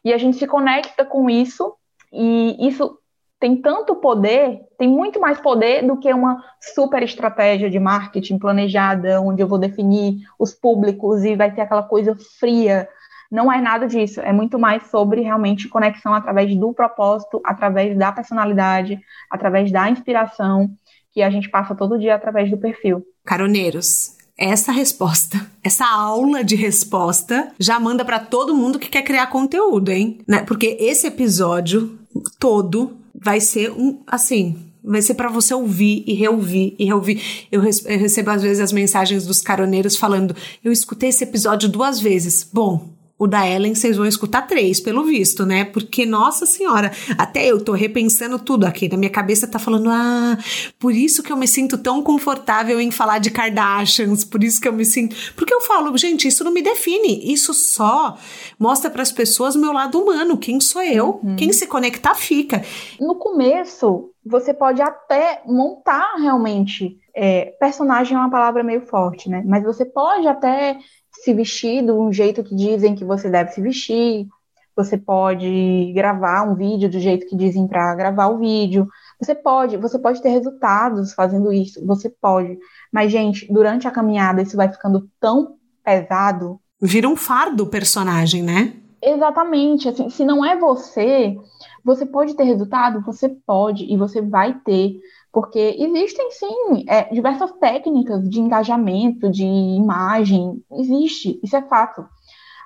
e 0.04 0.12
a 0.12 0.18
gente 0.18 0.36
se 0.36 0.46
conecta 0.46 1.04
com 1.04 1.28
isso, 1.30 1.74
e 2.12 2.56
isso 2.68 2.98
tem 3.44 3.56
tanto 3.56 3.96
poder, 3.96 4.62
tem 4.78 4.88
muito 4.88 5.20
mais 5.20 5.38
poder 5.38 5.86
do 5.86 5.98
que 5.98 6.10
uma 6.10 6.42
super 6.58 7.02
estratégia 7.02 7.68
de 7.68 7.78
marketing 7.78 8.38
planejada, 8.38 9.20
onde 9.20 9.42
eu 9.42 9.46
vou 9.46 9.58
definir 9.58 10.20
os 10.38 10.54
públicos 10.54 11.22
e 11.22 11.36
vai 11.36 11.54
ter 11.54 11.60
aquela 11.60 11.82
coisa 11.82 12.16
fria. 12.40 12.88
Não 13.30 13.52
é 13.52 13.60
nada 13.60 13.86
disso, 13.86 14.18
é 14.22 14.32
muito 14.32 14.58
mais 14.58 14.86
sobre 14.86 15.20
realmente 15.20 15.68
conexão 15.68 16.14
através 16.14 16.56
do 16.56 16.72
propósito, 16.72 17.38
através 17.44 17.94
da 17.98 18.10
personalidade, 18.12 18.98
através 19.30 19.70
da 19.70 19.90
inspiração 19.90 20.70
que 21.12 21.20
a 21.20 21.28
gente 21.28 21.50
passa 21.50 21.74
todo 21.74 21.98
dia 21.98 22.14
através 22.14 22.50
do 22.50 22.56
perfil. 22.56 23.04
Caroneiros, 23.26 24.16
essa 24.38 24.72
resposta, 24.72 25.36
essa 25.62 25.84
aula 25.84 26.42
de 26.42 26.56
resposta 26.56 27.52
já 27.58 27.78
manda 27.78 28.06
para 28.06 28.20
todo 28.20 28.56
mundo 28.56 28.78
que 28.78 28.88
quer 28.88 29.02
criar 29.02 29.26
conteúdo, 29.26 29.90
hein? 29.90 30.22
Né? 30.26 30.42
Porque 30.44 30.78
esse 30.80 31.06
episódio 31.06 31.98
todo 32.40 33.03
vai 33.14 33.40
ser 33.40 33.70
um 33.70 34.02
assim, 34.06 34.56
vai 34.82 35.00
ser 35.00 35.14
para 35.14 35.28
você 35.30 35.54
ouvir 35.54 36.04
e 36.06 36.14
reouvir 36.14 36.74
e 36.78 36.84
reouvir. 36.84 37.22
Eu, 37.50 37.60
recebo 37.60 38.30
às 38.30 38.42
vezes 38.42 38.60
as 38.60 38.72
mensagens 38.72 39.26
dos 39.26 39.40
caroneiros 39.40 39.96
falando: 39.96 40.34
"Eu 40.62 40.72
escutei 40.72 41.08
esse 41.08 41.24
episódio 41.24 41.68
duas 41.68 42.00
vezes". 42.00 42.48
Bom, 42.52 42.93
o 43.16 43.28
da 43.28 43.48
Ellen 43.48 43.74
vocês 43.74 43.96
vão 43.96 44.06
escutar 44.06 44.42
três, 44.42 44.80
pelo 44.80 45.04
visto, 45.04 45.46
né? 45.46 45.64
Porque, 45.64 46.04
nossa 46.04 46.46
senhora, 46.46 46.90
até 47.16 47.46
eu 47.46 47.62
tô 47.62 47.72
repensando 47.72 48.38
tudo 48.40 48.64
aqui. 48.64 48.88
Na 48.88 48.96
minha 48.96 49.10
cabeça 49.10 49.46
tá 49.46 49.58
falando, 49.58 49.88
ah, 49.88 50.36
por 50.80 50.92
isso 50.92 51.22
que 51.22 51.30
eu 51.30 51.36
me 51.36 51.46
sinto 51.46 51.78
tão 51.78 52.02
confortável 52.02 52.80
em 52.80 52.90
falar 52.90 53.18
de 53.18 53.30
Kardashians, 53.30 54.24
por 54.24 54.42
isso 54.42 54.60
que 54.60 54.66
eu 54.66 54.72
me 54.72 54.84
sinto. 54.84 55.14
Porque 55.36 55.54
eu 55.54 55.60
falo, 55.60 55.96
gente, 55.96 56.26
isso 56.26 56.42
não 56.42 56.50
me 56.50 56.60
define. 56.60 57.32
Isso 57.32 57.54
só 57.54 58.18
mostra 58.58 58.90
para 58.90 59.02
as 59.02 59.12
pessoas 59.12 59.54
o 59.54 59.60
meu 59.60 59.72
lado 59.72 60.00
humano. 60.00 60.36
Quem 60.36 60.60
sou 60.60 60.82
eu? 60.82 61.20
Uhum. 61.22 61.36
Quem 61.36 61.52
se 61.52 61.68
conectar, 61.68 62.14
fica. 62.14 62.64
No 62.98 63.14
começo, 63.14 64.10
você 64.26 64.52
pode 64.52 64.82
até 64.82 65.40
montar 65.46 66.16
realmente. 66.18 66.98
É, 67.14 67.54
personagem 67.60 68.16
é 68.16 68.18
uma 68.20 68.30
palavra 68.30 68.64
meio 68.64 68.80
forte, 68.86 69.28
né? 69.30 69.42
Mas 69.46 69.62
você 69.62 69.84
pode 69.84 70.26
até 70.26 70.78
se 71.24 71.32
vestir 71.32 71.82
de 71.82 71.90
um 71.90 72.12
jeito 72.12 72.44
que 72.44 72.54
dizem 72.54 72.94
que 72.94 73.04
você 73.04 73.30
deve 73.30 73.50
se 73.52 73.60
vestir, 73.62 74.28
você 74.76 74.98
pode 74.98 75.92
gravar 75.94 76.42
um 76.42 76.54
vídeo 76.54 76.90
do 76.90 77.00
jeito 77.00 77.26
que 77.26 77.36
dizem 77.36 77.66
para 77.66 77.94
gravar 77.94 78.26
o 78.26 78.38
vídeo. 78.38 78.86
Você 79.20 79.34
pode, 79.34 79.76
você 79.76 79.98
pode 79.98 80.20
ter 80.20 80.28
resultados 80.28 81.14
fazendo 81.14 81.52
isso, 81.52 81.84
você 81.86 82.10
pode. 82.10 82.58
Mas 82.92 83.10
gente, 83.10 83.50
durante 83.50 83.88
a 83.88 83.90
caminhada 83.90 84.42
isso 84.42 84.56
vai 84.56 84.70
ficando 84.70 85.08
tão 85.18 85.56
pesado, 85.82 86.60
vira 86.80 87.08
um 87.08 87.16
fardo 87.16 87.64
o 87.64 87.68
personagem, 87.68 88.42
né? 88.42 88.74
Exatamente, 89.02 89.88
assim, 89.88 90.08
se 90.08 90.24
não 90.24 90.44
é 90.44 90.56
você, 90.56 91.36
você 91.84 92.06
pode 92.06 92.34
ter 92.34 92.44
resultado, 92.44 93.02
você 93.02 93.28
pode 93.28 93.84
e 93.84 93.96
você 93.96 94.22
vai 94.22 94.58
ter, 94.64 94.94
porque 95.34 95.76
existem 95.80 96.30
sim 96.30 96.84
é, 96.88 97.12
diversas 97.12 97.50
técnicas 97.54 98.30
de 98.30 98.40
engajamento, 98.40 99.28
de 99.28 99.44
imagem, 99.44 100.62
existe, 100.70 101.40
isso 101.42 101.56
é 101.56 101.62
fato. 101.62 102.06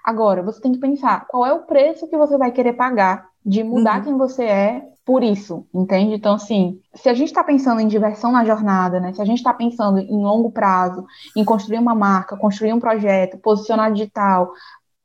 Agora, 0.05 0.43
você 0.43 0.61
tem 0.61 0.73
que 0.73 0.79
pensar 0.79 1.27
qual 1.29 1.47
é 1.47 1.53
o 1.53 1.63
preço 1.63 2.07
que 2.09 2.17
você 2.17 2.37
vai 2.37 2.53
querer 2.53 2.75
pagar 2.75 3.27
de 3.45 3.65
mudar 3.65 3.99
uhum. 3.99 4.05
quem 4.05 4.19
você 4.19 4.45
é 4.45 4.83
por 5.03 5.23
isso, 5.23 5.67
entende? 5.75 6.15
Então, 6.15 6.35
assim, 6.35 6.79
se 6.95 7.09
a 7.09 7.15
gente 7.15 7.29
está 7.29 7.43
pensando 7.43 7.81
em 7.81 7.89
diversão 7.89 8.31
na 8.31 8.45
jornada, 8.45 9.01
né? 9.01 9.15
Se 9.15 9.23
a 9.23 9.25
gente 9.25 9.39
está 9.39 9.55
pensando 9.55 9.99
em 9.99 10.23
longo 10.23 10.53
prazo, 10.53 11.07
em 11.35 11.43
construir 11.47 11.79
uma 11.79 11.95
marca, 11.95 12.37
construir 12.37 12.75
um 12.75 12.81
projeto, 12.81 13.39
posicionar 13.39 13.91
digital, 13.91 14.53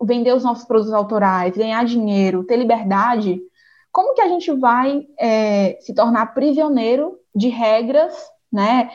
vender 0.01 0.33
os 0.33 0.43
nossos 0.43 0.65
produtos 0.65 0.93
autorais, 0.93 1.55
ganhar 1.55 1.85
dinheiro, 1.85 2.43
ter 2.43 2.57
liberdade, 2.57 3.39
como 3.93 4.15
que 4.15 4.21
a 4.21 4.27
gente 4.27 4.51
vai 4.51 5.05
é, 5.19 5.77
se 5.79 5.93
tornar 5.93 6.33
prisioneiro 6.33 7.19
de 7.33 7.47
regras, 7.47 8.13
né? 8.51 8.89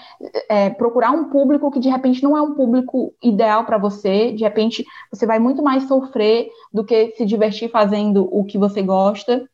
É, 0.48 0.70
procurar 0.70 1.12
um 1.12 1.30
público 1.30 1.70
que 1.70 1.80
de 1.80 1.88
repente 1.88 2.22
não 2.22 2.36
é 2.36 2.42
um 2.42 2.54
público 2.54 3.14
ideal 3.22 3.64
para 3.64 3.78
você, 3.78 4.32
de 4.32 4.42
repente 4.42 4.84
você 5.10 5.24
vai 5.24 5.38
muito 5.38 5.62
mais 5.62 5.88
sofrer 5.88 6.48
do 6.72 6.84
que 6.84 7.12
se 7.16 7.24
divertir 7.24 7.70
fazendo 7.70 8.28
o 8.30 8.44
que 8.44 8.58
você 8.58 8.82
gosta, 8.82 9.48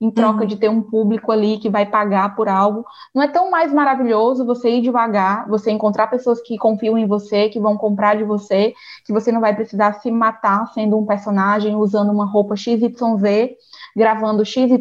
em 0.00 0.10
troca 0.10 0.42
uhum. 0.42 0.46
de 0.46 0.56
ter 0.56 0.68
um 0.68 0.80
público 0.80 1.32
ali 1.32 1.58
que 1.58 1.68
vai 1.68 1.84
pagar 1.84 2.36
por 2.36 2.48
algo. 2.48 2.84
Não 3.12 3.22
é 3.22 3.28
tão 3.28 3.50
mais 3.50 3.72
maravilhoso 3.72 4.44
você 4.44 4.70
ir 4.70 4.80
devagar, 4.80 5.48
você 5.48 5.70
encontrar 5.70 6.06
pessoas 6.06 6.40
que 6.40 6.56
confiam 6.56 6.96
em 6.96 7.06
você, 7.06 7.48
que 7.48 7.58
vão 7.58 7.76
comprar 7.76 8.16
de 8.16 8.24
você, 8.24 8.74
que 9.04 9.12
você 9.12 9.32
não 9.32 9.40
vai 9.40 9.54
precisar 9.54 9.94
se 9.94 10.10
matar 10.10 10.68
sendo 10.72 10.96
um 10.96 11.04
personagem 11.04 11.74
usando 11.74 12.12
uma 12.12 12.26
roupa 12.26 12.54
XYZ 12.54 13.56
gravando 13.98 14.44
XYZ 14.44 14.78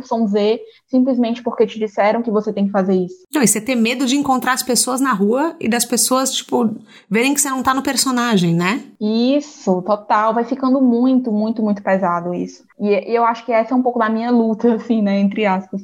simplesmente 0.88 1.42
porque 1.44 1.66
te 1.66 1.80
disseram 1.80 2.22
que 2.22 2.32
você 2.32 2.54
tem 2.54 2.68
que 2.68 2.72
fazer 2.72 2.94
isso. 2.94 3.26
Não, 3.34 3.42
e 3.42 3.48
você 3.48 3.60
ter 3.60 3.76
medo 3.76 4.06
de 4.06 4.16
encontrar 4.16 4.54
as 4.54 4.64
pessoas 4.64 5.02
na 5.02 5.12
rua 5.12 5.56
e 5.60 5.68
das 5.68 5.84
pessoas, 5.84 6.32
tipo, 6.32 6.76
verem 7.10 7.34
que 7.34 7.42
você 7.42 7.50
não 7.50 7.64
tá 7.64 7.74
no 7.74 7.82
personagem, 7.82 8.54
né? 8.54 8.84
Isso, 9.02 9.82
total. 9.82 10.34
Vai 10.34 10.46
ficando 10.46 10.80
muito, 10.80 11.32
muito, 11.32 11.62
muito 11.62 11.82
pesado 11.82 12.34
isso. 12.34 12.64
E, 12.80 12.88
eu 13.14 13.26
acho 13.26 13.44
que 13.46 13.52
essa 13.52 13.74
é 13.74 13.78
um 13.78 13.84
pouco 13.84 14.00
da 14.00 14.10
minha 14.10 14.32
luta, 14.32 14.76
assim, 14.76 15.02
né, 15.02 15.20
entre 15.20 15.46
aspas. 15.46 15.82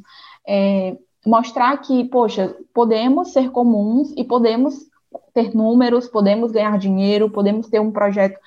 É, 0.47 0.95
mostrar 1.25 1.75
que, 1.77 2.05
poxa, 2.05 2.55
podemos 2.73 3.33
ser 3.33 3.49
comuns 3.49 4.13
e 4.15 4.23
podemos 4.23 4.75
ter 5.33 5.55
números, 5.55 6.07
podemos 6.07 6.51
ganhar 6.51 6.77
dinheiro, 6.77 7.29
podemos 7.29 7.67
ter 7.67 7.79
um 7.79 7.91
projeto 7.91 8.37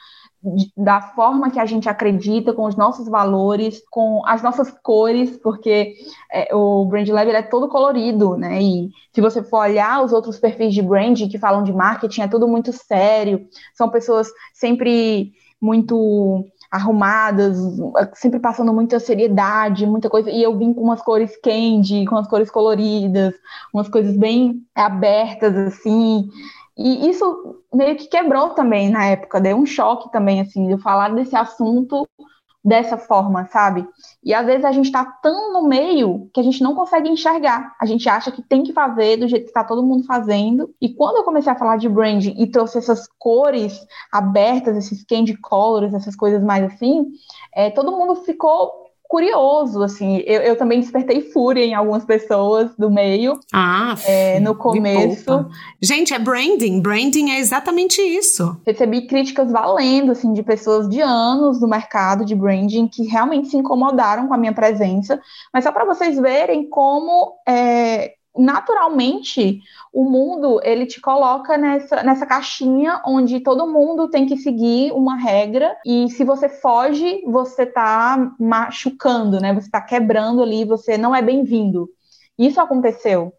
da 0.76 1.00
forma 1.00 1.50
que 1.50 1.58
a 1.58 1.66
gente 1.66 1.88
acredita, 1.88 2.52
com 2.52 2.66
os 2.66 2.76
nossos 2.76 3.08
valores, 3.08 3.82
com 3.90 4.22
as 4.26 4.42
nossas 4.42 4.70
cores, 4.82 5.36
porque 5.38 5.94
é, 6.32 6.54
o 6.54 6.84
Brand 6.86 7.08
Lab 7.08 7.30
é 7.30 7.42
todo 7.42 7.68
colorido, 7.68 8.36
né? 8.36 8.62
E 8.62 8.90
se 9.12 9.20
você 9.20 9.42
for 9.42 9.60
olhar 9.60 10.04
os 10.04 10.12
outros 10.12 10.38
perfis 10.38 10.72
de 10.72 10.82
brand 10.82 11.18
que 11.28 11.38
falam 11.38 11.62
de 11.62 11.72
marketing, 11.72 12.22
é 12.22 12.28
tudo 12.28 12.46
muito 12.46 12.72
sério, 12.72 13.46
são 13.74 13.88
pessoas 13.88 14.28
sempre 14.54 15.32
muito 15.60 16.44
arrumadas, 16.70 17.56
sempre 18.14 18.38
passando 18.38 18.72
muita 18.72 19.00
seriedade, 19.00 19.86
muita 19.86 20.10
coisa. 20.10 20.30
E 20.30 20.42
eu 20.42 20.56
vim 20.56 20.72
com 20.72 20.82
umas 20.82 21.02
cores 21.02 21.36
candy, 21.40 22.04
com 22.06 22.16
as 22.16 22.28
cores 22.28 22.50
coloridas, 22.50 23.34
umas 23.72 23.88
coisas 23.88 24.16
bem 24.16 24.62
abertas, 24.74 25.56
assim. 25.56 26.28
E 26.76 27.08
isso 27.08 27.62
meio 27.72 27.96
que 27.96 28.06
quebrou 28.06 28.50
também 28.50 28.90
na 28.90 29.06
época, 29.06 29.40
deu 29.40 29.56
um 29.56 29.66
choque 29.66 30.10
também, 30.12 30.40
assim, 30.40 30.66
de 30.68 30.80
falar 30.82 31.14
desse 31.14 31.34
assunto 31.34 32.06
dessa 32.66 32.98
forma, 32.98 33.46
sabe? 33.46 33.86
E 34.24 34.34
às 34.34 34.44
vezes 34.44 34.64
a 34.64 34.72
gente 34.72 34.90
tá 34.90 35.04
tão 35.04 35.52
no 35.52 35.68
meio 35.68 36.28
que 36.34 36.40
a 36.40 36.42
gente 36.42 36.60
não 36.60 36.74
consegue 36.74 37.08
enxergar. 37.08 37.76
A 37.80 37.86
gente 37.86 38.08
acha 38.08 38.32
que 38.32 38.42
tem 38.42 38.64
que 38.64 38.72
fazer 38.72 39.18
do 39.18 39.28
jeito 39.28 39.46
que 39.46 39.52
tá 39.52 39.62
todo 39.62 39.86
mundo 39.86 40.04
fazendo. 40.04 40.74
E 40.80 40.92
quando 40.92 41.18
eu 41.18 41.22
comecei 41.22 41.52
a 41.52 41.56
falar 41.56 41.76
de 41.76 41.88
branding 41.88 42.34
e 42.36 42.44
trouxe 42.48 42.78
essas 42.78 43.06
cores 43.20 43.78
abertas, 44.10 44.76
esses 44.76 45.04
candy 45.04 45.36
colors, 45.36 45.94
essas 45.94 46.16
coisas 46.16 46.42
mais 46.42 46.64
assim, 46.64 47.06
é, 47.54 47.70
todo 47.70 47.92
mundo 47.92 48.16
ficou 48.16 48.85
curioso, 49.08 49.82
assim. 49.82 50.18
Eu, 50.26 50.42
eu, 50.42 50.56
também 50.56 50.80
despertei 50.80 51.20
fúria 51.20 51.64
em 51.64 51.74
algumas 51.74 52.04
pessoas 52.04 52.70
do 52.76 52.90
meio. 52.90 53.38
Ah, 53.52 53.94
é, 54.04 54.40
no 54.40 54.54
começo. 54.54 55.46
Gente, 55.80 56.12
é 56.12 56.18
branding. 56.18 56.80
Branding 56.80 57.30
é 57.30 57.38
exatamente 57.38 58.00
isso. 58.02 58.60
Recebi 58.66 59.06
críticas 59.06 59.50
valendo, 59.50 60.12
assim, 60.12 60.32
de 60.32 60.42
pessoas 60.42 60.88
de 60.88 61.00
anos 61.00 61.60
no 61.60 61.68
mercado 61.68 62.24
de 62.24 62.34
branding 62.34 62.88
que 62.88 63.04
realmente 63.04 63.48
se 63.48 63.56
incomodaram 63.56 64.28
com 64.28 64.34
a 64.34 64.38
minha 64.38 64.52
presença. 64.52 65.20
Mas 65.52 65.64
só 65.64 65.72
para 65.72 65.84
vocês 65.84 66.18
verem 66.18 66.68
como 66.68 67.34
é, 67.48 68.15
naturalmente 68.38 69.60
o 69.92 70.04
mundo 70.04 70.60
ele 70.62 70.86
te 70.86 71.00
coloca 71.00 71.56
nessa, 71.56 72.02
nessa 72.02 72.26
caixinha 72.26 73.00
onde 73.06 73.40
todo 73.40 73.66
mundo 73.66 74.08
tem 74.08 74.26
que 74.26 74.36
seguir 74.36 74.92
uma 74.92 75.16
regra 75.16 75.76
e 75.84 76.08
se 76.10 76.24
você 76.24 76.48
foge 76.48 77.22
você 77.26 77.64
tá 77.64 78.32
machucando, 78.38 79.40
né? 79.40 79.54
Você 79.54 79.70
tá 79.70 79.80
quebrando 79.80 80.42
ali, 80.42 80.64
você 80.64 80.98
não 80.98 81.14
é 81.14 81.22
bem-vindo. 81.22 81.88
Isso 82.38 82.60
aconteceu. 82.60 83.32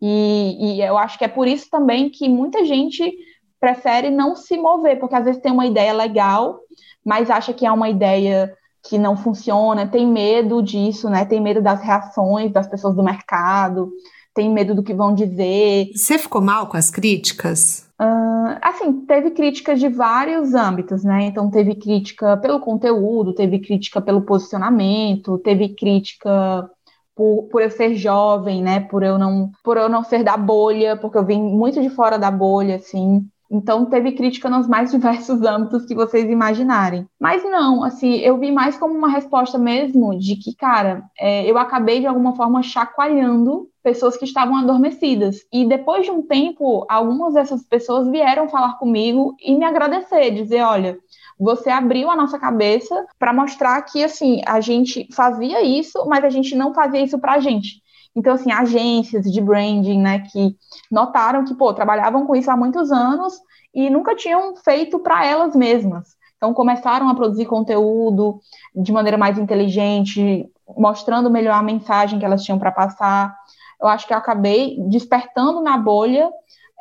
E, 0.00 0.76
e 0.78 0.82
eu 0.82 0.96
acho 0.96 1.18
que 1.18 1.24
é 1.24 1.28
por 1.28 1.46
isso 1.46 1.68
também 1.70 2.08
que 2.08 2.28
muita 2.28 2.64
gente 2.64 3.14
prefere 3.60 4.10
não 4.10 4.34
se 4.34 4.56
mover, 4.56 4.98
porque 4.98 5.14
às 5.14 5.24
vezes 5.24 5.42
tem 5.42 5.52
uma 5.52 5.66
ideia 5.66 5.92
legal, 5.92 6.60
mas 7.04 7.30
acha 7.30 7.52
que 7.52 7.66
é 7.66 7.70
uma 7.70 7.90
ideia 7.90 8.56
que 8.82 8.96
não 8.96 9.16
funciona, 9.16 9.86
tem 9.86 10.06
medo 10.06 10.62
disso, 10.62 11.10
né? 11.10 11.24
Tem 11.24 11.40
medo 11.40 11.60
das 11.60 11.82
reações 11.82 12.50
das 12.50 12.66
pessoas 12.66 12.94
do 12.94 13.02
mercado, 13.02 13.92
tem 14.40 14.50
medo 14.50 14.74
do 14.74 14.82
que 14.82 14.94
vão 14.94 15.14
dizer. 15.14 15.90
Você 15.94 16.16
ficou 16.16 16.40
mal 16.40 16.66
com 16.66 16.76
as 16.76 16.90
críticas? 16.90 17.86
Uh, 18.00 18.56
assim, 18.62 19.04
teve 19.04 19.32
críticas 19.32 19.78
de 19.78 19.88
vários 19.88 20.54
âmbitos, 20.54 21.04
né? 21.04 21.24
Então, 21.24 21.50
teve 21.50 21.74
crítica 21.74 22.38
pelo 22.38 22.58
conteúdo, 22.58 23.34
teve 23.34 23.58
crítica 23.58 24.00
pelo 24.00 24.22
posicionamento, 24.22 25.36
teve 25.38 25.74
crítica 25.74 26.70
por, 27.14 27.48
por, 27.52 27.60
eu 27.60 27.70
ser 27.70 27.94
jovem, 27.94 28.62
né? 28.62 28.80
Por 28.80 29.02
eu 29.02 29.18
não, 29.18 29.50
por 29.62 29.76
eu 29.76 29.90
não 29.90 30.02
ser 30.02 30.24
da 30.24 30.38
bolha, 30.38 30.96
porque 30.96 31.18
eu 31.18 31.26
vim 31.26 31.42
muito 31.42 31.82
de 31.82 31.90
fora 31.90 32.18
da 32.18 32.30
bolha, 32.30 32.76
assim. 32.76 33.22
Então 33.50 33.86
teve 33.86 34.12
crítica 34.12 34.48
nos 34.48 34.68
mais 34.68 34.90
diversos 34.92 35.42
âmbitos 35.42 35.84
que 35.84 35.94
vocês 35.94 36.30
imaginarem. 36.30 37.06
Mas 37.18 37.42
não, 37.42 37.82
assim, 37.82 38.16
eu 38.16 38.38
vi 38.38 38.52
mais 38.52 38.78
como 38.78 38.94
uma 38.94 39.08
resposta 39.08 39.58
mesmo 39.58 40.16
de 40.18 40.36
que, 40.36 40.54
cara, 40.54 41.02
é, 41.18 41.50
eu 41.50 41.58
acabei 41.58 42.00
de 42.00 42.06
alguma 42.06 42.36
forma 42.36 42.62
chacoalhando 42.62 43.68
pessoas 43.82 44.16
que 44.16 44.24
estavam 44.24 44.56
adormecidas. 44.56 45.38
E 45.52 45.66
depois 45.66 46.04
de 46.04 46.10
um 46.10 46.22
tempo, 46.22 46.86
algumas 46.88 47.34
dessas 47.34 47.62
pessoas 47.64 48.08
vieram 48.08 48.48
falar 48.48 48.74
comigo 48.78 49.34
e 49.40 49.54
me 49.56 49.64
agradecer, 49.64 50.30
dizer, 50.30 50.62
olha, 50.62 50.98
você 51.38 51.70
abriu 51.70 52.10
a 52.10 52.16
nossa 52.16 52.38
cabeça 52.38 53.06
para 53.18 53.32
mostrar 53.32 53.80
que 53.82 54.04
assim 54.04 54.42
a 54.46 54.60
gente 54.60 55.08
fazia 55.12 55.62
isso, 55.62 56.06
mas 56.06 56.22
a 56.22 56.28
gente 56.28 56.54
não 56.54 56.74
fazia 56.74 57.00
isso 57.00 57.18
para 57.18 57.32
a 57.32 57.40
gente. 57.40 57.82
Então, 58.14 58.34
assim, 58.34 58.52
agências 58.52 59.30
de 59.30 59.40
branding, 59.40 60.00
né, 60.00 60.20
que 60.20 60.56
notaram 60.90 61.44
que, 61.44 61.54
pô, 61.54 61.72
trabalhavam 61.72 62.26
com 62.26 62.34
isso 62.34 62.50
há 62.50 62.56
muitos 62.56 62.90
anos 62.90 63.34
e 63.74 63.88
nunca 63.88 64.16
tinham 64.16 64.56
feito 64.56 64.98
para 64.98 65.24
elas 65.24 65.54
mesmas. 65.54 66.16
Então, 66.36 66.52
começaram 66.54 67.08
a 67.08 67.14
produzir 67.14 67.46
conteúdo 67.46 68.40
de 68.74 68.92
maneira 68.92 69.18
mais 69.18 69.38
inteligente, 69.38 70.50
mostrando 70.76 71.30
melhor 71.30 71.54
a 71.54 71.62
mensagem 71.62 72.18
que 72.18 72.24
elas 72.24 72.42
tinham 72.42 72.58
para 72.58 72.72
passar. 72.72 73.36
Eu 73.80 73.86
acho 73.88 74.06
que 74.06 74.12
eu 74.12 74.18
acabei 74.18 74.76
despertando 74.88 75.60
na 75.60 75.76
bolha 75.76 76.30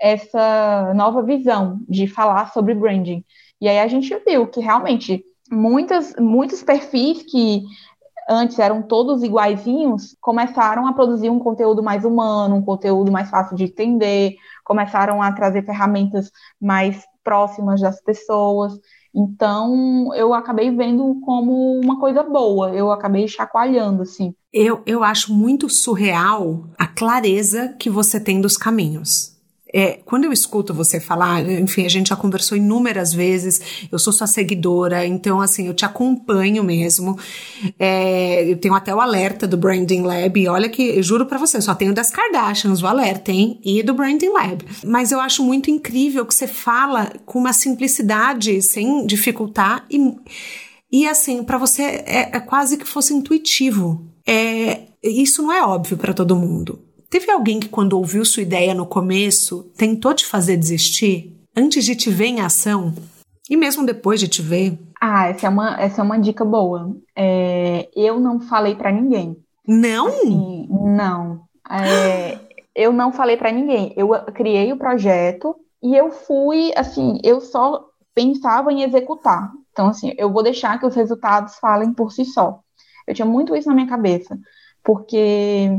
essa 0.01 0.93
nova 0.95 1.21
visão 1.21 1.79
de 1.87 2.07
falar 2.07 2.51
sobre 2.51 2.73
branding. 2.73 3.23
E 3.59 3.67
aí 3.67 3.79
a 3.79 3.87
gente 3.87 4.15
viu 4.25 4.47
que 4.47 4.61
realmente 4.61 5.23
muitas, 5.51 6.15
muitos 6.17 6.63
perfis 6.63 7.23
que 7.23 7.63
antes 8.29 8.59
eram 8.59 8.83
todos 8.83 9.23
iguaizinhos, 9.23 10.15
começaram 10.21 10.85
a 10.85 10.93
produzir 10.93 11.29
um 11.29 11.39
conteúdo 11.39 11.81
mais 11.81 12.05
humano, 12.05 12.55
um 12.55 12.61
conteúdo 12.61 13.11
mais 13.11 13.29
fácil 13.29 13.57
de 13.57 13.63
entender, 13.63 14.35
começaram 14.63 15.21
a 15.21 15.31
trazer 15.31 15.65
ferramentas 15.65 16.31
mais 16.61 17.03
próximas 17.23 17.81
das 17.81 18.01
pessoas. 18.01 18.73
Então, 19.13 20.13
eu 20.13 20.33
acabei 20.33 20.69
vendo 20.69 21.19
como 21.25 21.79
uma 21.83 21.99
coisa 21.99 22.21
boa, 22.21 22.69
eu 22.71 22.91
acabei 22.91 23.27
chacoalhando, 23.27 24.03
assim. 24.03 24.35
Eu, 24.53 24.83
eu 24.85 25.03
acho 25.03 25.33
muito 25.33 25.67
surreal 25.67 26.65
a 26.77 26.85
clareza 26.87 27.75
que 27.79 27.89
você 27.89 28.19
tem 28.19 28.39
dos 28.39 28.55
caminhos. 28.55 29.38
É, 29.71 29.99
quando 30.03 30.25
eu 30.25 30.33
escuto 30.33 30.73
você 30.73 30.99
falar, 30.99 31.47
enfim, 31.47 31.85
a 31.85 31.89
gente 31.89 32.09
já 32.09 32.15
conversou 32.15 32.57
inúmeras 32.57 33.13
vezes, 33.13 33.61
eu 33.91 33.99
sou 33.99 34.11
sua 34.11 34.25
seguidora, 34.25 35.05
então, 35.05 35.39
assim, 35.39 35.67
eu 35.67 35.73
te 35.73 35.85
acompanho 35.85 36.63
mesmo. 36.63 37.17
É, 37.77 38.51
eu 38.51 38.57
tenho 38.57 38.73
até 38.73 38.93
o 38.93 38.99
alerta 38.99 39.47
do 39.47 39.57
Branding 39.57 40.01
Lab, 40.01 40.39
e 40.39 40.47
olha 40.47 40.69
que, 40.69 41.01
juro 41.03 41.25
para 41.25 41.37
você, 41.37 41.61
só 41.61 41.75
tenho 41.75 41.93
das 41.93 42.09
Kardashians 42.09 42.81
o 42.81 42.87
alerta, 42.87 43.31
hein? 43.31 43.59
E 43.63 43.83
do 43.83 43.93
Branding 43.93 44.29
Lab. 44.29 44.65
Mas 44.83 45.11
eu 45.11 45.19
acho 45.19 45.43
muito 45.43 45.69
incrível 45.69 46.25
que 46.25 46.33
você 46.33 46.47
fala 46.47 47.11
com 47.25 47.37
uma 47.37 47.53
simplicidade, 47.53 48.61
sem 48.63 49.05
dificultar, 49.05 49.85
e, 49.89 50.15
e 50.91 51.07
assim, 51.07 51.43
para 51.43 51.59
você 51.59 51.83
é, 51.83 52.29
é 52.33 52.39
quase 52.39 52.75
que 52.75 52.85
fosse 52.85 53.13
intuitivo. 53.13 54.03
É, 54.25 54.81
isso 55.03 55.43
não 55.43 55.51
é 55.51 55.63
óbvio 55.63 55.97
para 55.97 56.13
todo 56.13 56.35
mundo. 56.35 56.88
Teve 57.09 57.31
alguém 57.31 57.59
que, 57.59 57.67
quando 57.67 57.93
ouviu 57.93 58.23
sua 58.23 58.43
ideia 58.43 58.73
no 58.73 58.85
começo, 58.85 59.63
tentou 59.75 60.13
te 60.13 60.25
fazer 60.25 60.55
desistir? 60.57 61.35
Antes 61.57 61.83
de 61.83 61.95
te 61.95 62.11
ver 62.11 62.27
em 62.27 62.41
ação? 62.41 62.93
E 63.49 63.57
mesmo 63.57 63.83
depois 63.83 64.19
de 64.19 64.27
te 64.27 64.43
ver? 64.43 64.77
Ah, 65.01 65.27
essa 65.27 65.47
é 65.47 65.49
uma, 65.49 65.81
essa 65.81 66.01
é 66.01 66.03
uma 66.03 66.19
dica 66.19 66.45
boa. 66.45 66.95
É, 67.15 67.89
eu 67.95 68.19
não 68.19 68.39
falei 68.39 68.75
para 68.75 68.91
ninguém. 68.91 69.35
Não? 69.67 70.07
Assim, 70.07 70.67
não. 70.69 71.41
É, 71.67 72.37
eu 72.75 72.93
não 72.93 73.11
falei 73.11 73.37
para 73.37 73.51
ninguém. 73.51 73.91
Eu 73.97 74.09
criei 74.33 74.71
o 74.71 74.77
projeto 74.77 75.55
e 75.81 75.95
eu 75.95 76.11
fui, 76.11 76.71
assim, 76.75 77.19
eu 77.23 77.41
só 77.41 77.87
pensava 78.13 78.71
em 78.71 78.83
executar. 78.83 79.51
Então, 79.71 79.87
assim, 79.87 80.13
eu 80.15 80.31
vou 80.31 80.43
deixar 80.43 80.79
que 80.79 80.85
os 80.85 80.95
resultados 80.95 81.55
falem 81.55 81.91
por 81.91 82.11
si 82.11 82.23
só. 82.23 82.59
Eu 83.07 83.15
tinha 83.15 83.25
muito 83.25 83.55
isso 83.55 83.67
na 83.67 83.73
minha 83.73 83.87
cabeça, 83.87 84.37
porque 84.83 85.71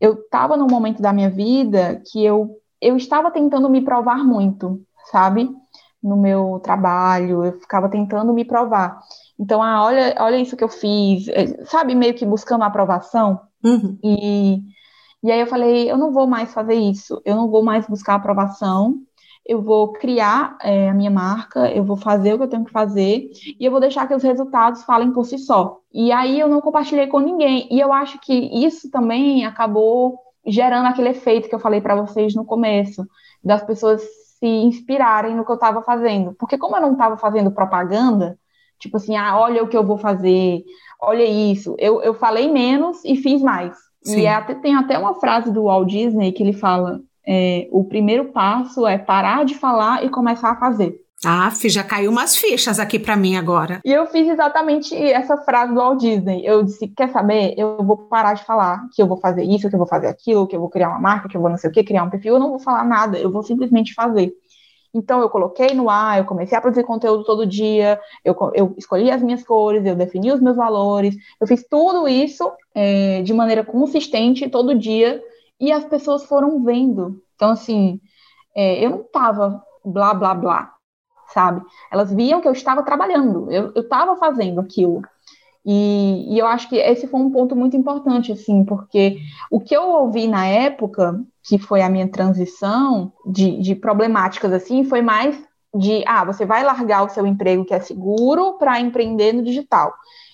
eu 0.00 0.14
estava 0.14 0.56
num 0.56 0.66
momento 0.66 1.00
da 1.00 1.12
minha 1.12 1.30
vida 1.30 2.02
que 2.10 2.24
eu, 2.24 2.56
eu 2.80 2.96
estava 2.96 3.30
tentando 3.30 3.68
me 3.68 3.80
provar 3.80 4.24
muito, 4.24 4.80
sabe? 5.10 5.50
No 6.02 6.16
meu 6.16 6.60
trabalho, 6.62 7.44
eu 7.44 7.52
ficava 7.60 7.88
tentando 7.88 8.32
me 8.32 8.44
provar. 8.44 9.00
Então, 9.38 9.62
ah, 9.62 9.84
olha, 9.84 10.14
olha 10.18 10.36
isso 10.36 10.56
que 10.56 10.64
eu 10.64 10.68
fiz, 10.68 11.28
é, 11.28 11.64
sabe? 11.64 11.94
Meio 11.94 12.14
que 12.14 12.26
buscando 12.26 12.62
aprovação. 12.62 13.40
Uhum. 13.64 13.98
E, 14.02 14.62
e 15.22 15.30
aí 15.30 15.40
eu 15.40 15.46
falei, 15.46 15.90
eu 15.90 15.96
não 15.96 16.12
vou 16.12 16.26
mais 16.26 16.52
fazer 16.52 16.74
isso, 16.74 17.20
eu 17.24 17.34
não 17.34 17.50
vou 17.50 17.62
mais 17.62 17.86
buscar 17.86 18.14
aprovação, 18.14 18.98
eu 19.46 19.62
vou 19.62 19.92
criar 19.92 20.56
é, 20.62 20.88
a 20.88 20.94
minha 20.94 21.10
marca, 21.10 21.70
eu 21.70 21.82
vou 21.82 21.96
fazer 21.96 22.34
o 22.34 22.38
que 22.38 22.44
eu 22.44 22.48
tenho 22.48 22.64
que 22.64 22.70
fazer 22.70 23.30
e 23.58 23.64
eu 23.64 23.70
vou 23.70 23.80
deixar 23.80 24.06
que 24.06 24.14
os 24.14 24.22
resultados 24.22 24.84
falem 24.84 25.12
por 25.12 25.24
si 25.24 25.38
só. 25.38 25.78
E 25.92 26.12
aí 26.12 26.38
eu 26.38 26.48
não 26.48 26.60
compartilhei 26.60 27.06
com 27.06 27.18
ninguém. 27.18 27.66
E 27.70 27.80
eu 27.80 27.92
acho 27.92 28.20
que 28.20 28.32
isso 28.32 28.90
também 28.90 29.44
acabou 29.44 30.18
gerando 30.46 30.86
aquele 30.86 31.10
efeito 31.10 31.48
que 31.48 31.54
eu 31.54 31.58
falei 31.58 31.80
para 31.80 31.96
vocês 31.96 32.34
no 32.34 32.44
começo, 32.44 33.06
das 33.42 33.62
pessoas 33.62 34.02
se 34.38 34.46
inspirarem 34.46 35.34
no 35.34 35.44
que 35.44 35.50
eu 35.50 35.56
estava 35.56 35.82
fazendo. 35.82 36.34
Porque 36.38 36.56
como 36.56 36.76
eu 36.76 36.82
não 36.82 36.92
estava 36.92 37.16
fazendo 37.16 37.50
propaganda, 37.50 38.38
tipo 38.78 38.96
assim, 38.96 39.16
ah, 39.16 39.38
olha 39.38 39.62
o 39.62 39.68
que 39.68 39.76
eu 39.76 39.84
vou 39.84 39.98
fazer, 39.98 40.64
olha 41.00 41.24
isso, 41.24 41.74
eu, 41.78 42.02
eu 42.02 42.14
falei 42.14 42.50
menos 42.50 43.04
e 43.04 43.16
fiz 43.16 43.42
mais. 43.42 43.76
Sim. 44.02 44.20
E 44.20 44.26
é 44.26 44.34
até, 44.34 44.54
tem 44.54 44.74
até 44.74 44.98
uma 44.98 45.14
frase 45.14 45.52
do 45.52 45.64
Walt 45.64 45.88
Disney 45.88 46.32
que 46.32 46.42
ele 46.42 46.54
fala: 46.54 47.00
é, 47.32 47.68
o 47.70 47.84
primeiro 47.84 48.32
passo 48.32 48.84
é 48.84 48.98
parar 48.98 49.44
de 49.44 49.54
falar 49.54 50.04
e 50.04 50.08
começar 50.08 50.50
a 50.50 50.56
fazer. 50.56 51.00
Ah, 51.24 51.52
já 51.66 51.84
caiu 51.84 52.10
umas 52.10 52.34
fichas 52.34 52.80
aqui 52.80 52.98
para 52.98 53.14
mim 53.14 53.36
agora. 53.36 53.80
E 53.84 53.92
eu 53.92 54.06
fiz 54.06 54.26
exatamente 54.26 54.96
essa 54.96 55.36
frase 55.36 55.72
do 55.72 55.78
Walt 55.78 56.00
Disney. 56.00 56.42
Eu 56.44 56.64
disse: 56.64 56.88
quer 56.88 57.10
saber? 57.10 57.54
Eu 57.56 57.76
vou 57.84 57.96
parar 57.96 58.34
de 58.34 58.42
falar 58.42 58.88
que 58.92 59.00
eu 59.00 59.06
vou 59.06 59.18
fazer 59.18 59.44
isso, 59.44 59.68
que 59.68 59.74
eu 59.74 59.78
vou 59.78 59.86
fazer 59.86 60.08
aquilo, 60.08 60.46
que 60.46 60.56
eu 60.56 60.60
vou 60.60 60.68
criar 60.68 60.88
uma 60.88 60.98
marca, 60.98 61.28
que 61.28 61.36
eu 61.36 61.40
vou 61.40 61.50
não 61.50 61.58
sei 61.58 61.70
o 61.70 61.72
que, 61.72 61.84
criar 61.84 62.02
um 62.02 62.10
perfil. 62.10 62.34
Eu 62.34 62.40
não 62.40 62.48
vou 62.48 62.58
falar 62.58 62.84
nada, 62.84 63.16
eu 63.16 63.30
vou 63.30 63.44
simplesmente 63.44 63.94
fazer. 63.94 64.32
Então 64.92 65.20
eu 65.20 65.28
coloquei 65.28 65.72
no 65.72 65.88
ar, 65.88 66.18
eu 66.18 66.24
comecei 66.24 66.58
a 66.58 66.60
produzir 66.60 66.82
conteúdo 66.82 67.22
todo 67.22 67.46
dia, 67.46 68.00
eu, 68.24 68.34
eu 68.54 68.74
escolhi 68.76 69.08
as 69.08 69.22
minhas 69.22 69.44
cores, 69.44 69.86
eu 69.86 69.94
defini 69.94 70.32
os 70.32 70.40
meus 70.40 70.56
valores, 70.56 71.14
eu 71.40 71.46
fiz 71.46 71.64
tudo 71.70 72.08
isso 72.08 72.50
é, 72.74 73.22
de 73.22 73.32
maneira 73.32 73.62
consistente 73.62 74.48
todo 74.48 74.74
dia 74.74 75.22
e 75.60 75.70
as 75.70 75.84
pessoas 75.84 76.24
foram 76.24 76.64
vendo. 76.64 77.22
Então, 77.34 77.50
assim, 77.50 78.00
é, 78.54 78.84
eu 78.84 78.90
não 78.90 79.02
tava 79.04 79.62
blá, 79.84 80.14
blá, 80.14 80.34
blá, 80.34 80.72
sabe? 81.28 81.62
Elas 81.92 82.12
viam 82.12 82.40
que 82.40 82.48
eu 82.48 82.52
estava 82.52 82.82
trabalhando, 82.82 83.50
eu 83.50 83.72
estava 83.76 84.16
fazendo 84.16 84.60
aquilo. 84.60 85.02
E, 85.64 86.34
e, 86.34 86.38
eu 86.38 86.46
acho 86.46 86.68
que 86.68 86.76
esse 86.76 87.06
foi 87.06 87.20
um 87.20 87.30
ponto 87.30 87.54
muito 87.54 87.76
importante, 87.76 88.32
assim, 88.32 88.64
porque 88.64 89.18
o 89.50 89.60
que 89.60 89.76
eu 89.76 89.82
ouvi 89.82 90.26
na 90.26 90.46
época, 90.46 91.22
que 91.42 91.58
foi 91.58 91.82
a 91.82 91.88
minha 91.90 92.08
transição 92.08 93.12
de, 93.26 93.60
de 93.60 93.74
problemáticas, 93.74 94.52
assim, 94.52 94.84
foi 94.84 95.02
mais 95.02 95.38
de, 95.74 96.02
ah, 96.06 96.24
você 96.24 96.46
vai 96.46 96.64
largar 96.64 97.04
o 97.04 97.10
seu 97.10 97.26
emprego 97.26 97.64
que 97.64 97.74
é 97.74 97.80
seguro 97.80 98.54
para 98.54 98.80
empreender 98.80 99.32
no 99.32 99.42
digital. 99.42 99.92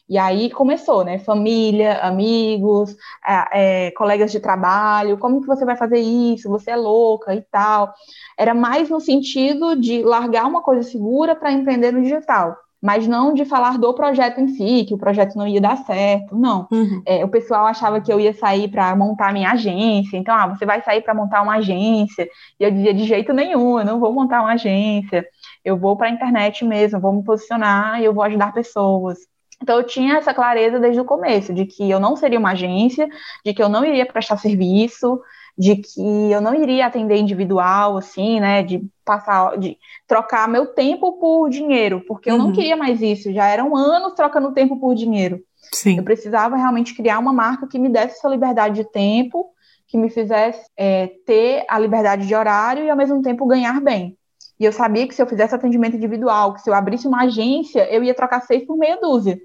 E 0.08 0.16
aí 0.18 0.50
começou, 0.50 1.04
né? 1.04 1.18
Família, 1.18 1.98
amigos, 1.98 2.96
é, 3.26 3.86
é, 3.86 3.90
colegas 3.92 4.30
de 4.30 4.40
trabalho, 4.40 5.18
como 5.18 5.40
que 5.40 5.46
você 5.46 5.64
vai 5.64 5.76
fazer 5.76 5.98
isso? 5.98 6.48
Você 6.48 6.70
é 6.70 6.76
louca 6.76 7.34
e 7.34 7.42
tal. 7.42 7.92
Era 8.38 8.54
mais 8.54 8.88
no 8.88 9.00
sentido 9.00 9.74
de 9.74 10.02
largar 10.02 10.46
uma 10.46 10.62
coisa 10.62 10.88
segura 10.88 11.34
para 11.34 11.52
empreender 11.52 11.92
no 11.92 12.02
digital 12.02 12.56
mas 12.86 13.06
não 13.08 13.32
de 13.32 13.44
falar 13.44 13.78
do 13.78 13.92
projeto 13.94 14.40
em 14.40 14.48
si, 14.48 14.84
que 14.84 14.94
o 14.94 14.98
projeto 14.98 15.34
não 15.36 15.46
ia 15.46 15.60
dar 15.60 15.76
certo, 15.78 16.36
não. 16.36 16.68
Uhum. 16.70 17.02
É, 17.04 17.24
o 17.24 17.28
pessoal 17.28 17.66
achava 17.66 18.00
que 18.00 18.12
eu 18.12 18.20
ia 18.20 18.32
sair 18.32 18.68
para 18.68 18.94
montar 18.94 19.32
minha 19.32 19.50
agência, 19.50 20.16
então, 20.16 20.34
ah, 20.34 20.46
você 20.46 20.64
vai 20.64 20.80
sair 20.82 21.02
para 21.02 21.14
montar 21.14 21.42
uma 21.42 21.56
agência, 21.56 22.28
e 22.60 22.62
eu 22.62 22.70
dizia, 22.70 22.94
de 22.94 23.04
jeito 23.04 23.32
nenhum, 23.32 23.78
eu 23.78 23.84
não 23.84 23.98
vou 23.98 24.12
montar 24.12 24.40
uma 24.40 24.52
agência, 24.52 25.26
eu 25.64 25.76
vou 25.76 25.96
para 25.96 26.08
a 26.08 26.10
internet 26.10 26.64
mesmo, 26.64 27.00
vou 27.00 27.12
me 27.12 27.24
posicionar 27.24 28.00
e 28.00 28.04
eu 28.04 28.14
vou 28.14 28.22
ajudar 28.22 28.52
pessoas. 28.52 29.18
Então 29.62 29.78
eu 29.78 29.84
tinha 29.84 30.16
essa 30.16 30.34
clareza 30.34 30.78
desde 30.78 31.00
o 31.00 31.04
começo, 31.04 31.52
de 31.52 31.64
que 31.64 31.90
eu 31.90 31.98
não 31.98 32.14
seria 32.14 32.38
uma 32.38 32.52
agência, 32.52 33.08
de 33.44 33.54
que 33.54 33.62
eu 33.62 33.68
não 33.68 33.84
iria 33.84 34.06
prestar 34.06 34.36
serviço, 34.36 35.20
de 35.56 35.76
que 35.76 36.30
eu 36.30 36.40
não 36.40 36.54
iria 36.54 36.86
atender 36.86 37.16
individual, 37.16 37.96
assim, 37.96 38.38
né, 38.38 38.62
de 38.62 38.86
passar, 39.04 39.56
de 39.56 39.78
trocar 40.06 40.46
meu 40.46 40.66
tempo 40.66 41.18
por 41.18 41.48
dinheiro, 41.48 42.02
porque 42.06 42.30
eu 42.30 42.36
não 42.36 42.46
uhum. 42.46 42.52
queria 42.52 42.76
mais 42.76 43.00
isso, 43.00 43.32
já 43.32 43.46
eram 43.46 43.74
anos 43.74 44.12
trocando 44.14 44.52
tempo 44.52 44.78
por 44.78 44.94
dinheiro. 44.94 45.40
Sim. 45.72 45.96
Eu 45.96 46.04
precisava 46.04 46.56
realmente 46.56 46.94
criar 46.94 47.18
uma 47.18 47.32
marca 47.32 47.66
que 47.66 47.78
me 47.78 47.88
desse 47.88 48.18
essa 48.18 48.28
liberdade 48.28 48.76
de 48.76 48.90
tempo, 48.90 49.46
que 49.88 49.96
me 49.96 50.10
fizesse 50.10 50.68
é, 50.76 51.10
ter 51.24 51.64
a 51.68 51.78
liberdade 51.78 52.26
de 52.26 52.34
horário 52.34 52.84
e 52.84 52.90
ao 52.90 52.96
mesmo 52.96 53.22
tempo 53.22 53.46
ganhar 53.46 53.80
bem. 53.80 54.16
E 54.58 54.64
eu 54.64 54.72
sabia 54.72 55.06
que 55.06 55.14
se 55.14 55.22
eu 55.22 55.26
fizesse 55.26 55.54
atendimento 55.54 55.96
individual, 55.96 56.54
que 56.54 56.62
se 56.62 56.70
eu 56.70 56.74
abrisse 56.74 57.06
uma 57.06 57.24
agência, 57.24 57.88
eu 57.92 58.02
ia 58.02 58.14
trocar 58.14 58.40
seis 58.40 58.64
por 58.66 58.76
meia 58.76 58.98
dúzia. 59.00 59.38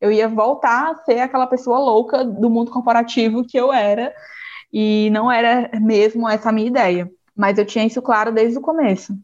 Eu 0.00 0.12
ia 0.12 0.28
voltar 0.28 0.90
a 0.92 0.94
ser 1.04 1.20
aquela 1.20 1.46
pessoa 1.46 1.78
louca 1.78 2.24
do 2.24 2.50
mundo 2.50 2.70
corporativo 2.70 3.44
que 3.44 3.58
eu 3.58 3.72
era, 3.72 4.12
e 4.72 5.10
não 5.10 5.30
era 5.30 5.70
mesmo 5.80 6.28
essa 6.28 6.50
a 6.50 6.52
minha 6.52 6.68
ideia. 6.68 7.10
Mas 7.34 7.58
eu 7.58 7.64
tinha 7.66 7.86
isso 7.86 8.02
claro 8.02 8.32
desde 8.32 8.58
o 8.58 8.62
começo. 8.62 9.14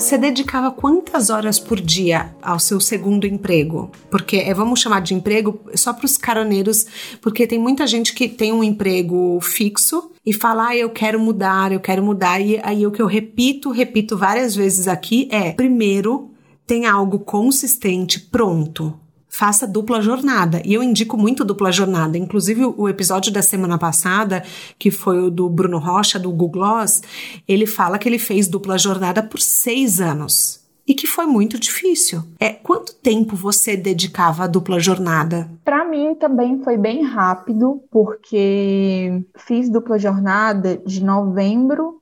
Você 0.00 0.16
dedicava 0.16 0.70
quantas 0.70 1.28
horas 1.28 1.60
por 1.60 1.78
dia 1.78 2.34
ao 2.40 2.58
seu 2.58 2.80
segundo 2.80 3.26
emprego? 3.26 3.90
Porque 4.10 4.38
é, 4.38 4.54
vamos 4.54 4.80
chamar 4.80 5.02
de 5.02 5.12
emprego 5.12 5.60
só 5.74 5.92
para 5.92 6.06
os 6.06 6.16
caroneiros, 6.16 6.86
porque 7.20 7.46
tem 7.46 7.58
muita 7.58 7.86
gente 7.86 8.14
que 8.14 8.26
tem 8.26 8.50
um 8.50 8.64
emprego 8.64 9.38
fixo 9.42 10.10
e 10.24 10.32
fala, 10.32 10.68
ah, 10.68 10.76
eu 10.76 10.88
quero 10.88 11.20
mudar, 11.20 11.70
eu 11.70 11.80
quero 11.80 12.02
mudar. 12.02 12.40
E 12.40 12.58
aí 12.62 12.86
o 12.86 12.90
que 12.90 13.02
eu 13.02 13.06
repito, 13.06 13.70
repito 13.70 14.16
várias 14.16 14.56
vezes 14.56 14.88
aqui 14.88 15.28
é: 15.30 15.52
primeiro, 15.52 16.30
tem 16.66 16.86
algo 16.86 17.18
consistente, 17.18 18.18
pronto 18.18 18.98
faça 19.30 19.66
dupla 19.66 20.02
jornada. 20.02 20.60
E 20.64 20.74
eu 20.74 20.82
indico 20.82 21.16
muito 21.16 21.44
dupla 21.44 21.72
jornada. 21.72 22.18
Inclusive, 22.18 22.64
o 22.76 22.88
episódio 22.88 23.32
da 23.32 23.40
semana 23.40 23.78
passada, 23.78 24.42
que 24.78 24.90
foi 24.90 25.20
o 25.20 25.30
do 25.30 25.48
Bruno 25.48 25.78
Rocha, 25.78 26.18
do 26.18 26.30
Google 26.30 26.50
Gloss, 26.50 27.02
ele 27.46 27.66
fala 27.66 27.98
que 27.98 28.08
ele 28.08 28.18
fez 28.18 28.48
dupla 28.48 28.76
jornada 28.76 29.22
por 29.22 29.40
seis 29.40 30.00
anos. 30.00 30.60
E 30.86 30.94
que 30.94 31.06
foi 31.06 31.24
muito 31.24 31.58
difícil. 31.58 32.24
É 32.40 32.50
quanto 32.50 32.94
tempo 32.96 33.36
você 33.36 33.76
dedicava 33.76 34.44
à 34.44 34.46
dupla 34.48 34.80
jornada? 34.80 35.48
Para 35.64 35.84
mim 35.84 36.16
também 36.16 36.64
foi 36.64 36.76
bem 36.76 37.04
rápido, 37.04 37.80
porque 37.92 39.22
fiz 39.38 39.68
dupla 39.68 39.98
jornada 39.98 40.76
de 40.84 41.04
novembro 41.04 42.00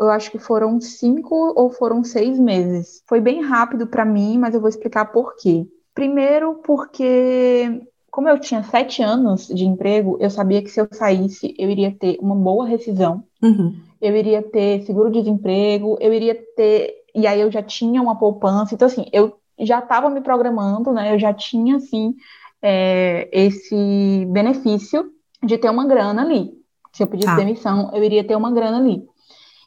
eu 0.00 0.08
acho 0.08 0.30
que 0.30 0.38
foram 0.38 0.80
cinco 0.80 1.52
ou 1.54 1.70
foram 1.70 2.02
seis 2.02 2.38
meses. 2.38 3.02
Foi 3.06 3.20
bem 3.20 3.42
rápido 3.42 3.86
para 3.86 4.06
mim, 4.06 4.38
mas 4.38 4.54
eu 4.54 4.60
vou 4.60 4.70
explicar 4.70 5.06
por 5.06 5.36
quê. 5.36 5.66
Primeiro, 5.96 6.56
porque, 6.56 7.88
como 8.10 8.28
eu 8.28 8.38
tinha 8.38 8.62
sete 8.62 9.02
anos 9.02 9.46
de 9.46 9.64
emprego, 9.64 10.18
eu 10.20 10.28
sabia 10.28 10.60
que 10.60 10.68
se 10.68 10.78
eu 10.78 10.86
saísse, 10.92 11.54
eu 11.58 11.70
iria 11.70 11.90
ter 11.90 12.18
uma 12.20 12.34
boa 12.34 12.66
rescisão, 12.66 13.24
uhum. 13.42 13.74
eu 13.98 14.14
iria 14.14 14.42
ter 14.42 14.82
seguro-desemprego, 14.82 15.96
eu 15.98 16.12
iria 16.12 16.38
ter. 16.54 16.96
E 17.14 17.26
aí 17.26 17.40
eu 17.40 17.50
já 17.50 17.62
tinha 17.62 18.02
uma 18.02 18.14
poupança. 18.14 18.74
Então, 18.74 18.84
assim, 18.84 19.06
eu 19.10 19.38
já 19.58 19.78
estava 19.78 20.10
me 20.10 20.20
programando, 20.20 20.92
né? 20.92 21.14
Eu 21.14 21.18
já 21.18 21.32
tinha, 21.32 21.76
assim, 21.76 22.14
é, 22.60 23.26
esse 23.32 24.26
benefício 24.28 25.10
de 25.42 25.56
ter 25.56 25.70
uma 25.70 25.86
grana 25.86 26.20
ali. 26.20 26.52
Se 26.92 27.04
eu 27.04 27.06
pedisse 27.06 27.30
tá. 27.30 27.36
demissão, 27.36 27.90
eu 27.94 28.04
iria 28.04 28.22
ter 28.22 28.36
uma 28.36 28.52
grana 28.52 28.76
ali. 28.76 29.02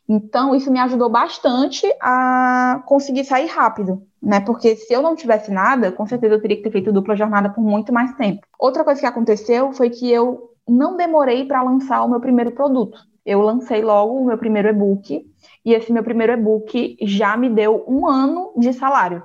Então, 0.07 0.55
isso 0.55 0.71
me 0.71 0.79
ajudou 0.79 1.09
bastante 1.09 1.91
a 1.99 2.83
conseguir 2.85 3.23
sair 3.23 3.47
rápido 3.47 4.07
né? 4.21 4.39
Porque 4.39 4.75
se 4.75 4.93
eu 4.93 5.01
não 5.01 5.15
tivesse 5.15 5.51
nada, 5.51 5.91
com 5.91 6.05
certeza 6.05 6.35
eu 6.35 6.41
teria 6.41 6.57
que 6.57 6.63
ter 6.63 6.71
feito 6.71 6.91
dupla 6.91 7.15
jornada 7.15 7.49
por 7.49 7.61
muito 7.61 7.93
mais 7.93 8.13
tempo. 8.15 8.45
Outra 8.59 8.83
coisa 8.83 8.99
que 8.99 9.05
aconteceu 9.05 9.71
foi 9.73 9.89
que 9.89 10.09
eu 10.11 10.51
não 10.67 10.97
demorei 10.97 11.45
para 11.45 11.63
lançar 11.63 12.03
o 12.03 12.09
meu 12.09 12.19
primeiro 12.19 12.51
produto. 12.51 12.97
Eu 13.25 13.41
lancei 13.41 13.81
logo 13.81 14.13
o 14.13 14.25
meu 14.25 14.37
primeiro 14.37 14.69
e-book 14.69 15.25
e 15.65 15.73
esse 15.73 15.91
meu 15.91 16.03
primeiro 16.03 16.33
e-book 16.33 16.97
já 17.01 17.35
me 17.37 17.49
deu 17.49 17.83
um 17.87 18.07
ano 18.07 18.53
de 18.57 18.73
salário. 18.73 19.23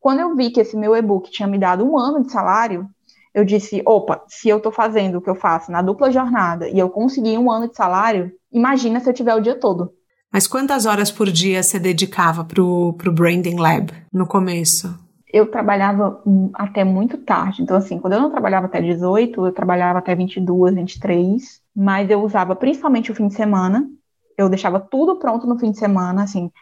Quando 0.00 0.20
eu 0.20 0.36
vi 0.36 0.50
que 0.50 0.60
esse 0.60 0.76
meu 0.76 0.94
e-book 0.94 1.30
tinha 1.30 1.48
me 1.48 1.58
dado 1.58 1.84
um 1.84 1.98
ano 1.98 2.22
de 2.22 2.30
salário, 2.30 2.88
eu 3.34 3.44
disse: 3.44 3.82
opa, 3.84 4.22
se 4.28 4.48
eu 4.48 4.58
estou 4.58 4.72
fazendo 4.72 5.18
o 5.18 5.20
que 5.20 5.28
eu 5.28 5.34
faço 5.34 5.70
na 5.70 5.82
dupla 5.82 6.10
jornada 6.10 6.68
e 6.68 6.78
eu 6.78 6.88
consegui 6.88 7.36
um 7.36 7.50
ano 7.50 7.68
de 7.68 7.76
salário, 7.76 8.32
imagina 8.52 9.00
se 9.00 9.10
eu 9.10 9.14
tiver 9.14 9.34
o 9.34 9.40
dia 9.40 9.58
todo. 9.58 9.92
Mas 10.36 10.46
quantas 10.46 10.84
horas 10.84 11.10
por 11.10 11.30
dia 11.30 11.62
você 11.62 11.78
dedicava 11.78 12.44
para 12.44 12.62
o 12.62 12.92
Branding 12.92 13.56
Lab 13.56 13.90
no 14.12 14.26
começo? 14.26 14.94
Eu 15.32 15.50
trabalhava 15.50 16.20
até 16.52 16.84
muito 16.84 17.16
tarde. 17.16 17.62
Então, 17.62 17.74
assim, 17.74 17.98
quando 17.98 18.12
eu 18.12 18.20
não 18.20 18.30
trabalhava 18.30 18.66
até 18.66 18.82
18, 18.82 19.46
eu 19.46 19.50
trabalhava 19.50 19.98
até 19.98 20.14
22, 20.14 20.74
23. 20.74 21.62
Mas 21.74 22.10
eu 22.10 22.22
usava 22.22 22.54
principalmente 22.54 23.10
o 23.10 23.14
fim 23.14 23.28
de 23.28 23.34
semana. 23.34 23.88
Eu 24.36 24.50
deixava 24.50 24.78
tudo 24.78 25.16
pronto 25.16 25.46
no 25.46 25.58
fim 25.58 25.70
de 25.70 25.78
semana, 25.78 26.24
assim, 26.24 26.52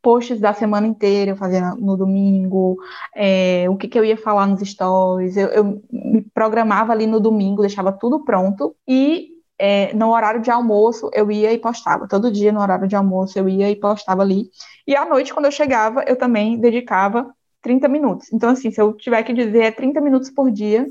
posts 0.00 0.38
da 0.38 0.52
semana 0.52 0.86
inteira 0.86 1.32
eu 1.32 1.36
fazia 1.36 1.74
no 1.74 1.96
domingo, 1.96 2.76
é, 3.16 3.66
o 3.68 3.76
que, 3.76 3.88
que, 3.88 3.98
eu 3.98 4.04
ia 4.04 4.16
falar 4.16 4.46
nos 4.46 4.60
stories, 4.60 5.36
eu, 5.36 5.48
eu, 5.48 5.82
me 5.90 6.20
programava 6.32 6.92
ali 6.92 7.06
no 7.06 7.18
domingo, 7.18 7.62
deixava 7.62 7.90
tudo 7.90 8.22
pronto 8.22 8.76
e 8.86 9.33
é, 9.58 9.94
no 9.94 10.10
horário 10.12 10.40
de 10.40 10.50
almoço 10.50 11.10
eu 11.12 11.30
ia 11.30 11.52
e 11.52 11.58
postava. 11.58 12.08
Todo 12.08 12.30
dia 12.30 12.52
no 12.52 12.60
horário 12.60 12.88
de 12.88 12.96
almoço 12.96 13.38
eu 13.38 13.48
ia 13.48 13.70
e 13.70 13.76
postava 13.76 14.22
ali. 14.22 14.50
E 14.86 14.96
à 14.96 15.04
noite, 15.04 15.32
quando 15.32 15.46
eu 15.46 15.52
chegava, 15.52 16.02
eu 16.06 16.16
também 16.16 16.58
dedicava 16.58 17.32
30 17.62 17.88
minutos. 17.88 18.32
Então, 18.32 18.50
assim, 18.50 18.70
se 18.70 18.80
eu 18.80 18.92
tiver 18.92 19.22
que 19.22 19.32
dizer, 19.32 19.62
é 19.62 19.70
30 19.70 20.00
minutos 20.00 20.30
por 20.30 20.50
dia 20.50 20.86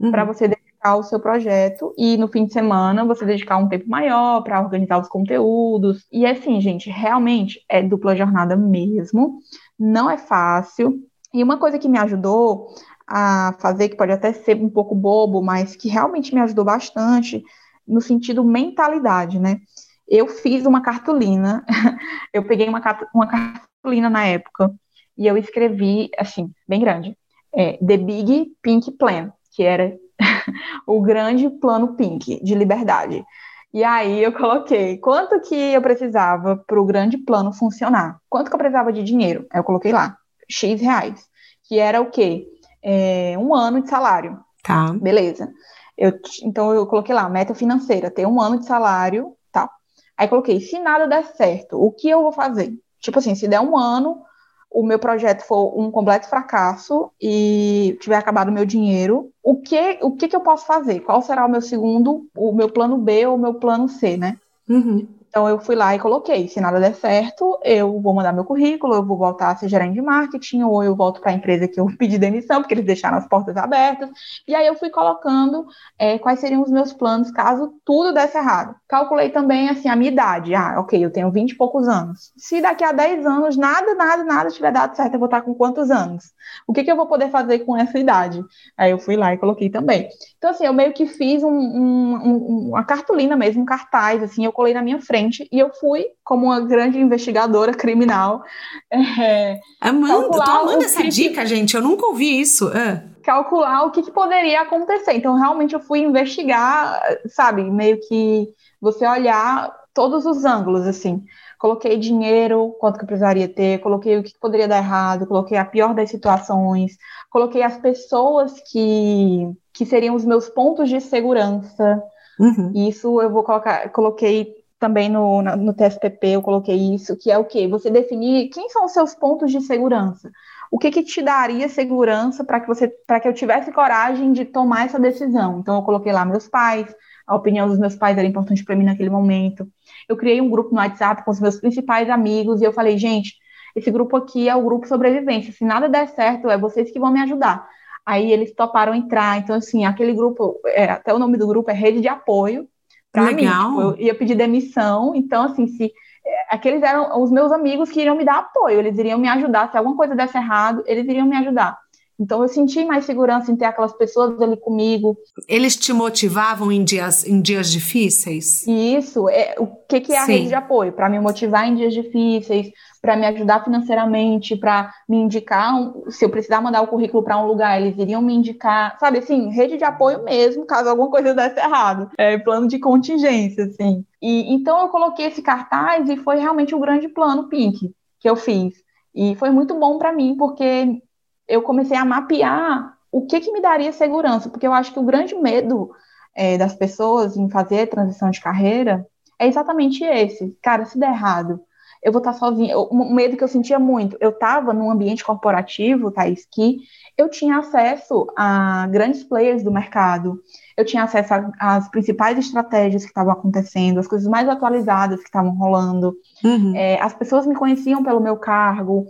uhum. 0.00 0.10
para 0.10 0.24
você 0.24 0.48
dedicar 0.48 0.90
ao 0.90 1.02
seu 1.02 1.20
projeto. 1.20 1.94
E 1.96 2.16
no 2.16 2.28
fim 2.28 2.46
de 2.46 2.52
semana 2.52 3.04
você 3.04 3.24
dedicar 3.24 3.58
um 3.58 3.68
tempo 3.68 3.88
maior 3.88 4.42
para 4.42 4.60
organizar 4.60 4.98
os 5.00 5.08
conteúdos. 5.08 6.06
E 6.10 6.26
assim, 6.26 6.60
gente, 6.60 6.90
realmente 6.90 7.60
é 7.68 7.82
dupla 7.82 8.16
jornada 8.16 8.56
mesmo. 8.56 9.38
Não 9.78 10.10
é 10.10 10.18
fácil. 10.18 11.00
E 11.32 11.42
uma 11.42 11.58
coisa 11.58 11.78
que 11.78 11.88
me 11.88 11.98
ajudou 11.98 12.68
a 13.06 13.54
fazer, 13.60 13.88
que 13.88 13.96
pode 13.96 14.10
até 14.10 14.32
ser 14.32 14.56
um 14.56 14.68
pouco 14.68 14.94
bobo, 14.94 15.42
mas 15.42 15.76
que 15.76 15.88
realmente 15.88 16.34
me 16.34 16.40
ajudou 16.40 16.64
bastante, 16.64 17.44
no 17.86 18.00
sentido 18.00 18.44
mentalidade, 18.44 19.38
né? 19.38 19.60
Eu 20.08 20.28
fiz 20.28 20.66
uma 20.66 20.80
cartolina, 20.80 21.64
eu 22.32 22.44
peguei 22.44 22.68
uma, 22.68 22.80
uma 23.14 23.26
cartolina 23.26 24.08
na 24.08 24.24
época 24.26 24.72
e 25.16 25.26
eu 25.26 25.36
escrevi, 25.36 26.10
assim, 26.18 26.50
bem 26.68 26.80
grande, 26.80 27.16
é, 27.54 27.78
The 27.78 27.96
Big 27.96 28.52
Pink 28.62 28.92
Plan, 28.92 29.32
que 29.52 29.62
era 29.62 29.96
o 30.86 31.00
grande 31.00 31.48
plano 31.48 31.96
pink 31.96 32.42
de 32.42 32.54
liberdade. 32.54 33.24
E 33.72 33.82
aí 33.84 34.22
eu 34.22 34.32
coloquei 34.32 34.96
quanto 34.98 35.40
que 35.40 35.54
eu 35.54 35.82
precisava 35.82 36.56
para 36.56 36.80
o 36.80 36.84
grande 36.84 37.18
plano 37.18 37.52
funcionar. 37.52 38.18
Quanto 38.28 38.48
que 38.48 38.54
eu 38.54 38.58
precisava 38.58 38.92
de 38.92 39.02
dinheiro? 39.02 39.46
Aí 39.50 39.60
eu 39.60 39.64
coloquei 39.64 39.92
lá, 39.92 40.16
X 40.48 40.80
reais. 40.80 41.26
Que 41.68 41.78
era 41.78 42.00
o 42.00 42.10
quê? 42.10 42.46
É, 42.82 43.36
um 43.38 43.54
ano 43.54 43.82
de 43.82 43.90
salário. 43.90 44.38
Tá. 44.62 44.92
Beleza. 44.92 45.52
Eu, 45.96 46.12
então 46.42 46.74
eu 46.74 46.86
coloquei 46.86 47.14
lá, 47.14 47.28
meta 47.28 47.54
financeira, 47.54 48.10
ter 48.10 48.26
um 48.26 48.40
ano 48.40 48.58
de 48.58 48.66
salário, 48.66 49.34
tá? 49.50 49.70
Aí 50.16 50.28
coloquei, 50.28 50.60
se 50.60 50.78
nada 50.78 51.06
der 51.06 51.24
certo, 51.24 51.80
o 51.80 51.90
que 51.90 52.08
eu 52.08 52.22
vou 52.22 52.32
fazer? 52.32 52.72
Tipo 53.00 53.18
assim, 53.18 53.34
se 53.34 53.48
der 53.48 53.60
um 53.60 53.76
ano, 53.76 54.22
o 54.70 54.82
meu 54.82 54.98
projeto 54.98 55.42
for 55.42 55.78
um 55.78 55.90
completo 55.90 56.28
fracasso 56.28 57.10
e 57.20 57.96
tiver 58.00 58.16
acabado 58.16 58.48
o 58.48 58.52
meu 58.52 58.66
dinheiro, 58.66 59.30
o 59.42 59.56
que, 59.56 59.98
o 60.02 60.14
que, 60.16 60.28
que 60.28 60.36
eu 60.36 60.40
posso 60.40 60.66
fazer? 60.66 61.00
Qual 61.00 61.22
será 61.22 61.46
o 61.46 61.50
meu 61.50 61.62
segundo, 61.62 62.26
o 62.36 62.52
meu 62.52 62.68
plano 62.68 62.98
B 62.98 63.26
ou 63.26 63.36
o 63.36 63.38
meu 63.38 63.54
plano 63.54 63.88
C, 63.88 64.16
né? 64.16 64.38
Uhum. 64.68 65.06
Então 65.36 65.46
eu 65.50 65.60
fui 65.60 65.76
lá 65.76 65.94
e 65.94 65.98
coloquei, 65.98 66.48
se 66.48 66.58
nada 66.62 66.80
der 66.80 66.94
certo, 66.94 67.60
eu 67.62 68.00
vou 68.00 68.14
mandar 68.14 68.32
meu 68.32 68.42
currículo, 68.42 68.94
eu 68.94 69.04
vou 69.04 69.18
voltar 69.18 69.50
a 69.50 69.56
ser 69.56 69.68
gerente 69.68 69.92
de 69.92 70.00
marketing, 70.00 70.62
ou 70.62 70.82
eu 70.82 70.96
volto 70.96 71.20
para 71.20 71.30
a 71.30 71.34
empresa 71.34 71.68
que 71.68 71.78
eu 71.78 71.84
pedi 71.98 72.16
demissão, 72.16 72.62
porque 72.62 72.72
eles 72.72 72.86
deixaram 72.86 73.18
as 73.18 73.28
portas 73.28 73.54
abertas. 73.54 74.08
E 74.48 74.54
aí 74.54 74.66
eu 74.66 74.74
fui 74.76 74.88
colocando 74.88 75.66
é, 75.98 76.18
quais 76.18 76.40
seriam 76.40 76.62
os 76.62 76.70
meus 76.70 76.94
planos 76.94 77.30
caso 77.30 77.74
tudo 77.84 78.14
desse 78.14 78.38
errado. 78.38 78.76
Calculei 78.88 79.28
também 79.28 79.68
assim 79.68 79.90
a 79.90 79.94
minha 79.94 80.10
idade. 80.10 80.54
Ah, 80.54 80.80
ok, 80.80 81.04
eu 81.04 81.12
tenho 81.12 81.30
20 81.30 81.50
e 81.50 81.54
poucos 81.54 81.86
anos. 81.86 82.32
Se 82.34 82.62
daqui 82.62 82.82
a 82.82 82.92
10 82.92 83.26
anos 83.26 83.58
nada, 83.58 83.94
nada, 83.94 84.24
nada 84.24 84.48
tiver 84.48 84.72
dado 84.72 84.96
certo, 84.96 85.12
eu 85.12 85.18
vou 85.18 85.26
estar 85.26 85.42
com 85.42 85.54
quantos 85.54 85.90
anos? 85.90 86.32
O 86.66 86.72
que, 86.72 86.82
que 86.82 86.90
eu 86.90 86.96
vou 86.96 87.06
poder 87.06 87.28
fazer 87.28 87.58
com 87.58 87.76
essa 87.76 87.98
idade? 87.98 88.42
Aí 88.74 88.90
eu 88.90 88.98
fui 88.98 89.16
lá 89.16 89.34
e 89.34 89.38
coloquei 89.38 89.68
também. 89.68 90.08
Então, 90.38 90.48
assim, 90.48 90.64
eu 90.64 90.72
meio 90.72 90.94
que 90.94 91.04
fiz 91.06 91.42
um, 91.42 91.50
um, 91.50 92.14
um, 92.14 92.68
uma 92.70 92.84
cartolina 92.84 93.36
mesmo, 93.36 93.62
um 93.62 93.66
cartaz, 93.66 94.22
assim, 94.22 94.46
eu 94.46 94.52
colei 94.52 94.72
na 94.72 94.82
minha 94.82 94.98
frente 95.00 95.25
frente 95.26 95.48
e 95.50 95.58
eu 95.58 95.70
fui, 95.74 96.06
como 96.24 96.46
uma 96.46 96.60
grande 96.60 96.98
investigadora 96.98 97.72
criminal. 97.72 98.42
É, 98.90 99.58
amando, 99.80 100.30
tô 100.30 100.42
amando 100.42 100.84
essa 100.84 101.02
que, 101.02 101.08
dica, 101.08 101.44
gente. 101.44 101.74
Eu 101.74 101.82
nunca 101.82 102.06
ouvi 102.06 102.40
isso. 102.40 102.68
É. 102.68 103.04
Calcular 103.22 103.84
o 103.84 103.90
que, 103.90 104.02
que 104.02 104.10
poderia 104.10 104.62
acontecer. 104.62 105.12
Então, 105.14 105.34
realmente, 105.34 105.74
eu 105.74 105.80
fui 105.80 106.00
investigar, 106.00 107.00
sabe, 107.28 107.64
meio 107.64 107.98
que 108.00 108.48
você 108.80 109.06
olhar 109.06 109.74
todos 109.92 110.26
os 110.26 110.44
ângulos, 110.44 110.86
assim. 110.86 111.24
coloquei 111.58 111.96
dinheiro, 111.96 112.76
quanto 112.78 112.98
que 112.98 113.04
eu 113.04 113.06
precisaria 113.06 113.48
ter, 113.48 113.80
coloquei 113.80 114.18
o 114.18 114.22
que 114.22 114.38
poderia 114.38 114.68
dar 114.68 114.78
errado, 114.78 115.26
coloquei 115.26 115.56
a 115.56 115.64
pior 115.64 115.94
das 115.94 116.10
situações, 116.10 116.96
coloquei 117.30 117.62
as 117.62 117.78
pessoas 117.78 118.52
que, 118.70 119.50
que 119.72 119.86
seriam 119.86 120.14
os 120.14 120.24
meus 120.24 120.48
pontos 120.48 120.88
de 120.88 121.00
segurança. 121.00 122.02
Uhum. 122.38 122.72
Isso 122.74 123.20
eu 123.22 123.30
vou 123.30 123.42
colocar, 123.42 123.88
coloquei 123.88 124.54
também 124.78 125.08
no, 125.08 125.42
no 125.42 125.72
TSPP, 125.72 126.28
eu 126.28 126.42
coloquei 126.42 126.76
isso, 126.94 127.16
que 127.16 127.30
é 127.30 127.38
o 127.38 127.44
quê? 127.44 127.66
Você 127.68 127.90
definir 127.90 128.48
quem 128.50 128.68
são 128.68 128.84
os 128.84 128.92
seus 128.92 129.14
pontos 129.14 129.50
de 129.50 129.60
segurança. 129.60 130.30
O 130.70 130.78
que, 130.78 130.90
que 130.90 131.02
te 131.02 131.22
daria 131.22 131.68
segurança 131.68 132.44
para 132.44 132.60
que 132.60 132.66
você 132.66 132.88
para 133.06 133.20
que 133.20 133.28
eu 133.28 133.32
tivesse 133.32 133.72
coragem 133.72 134.32
de 134.32 134.44
tomar 134.44 134.86
essa 134.86 134.98
decisão? 134.98 135.60
Então 135.60 135.76
eu 135.76 135.82
coloquei 135.82 136.12
lá 136.12 136.24
meus 136.24 136.48
pais, 136.48 136.94
a 137.26 137.34
opinião 137.34 137.68
dos 137.68 137.78
meus 137.78 137.94
pais 137.94 138.18
era 138.18 138.26
importante 138.26 138.64
para 138.64 138.76
mim 138.76 138.84
naquele 138.84 139.10
momento. 139.10 139.68
Eu 140.08 140.16
criei 140.16 140.40
um 140.40 140.50
grupo 140.50 140.70
no 140.74 140.80
WhatsApp 140.80 141.24
com 141.24 141.30
os 141.30 141.40
meus 141.40 141.58
principais 141.58 142.10
amigos 142.10 142.60
e 142.60 142.64
eu 142.64 142.72
falei, 142.72 142.98
gente, 142.98 143.34
esse 143.74 143.90
grupo 143.90 144.16
aqui 144.16 144.48
é 144.48 144.56
o 144.56 144.62
grupo 144.62 144.86
sobrevivência. 144.88 145.52
Se 145.52 145.64
nada 145.64 145.88
der 145.88 146.08
certo, 146.08 146.48
é 146.48 146.58
vocês 146.58 146.90
que 146.90 146.98
vão 146.98 147.12
me 147.12 147.20
ajudar. 147.20 147.68
Aí 148.04 148.32
eles 148.32 148.54
toparam 148.54 148.94
entrar. 148.94 149.38
Então, 149.38 149.56
assim, 149.56 149.84
aquele 149.84 150.14
grupo, 150.14 150.60
é, 150.66 150.84
até 150.84 151.12
o 151.12 151.18
nome 151.18 151.36
do 151.36 151.46
grupo 151.46 151.70
é 151.70 151.74
Rede 151.74 152.00
de 152.00 152.08
Apoio. 152.08 152.68
Legal. 153.14 153.70
Mim, 153.70 153.76
tipo, 153.76 153.80
eu 153.80 153.96
ia 153.98 154.14
pedir 154.14 154.34
demissão. 154.34 155.14
Então, 155.14 155.44
assim, 155.44 155.66
se 155.66 155.92
é, 156.24 156.54
aqueles 156.54 156.82
eram 156.82 157.22
os 157.22 157.30
meus 157.30 157.50
amigos 157.52 157.90
que 157.90 158.00
iriam 158.00 158.16
me 158.16 158.24
dar 158.24 158.38
apoio, 158.38 158.78
eles 158.78 158.98
iriam 158.98 159.18
me 159.18 159.28
ajudar. 159.28 159.70
Se 159.70 159.76
alguma 159.76 159.96
coisa 159.96 160.14
desse 160.14 160.36
errado, 160.36 160.82
eles 160.86 161.06
iriam 161.06 161.26
me 161.26 161.36
ajudar. 161.36 161.78
Então 162.18 162.42
eu 162.42 162.48
senti 162.48 162.84
mais 162.84 163.04
segurança 163.04 163.52
em 163.52 163.56
ter 163.56 163.66
aquelas 163.66 163.92
pessoas 163.92 164.40
ali 164.40 164.56
comigo. 164.56 165.16
Eles 165.46 165.76
te 165.76 165.92
motivavam 165.92 166.72
em 166.72 166.82
dias, 166.82 167.26
em 167.26 167.40
dias 167.40 167.70
difíceis? 167.70 168.66
Isso, 168.66 169.28
é, 169.28 169.54
o 169.58 169.66
que, 169.66 170.00
que 170.00 170.12
é 170.12 170.18
a 170.18 170.24
Sim. 170.24 170.32
rede 170.32 170.48
de 170.48 170.54
apoio? 170.54 170.92
Para 170.92 171.10
me 171.10 171.20
motivar 171.20 171.68
em 171.68 171.74
dias 171.74 171.92
difíceis, 171.92 172.70
para 173.02 173.16
me 173.16 173.26
ajudar 173.26 173.62
financeiramente, 173.62 174.56
para 174.56 174.92
me 175.08 175.18
indicar, 175.18 175.74
um, 175.74 176.10
se 176.10 176.24
eu 176.24 176.30
precisar 176.30 176.60
mandar 176.60 176.80
o 176.80 176.88
currículo 176.88 177.22
para 177.22 177.38
um 177.38 177.46
lugar, 177.46 177.80
eles 177.80 177.98
iriam 177.98 178.22
me 178.22 178.34
indicar, 178.34 178.96
sabe 178.98 179.18
assim, 179.18 179.50
rede 179.50 179.76
de 179.76 179.84
apoio 179.84 180.24
mesmo, 180.24 180.66
caso 180.66 180.88
alguma 180.88 181.10
coisa 181.10 181.34
desse 181.34 181.60
errado. 181.60 182.10
É, 182.18 182.38
plano 182.38 182.66
de 182.66 182.78
contingência, 182.78 183.64
assim. 183.64 184.04
E 184.20 184.52
então 184.54 184.80
eu 184.80 184.88
coloquei 184.88 185.26
esse 185.26 185.42
cartaz 185.42 186.08
e 186.08 186.16
foi 186.16 186.38
realmente 186.38 186.74
o 186.74 186.78
um 186.78 186.80
grande 186.80 187.08
plano 187.08 187.48
Pink 187.48 187.92
que 188.18 188.28
eu 188.28 188.36
fiz. 188.36 188.74
E 189.14 189.34
foi 189.36 189.50
muito 189.50 189.74
bom 189.74 189.98
para 189.98 190.12
mim, 190.12 190.34
porque 190.36 191.00
eu 191.48 191.62
comecei 191.62 191.96
a 191.96 192.04
mapear 192.04 192.96
o 193.10 193.26
que, 193.26 193.40
que 193.40 193.52
me 193.52 193.60
daria 193.60 193.92
segurança, 193.92 194.48
porque 194.48 194.66
eu 194.66 194.72
acho 194.72 194.92
que 194.92 194.98
o 194.98 195.04
grande 195.04 195.34
medo 195.34 195.90
é, 196.34 196.58
das 196.58 196.74
pessoas 196.74 197.36
em 197.36 197.48
fazer 197.48 197.86
transição 197.86 198.30
de 198.30 198.40
carreira 198.40 199.06
é 199.38 199.46
exatamente 199.46 200.04
esse. 200.04 200.56
Cara, 200.62 200.84
se 200.84 200.98
der 200.98 201.10
errado, 201.10 201.60
eu 202.02 202.12
vou 202.12 202.20
estar 202.20 202.34
sozinha. 202.34 202.78
O 202.78 203.12
medo 203.12 203.36
que 203.36 203.42
eu 203.42 203.48
sentia 203.48 203.78
muito, 203.78 204.16
eu 204.20 204.30
estava 204.30 204.72
num 204.72 204.90
ambiente 204.90 205.24
corporativo, 205.24 206.10
Thaís, 206.10 206.46
que 206.50 206.78
eu 207.16 207.28
tinha 207.28 207.58
acesso 207.58 208.26
a 208.36 208.86
grandes 208.88 209.24
players 209.24 209.62
do 209.62 209.72
mercado, 209.72 210.40
eu 210.76 210.84
tinha 210.84 211.02
acesso 211.02 211.32
às 211.58 211.88
principais 211.88 212.38
estratégias 212.38 213.02
que 213.02 213.08
estavam 213.08 213.32
acontecendo, 213.32 213.98
as 213.98 214.06
coisas 214.06 214.28
mais 214.28 214.48
atualizadas 214.48 215.20
que 215.20 215.26
estavam 215.26 215.56
rolando. 215.56 216.14
Uhum. 216.44 216.76
É, 216.76 217.00
as 217.00 217.14
pessoas 217.14 217.46
me 217.46 217.54
conheciam 217.54 218.04
pelo 218.04 218.20
meu 218.20 218.36
cargo, 218.36 219.06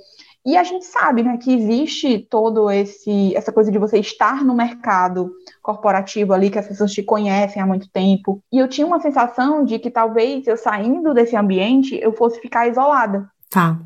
e 0.47 0.57
a 0.57 0.63
gente 0.63 0.85
sabe 0.85 1.25
né, 1.25 1.37
que 1.39 1.53
existe 1.53 2.21
todo 2.31 2.71
esse 2.71 3.35
essa 3.35 3.53
coisa 3.53 3.73
de 3.73 3.79
você 3.79 3.99
estar 3.99 4.45
no 4.45 4.55
mercado 4.55 5.33
corporativo 5.61 6.33
ali, 6.33 6.51
que 6.51 6.59
as 6.59 6.69
pessoas 6.69 6.93
te 6.93 7.03
conhecem 7.03 7.61
há 7.61 7.67
muito 7.67 7.91
tempo. 7.91 8.41
E 8.53 8.59
eu 8.59 8.69
tinha 8.69 8.87
uma 8.87 9.01
sensação 9.01 9.65
de 9.65 9.81
que 9.81 9.91
talvez 9.91 10.47
eu 10.47 10.57
saindo 10.57 11.13
desse 11.13 11.35
ambiente 11.35 11.99
eu 12.01 12.13
fosse 12.13 12.41
ficar 12.41 12.69
isolada. 12.69 13.29
Tá. 13.51 13.77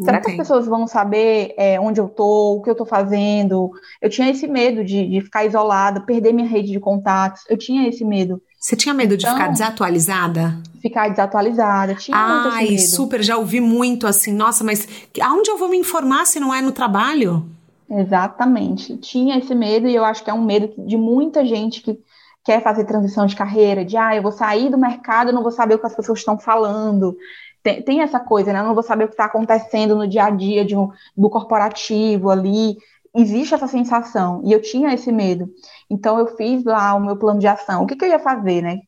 Será 0.00 0.20
que 0.20 0.30
as 0.30 0.36
pessoas 0.36 0.66
vão 0.66 0.86
saber 0.86 1.54
é, 1.56 1.80
onde 1.80 2.00
eu 2.00 2.08
tô, 2.08 2.56
o 2.56 2.62
que 2.62 2.70
eu 2.70 2.74
tô 2.74 2.84
fazendo? 2.84 3.70
Eu 4.00 4.10
tinha 4.10 4.30
esse 4.30 4.46
medo 4.46 4.84
de, 4.84 5.08
de 5.08 5.20
ficar 5.20 5.44
isolada, 5.44 6.00
perder 6.00 6.32
minha 6.32 6.48
rede 6.48 6.72
de 6.72 6.80
contatos. 6.80 7.42
Eu 7.48 7.56
tinha 7.56 7.88
esse 7.88 8.04
medo. 8.04 8.40
Você 8.64 8.76
tinha 8.76 8.94
medo 8.94 9.12
então, 9.12 9.18
de 9.18 9.26
ficar 9.26 9.42
então, 9.42 9.52
desatualizada? 9.52 10.56
Ficar 10.80 11.10
desatualizada, 11.10 11.94
tinha 11.96 12.16
Ai, 12.16 12.62
muito 12.62 12.70
medo. 12.70 12.80
super, 12.80 13.22
já 13.22 13.36
ouvi 13.36 13.60
muito 13.60 14.06
assim, 14.06 14.32
nossa, 14.32 14.64
mas 14.64 14.88
aonde 15.20 15.50
eu 15.50 15.58
vou 15.58 15.68
me 15.68 15.76
informar 15.76 16.24
se 16.24 16.40
não 16.40 16.52
é 16.52 16.62
no 16.62 16.72
trabalho? 16.72 17.44
Exatamente, 17.90 18.96
tinha 18.96 19.36
esse 19.36 19.54
medo 19.54 19.86
e 19.86 19.94
eu 19.94 20.02
acho 20.02 20.24
que 20.24 20.30
é 20.30 20.32
um 20.32 20.42
medo 20.42 20.72
de 20.78 20.96
muita 20.96 21.44
gente 21.44 21.82
que 21.82 21.98
quer 22.42 22.62
fazer 22.62 22.86
transição 22.86 23.26
de 23.26 23.36
carreira, 23.36 23.84
de 23.84 23.98
ah, 23.98 24.16
eu 24.16 24.22
vou 24.22 24.32
sair 24.32 24.70
do 24.70 24.78
mercado, 24.78 25.30
não 25.30 25.42
vou 25.42 25.52
saber 25.52 25.74
o 25.74 25.78
que 25.78 25.86
as 25.86 25.94
pessoas 25.94 26.20
estão 26.20 26.38
falando. 26.38 27.14
Tem, 27.62 27.82
tem 27.82 28.00
essa 28.00 28.18
coisa, 28.18 28.50
né? 28.50 28.60
Eu 28.60 28.64
não 28.64 28.74
vou 28.74 28.82
saber 28.82 29.04
o 29.04 29.08
que 29.08 29.14
está 29.14 29.26
acontecendo 29.26 29.94
no 29.94 30.08
dia 30.08 30.24
a 30.24 30.30
dia 30.30 30.64
de 30.64 30.74
um, 30.74 30.88
do 31.14 31.28
corporativo 31.28 32.30
ali 32.30 32.78
existe 33.14 33.54
essa 33.54 33.68
sensação, 33.68 34.42
e 34.44 34.52
eu 34.52 34.60
tinha 34.60 34.92
esse 34.92 35.12
medo. 35.12 35.48
Então, 35.90 36.18
eu 36.18 36.36
fiz 36.36 36.64
lá 36.64 36.94
o 36.94 37.00
meu 37.00 37.16
plano 37.16 37.38
de 37.40 37.46
ação. 37.46 37.84
O 37.84 37.86
que, 37.86 37.96
que 37.96 38.04
eu 38.04 38.08
ia 38.08 38.18
fazer, 38.18 38.62
né? 38.62 38.80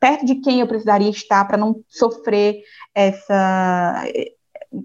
Perto 0.00 0.26
de 0.26 0.36
quem 0.36 0.60
eu 0.60 0.66
precisaria 0.66 1.08
estar 1.10 1.44
para 1.46 1.56
não 1.56 1.76
sofrer 1.88 2.62
essa. 2.94 4.04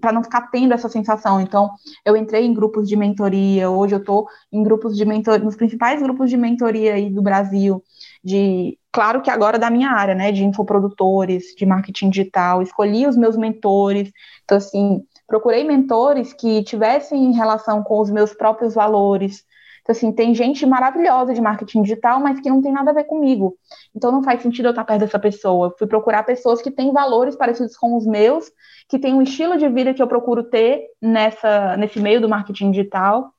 para 0.00 0.12
não 0.12 0.22
ficar 0.22 0.42
tendo 0.50 0.72
essa 0.72 0.88
sensação. 0.88 1.40
Então, 1.40 1.70
eu 2.04 2.16
entrei 2.16 2.44
em 2.46 2.54
grupos 2.54 2.88
de 2.88 2.96
mentoria, 2.96 3.68
hoje 3.68 3.94
eu 3.94 3.98
estou 3.98 4.26
em 4.52 4.62
grupos 4.62 4.96
de 4.96 5.04
mentoria, 5.04 5.44
nos 5.44 5.56
principais 5.56 6.00
grupos 6.00 6.30
de 6.30 6.36
mentoria 6.36 6.94
aí 6.94 7.10
do 7.10 7.22
Brasil, 7.22 7.82
de 8.22 8.78
claro 8.92 9.20
que 9.22 9.30
agora 9.30 9.58
da 9.58 9.70
minha 9.70 9.90
área, 9.90 10.14
né, 10.14 10.30
de 10.32 10.44
infoprodutores, 10.44 11.54
de 11.56 11.66
marketing 11.66 12.10
digital, 12.10 12.62
escolhi 12.62 13.06
os 13.06 13.16
meus 13.16 13.36
mentores, 13.36 14.12
então 14.44 14.58
assim, 14.58 15.02
procurei 15.30 15.62
mentores 15.62 16.32
que 16.32 16.64
tivessem 16.64 17.30
relação 17.30 17.84
com 17.84 18.00
os 18.00 18.10
meus 18.10 18.34
próprios 18.34 18.74
valores. 18.74 19.44
Então, 19.80 19.92
assim, 19.92 20.10
tem 20.10 20.34
gente 20.34 20.66
maravilhosa 20.66 21.32
de 21.32 21.40
marketing 21.40 21.82
digital, 21.82 22.18
mas 22.18 22.40
que 22.40 22.50
não 22.50 22.60
tem 22.60 22.72
nada 22.72 22.90
a 22.90 22.94
ver 22.94 23.04
comigo. 23.04 23.56
Então, 23.94 24.10
não 24.10 24.24
faz 24.24 24.42
sentido 24.42 24.66
eu 24.66 24.70
estar 24.70 24.84
perto 24.84 25.02
dessa 25.02 25.20
pessoa. 25.20 25.72
Fui 25.78 25.86
procurar 25.86 26.24
pessoas 26.24 26.60
que 26.60 26.70
têm 26.70 26.92
valores 26.92 27.36
parecidos 27.36 27.76
com 27.76 27.96
os 27.96 28.04
meus, 28.04 28.50
que 28.88 28.98
têm 28.98 29.14
um 29.14 29.22
estilo 29.22 29.56
de 29.56 29.68
vida 29.68 29.94
que 29.94 30.02
eu 30.02 30.08
procuro 30.08 30.42
ter 30.42 30.88
nessa, 31.00 31.76
nesse 31.76 32.00
meio 32.00 32.20
do 32.20 32.28
marketing 32.28 32.72
digital. 32.72 33.32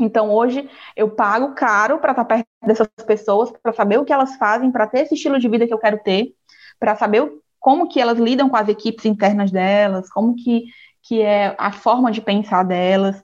Então, 0.00 0.32
hoje, 0.32 0.68
eu 0.96 1.10
pago 1.10 1.54
caro 1.54 2.00
para 2.00 2.10
estar 2.10 2.24
perto 2.24 2.46
dessas 2.66 2.88
pessoas, 3.06 3.52
para 3.62 3.72
saber 3.72 3.98
o 3.98 4.04
que 4.04 4.12
elas 4.12 4.34
fazem, 4.34 4.72
para 4.72 4.88
ter 4.88 5.02
esse 5.02 5.14
estilo 5.14 5.38
de 5.38 5.48
vida 5.48 5.68
que 5.68 5.72
eu 5.72 5.78
quero 5.78 6.00
ter, 6.02 6.34
para 6.80 6.96
saber 6.96 7.32
como 7.66 7.88
que 7.88 8.00
elas 8.00 8.16
lidam 8.16 8.48
com 8.48 8.56
as 8.56 8.68
equipes 8.68 9.04
internas 9.04 9.50
delas, 9.50 10.08
como 10.08 10.36
que 10.36 10.66
que 11.06 11.22
é 11.22 11.54
a 11.58 11.72
forma 11.72 12.10
de 12.10 12.20
pensar 12.20 12.64
delas. 12.64 13.22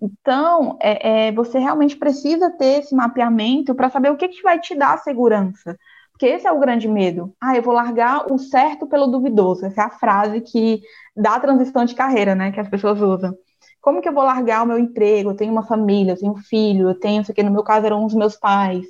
Então, 0.00 0.76
é, 0.80 1.28
é, 1.28 1.32
você 1.32 1.58
realmente 1.58 1.96
precisa 1.96 2.50
ter 2.50 2.80
esse 2.80 2.94
mapeamento 2.94 3.74
para 3.74 3.90
saber 3.90 4.10
o 4.10 4.16
que, 4.16 4.28
que 4.28 4.42
vai 4.42 4.60
te 4.60 4.74
dar 4.74 4.98
segurança. 4.98 5.76
Porque 6.12 6.26
esse 6.26 6.46
é 6.46 6.52
o 6.52 6.60
grande 6.60 6.88
medo. 6.88 7.34
Ah, 7.40 7.56
eu 7.56 7.62
vou 7.62 7.74
largar 7.74 8.32
o 8.32 8.38
certo 8.38 8.86
pelo 8.86 9.06
duvidoso. 9.06 9.66
Essa 9.66 9.82
é 9.82 9.84
a 9.84 9.90
frase 9.90 10.40
que 10.40 10.80
dá 11.14 11.34
a 11.34 11.40
transição 11.40 11.84
de 11.84 11.94
carreira, 11.94 12.34
né? 12.34 12.52
Que 12.52 12.60
as 12.60 12.68
pessoas 12.68 13.00
usam. 13.00 13.36
Como 13.80 14.00
que 14.00 14.08
eu 14.08 14.14
vou 14.14 14.24
largar 14.24 14.64
o 14.64 14.66
meu 14.66 14.78
emprego? 14.78 15.30
Eu 15.30 15.36
tenho 15.36 15.52
uma 15.52 15.62
família, 15.62 16.12
eu 16.12 16.18
tenho 16.18 16.32
um 16.32 16.36
filho, 16.36 16.88
eu 16.88 16.98
tenho 16.98 17.22
isso 17.22 17.32
aqui. 17.32 17.42
No 17.42 17.50
meu 17.50 17.62
caso, 17.62 17.86
eram 17.86 18.04
os 18.04 18.14
meus 18.14 18.34
pais, 18.36 18.86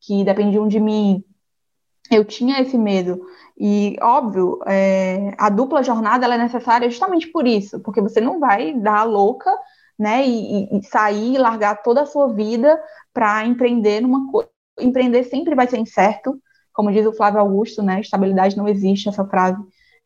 que 0.00 0.24
dependiam 0.24 0.66
de 0.66 0.80
mim. 0.80 1.24
Eu 2.10 2.24
tinha 2.24 2.60
esse 2.60 2.76
medo. 2.76 3.20
E, 3.58 3.96
óbvio, 4.02 4.60
é, 4.66 5.34
a 5.38 5.48
dupla 5.48 5.82
jornada 5.82 6.26
é 6.26 6.38
necessária 6.38 6.90
justamente 6.90 7.28
por 7.28 7.46
isso, 7.46 7.80
porque 7.80 8.00
você 8.00 8.20
não 8.20 8.38
vai 8.38 8.74
dar 8.74 8.98
a 8.98 9.04
louca, 9.04 9.50
né, 9.98 10.26
e, 10.26 10.78
e 10.78 10.82
sair, 10.84 11.38
largar 11.38 11.82
toda 11.82 12.02
a 12.02 12.06
sua 12.06 12.28
vida 12.28 12.78
para 13.14 13.46
empreender 13.46 14.02
numa 14.02 14.30
coisa. 14.30 14.50
Empreender 14.78 15.24
sempre 15.24 15.54
vai 15.54 15.66
ser 15.66 15.78
incerto, 15.78 16.38
como 16.74 16.92
diz 16.92 17.06
o 17.06 17.14
Flávio 17.14 17.40
Augusto, 17.40 17.82
né, 17.82 18.00
estabilidade 18.00 18.58
não 18.58 18.68
existe, 18.68 19.08
essa 19.08 19.24
frase. 19.24 19.56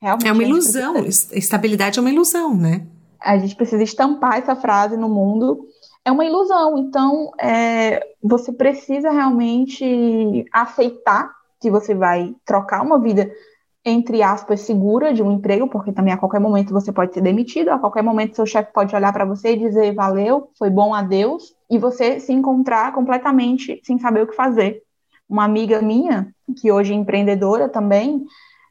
Realmente 0.00 0.28
é 0.28 0.32
uma 0.32 0.44
ilusão, 0.44 0.94
precisa... 0.94 1.36
estabilidade 1.36 1.98
é 1.98 2.02
uma 2.02 2.10
ilusão, 2.10 2.56
né? 2.56 2.86
A 3.20 3.36
gente 3.36 3.56
precisa 3.56 3.82
estampar 3.82 4.38
essa 4.38 4.54
frase 4.54 4.96
no 4.96 5.08
mundo 5.08 5.66
é 6.04 6.10
uma 6.10 6.24
ilusão. 6.24 6.78
Então, 6.78 7.32
é, 7.38 8.00
você 8.22 8.52
precisa 8.52 9.10
realmente 9.10 10.46
aceitar 10.52 11.30
que 11.60 11.70
você 11.70 11.94
vai 11.94 12.34
trocar 12.44 12.82
uma 12.82 12.98
vida, 12.98 13.30
entre 13.84 14.22
aspas, 14.22 14.60
segura 14.60 15.12
de 15.12 15.22
um 15.22 15.32
emprego, 15.32 15.68
porque 15.68 15.92
também 15.92 16.12
a 16.12 16.16
qualquer 16.16 16.40
momento 16.40 16.72
você 16.72 16.90
pode 16.90 17.12
ser 17.12 17.20
demitido, 17.20 17.68
a 17.68 17.78
qualquer 17.78 18.02
momento 18.02 18.36
seu 18.36 18.46
chefe 18.46 18.72
pode 18.72 18.96
olhar 18.96 19.12
para 19.12 19.24
você 19.24 19.52
e 19.52 19.58
dizer 19.58 19.94
valeu, 19.94 20.50
foi 20.58 20.70
bom 20.70 20.94
a 20.94 21.02
Deus, 21.02 21.54
e 21.70 21.78
você 21.78 22.18
se 22.18 22.32
encontrar 22.32 22.92
completamente 22.92 23.80
sem 23.84 23.98
saber 23.98 24.22
o 24.22 24.26
que 24.26 24.34
fazer. 24.34 24.82
Uma 25.28 25.44
amiga 25.44 25.80
minha, 25.80 26.34
que 26.60 26.72
hoje 26.72 26.92
é 26.92 26.96
empreendedora 26.96 27.68
também, 27.68 28.24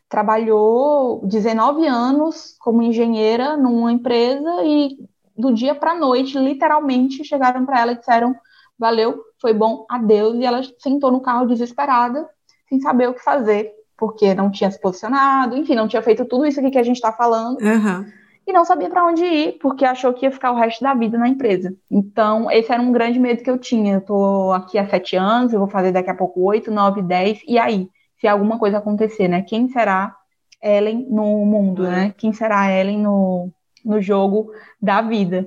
trabalhou 0.10 1.22
19 1.24 1.86
anos 1.86 2.56
como 2.60 2.82
engenheira 2.82 3.56
numa 3.56 3.92
empresa 3.92 4.64
e 4.64 4.98
do 5.38 5.54
dia 5.54 5.74
para 5.74 5.96
noite, 5.96 6.38
literalmente, 6.38 7.24
chegaram 7.24 7.66
para 7.66 7.80
ela 7.80 7.92
e 7.94 7.98
disseram 7.98 8.36
valeu, 8.78 9.22
foi 9.42 9.54
bom, 9.54 9.86
adeus, 9.90 10.36
e 10.36 10.46
ela 10.46 10.62
sentou 10.80 11.12
no 11.12 11.22
carro 11.22 11.46
desesperada 11.46 12.28
sem 12.70 12.80
saber 12.80 13.10
o 13.10 13.14
que 13.14 13.24
fazer. 13.24 13.74
porque 13.98 14.34
não 14.34 14.50
tinha 14.50 14.72
se 14.72 14.80
posicionado, 14.80 15.58
enfim, 15.58 15.76
não 15.76 15.88
tinha 15.88 16.02
feito 16.02 16.24
tudo 16.24 16.46
isso 16.46 16.60
aqui 16.62 16.72
que 16.72 16.78
a 16.78 16.84
gente 16.84 16.96
está 16.96 17.12
falando. 17.12 17.60
Uhum. 17.60 18.06
E 18.48 18.54
não 18.54 18.64
sabia 18.64 18.90
para 18.90 19.06
onde 19.06 19.24
ir, 19.24 19.58
porque 19.60 19.84
achou 19.84 20.14
que 20.14 20.26
ia 20.26 20.32
ficar 20.32 20.52
o 20.52 20.56
resto 20.56 20.82
da 20.82 20.94
vida 20.94 21.18
na 21.18 21.28
empresa. 21.28 21.76
Então, 21.92 22.50
esse 22.50 22.72
era 22.72 22.82
um 22.82 22.94
grande 22.94 23.20
medo 23.20 23.44
que 23.44 23.52
eu 23.52 23.58
tinha. 23.58 23.96
Eu 23.96 24.02
tô 24.02 24.54
aqui 24.54 24.78
há 24.78 24.88
sete 24.88 25.18
anos, 25.18 25.52
eu 25.52 25.60
vou 25.60 25.68
fazer 25.68 25.92
daqui 25.92 26.10
a 26.10 26.16
pouco 26.16 26.42
oito, 26.42 26.72
nove, 26.72 27.02
dez, 27.02 27.42
e 27.46 27.60
aí? 27.60 27.90
Se 28.20 28.28
alguma 28.28 28.58
coisa 28.58 28.78
acontecer, 28.78 29.28
né? 29.28 29.42
Quem 29.42 29.68
será 29.68 30.16
Ellen 30.64 31.06
no 31.10 31.46
mundo, 31.46 31.84
né? 31.84 32.14
Quem 32.18 32.32
será 32.34 32.72
Ellen 32.72 33.00
no, 33.00 33.52
no 33.86 34.02
jogo 34.02 34.52
da 34.82 35.02
vida? 35.02 35.46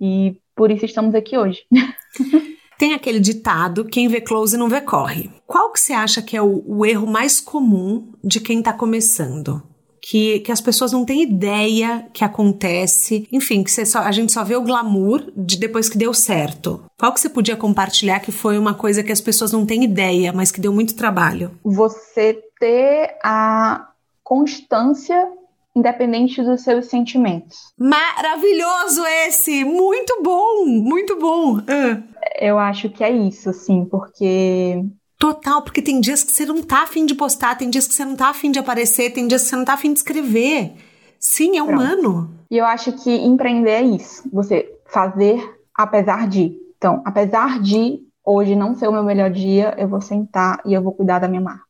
E 0.00 0.36
por 0.54 0.70
isso 0.70 0.84
estamos 0.84 1.14
aqui 1.14 1.36
hoje. 1.36 1.62
Tem 2.78 2.92
aquele 2.92 3.20
ditado, 3.20 3.84
quem 3.84 4.08
vê 4.08 4.20
close 4.20 4.56
não 4.56 4.68
vê 4.68 4.80
corre. 4.80 5.30
Qual 5.54 5.70
que 5.70 5.78
você 5.78 5.92
acha 5.92 6.20
que 6.20 6.36
é 6.36 6.42
o, 6.42 6.64
o 6.66 6.84
erro 6.84 7.06
mais 7.06 7.40
comum 7.40 8.12
de 8.24 8.40
quem 8.40 8.58
está 8.58 8.72
começando? 8.72 9.62
Que, 10.02 10.40
que, 10.40 10.50
as 10.50 10.60
pessoas 10.60 10.90
não 10.90 11.04
têm 11.04 11.22
ideia 11.22 12.08
que 12.12 12.24
acontece. 12.24 13.28
Enfim, 13.30 13.62
que 13.62 13.70
só, 13.70 14.00
a 14.00 14.10
gente 14.10 14.32
só 14.32 14.42
vê 14.42 14.56
o 14.56 14.64
glamour 14.64 15.30
de 15.36 15.56
depois 15.56 15.88
que 15.88 15.96
deu 15.96 16.12
certo. 16.12 16.84
Qual 16.98 17.14
que 17.14 17.20
você 17.20 17.28
podia 17.28 17.56
compartilhar 17.56 18.18
que 18.18 18.32
foi 18.32 18.58
uma 18.58 18.74
coisa 18.74 19.04
que 19.04 19.12
as 19.12 19.20
pessoas 19.20 19.52
não 19.52 19.64
têm 19.64 19.84
ideia, 19.84 20.32
mas 20.32 20.50
que 20.50 20.60
deu 20.60 20.72
muito 20.72 20.96
trabalho? 20.96 21.52
Você 21.62 22.42
ter 22.58 23.16
a 23.22 23.92
constância 24.24 25.28
independente 25.72 26.42
dos 26.42 26.62
seus 26.62 26.86
sentimentos. 26.86 27.72
Maravilhoso 27.78 29.06
esse! 29.06 29.62
Muito 29.62 30.20
bom! 30.20 30.66
Muito 30.66 31.16
bom! 31.16 31.58
Uh. 31.58 32.02
Eu 32.40 32.58
acho 32.58 32.90
que 32.90 33.04
é 33.04 33.12
isso, 33.12 33.50
assim, 33.50 33.84
porque. 33.84 34.82
Total, 35.18 35.62
porque 35.62 35.80
tem 35.80 36.00
dias 36.00 36.22
que 36.22 36.32
você 36.32 36.44
não 36.44 36.62
tá 36.62 36.82
afim 36.82 37.06
de 37.06 37.14
postar, 37.14 37.56
tem 37.56 37.70
dias 37.70 37.86
que 37.86 37.94
você 37.94 38.04
não 38.04 38.16
tá 38.16 38.28
afim 38.28 38.50
de 38.50 38.58
aparecer, 38.58 39.12
tem 39.12 39.26
dias 39.26 39.42
que 39.42 39.48
você 39.48 39.56
não 39.56 39.64
tá 39.64 39.74
afim 39.74 39.92
de 39.92 40.00
escrever. 40.00 40.74
Sim, 41.18 41.58
é 41.58 41.64
Pronto. 41.64 41.72
humano. 41.72 42.30
E 42.50 42.58
eu 42.58 42.66
acho 42.66 42.92
que 42.92 43.10
empreender 43.10 43.70
é 43.70 43.82
isso. 43.82 44.28
Você 44.32 44.70
fazer 44.86 45.42
apesar 45.74 46.28
de. 46.28 46.56
Então, 46.76 47.02
apesar 47.04 47.60
de 47.60 48.00
hoje 48.24 48.54
não 48.54 48.74
ser 48.74 48.88
o 48.88 48.92
meu 48.92 49.02
melhor 49.02 49.30
dia, 49.30 49.74
eu 49.76 49.88
vou 49.88 50.00
sentar 50.00 50.60
e 50.64 50.72
eu 50.72 50.82
vou 50.82 50.92
cuidar 50.92 51.18
da 51.18 51.28
minha 51.28 51.40
marca. 51.40 51.64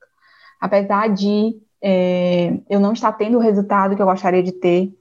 Apesar 0.60 1.08
de 1.08 1.56
é, 1.82 2.58
eu 2.68 2.80
não 2.80 2.92
estar 2.92 3.12
tendo 3.12 3.38
o 3.38 3.40
resultado 3.40 3.96
que 3.96 4.02
eu 4.02 4.06
gostaria 4.06 4.42
de 4.42 4.52
ter, 4.52 4.92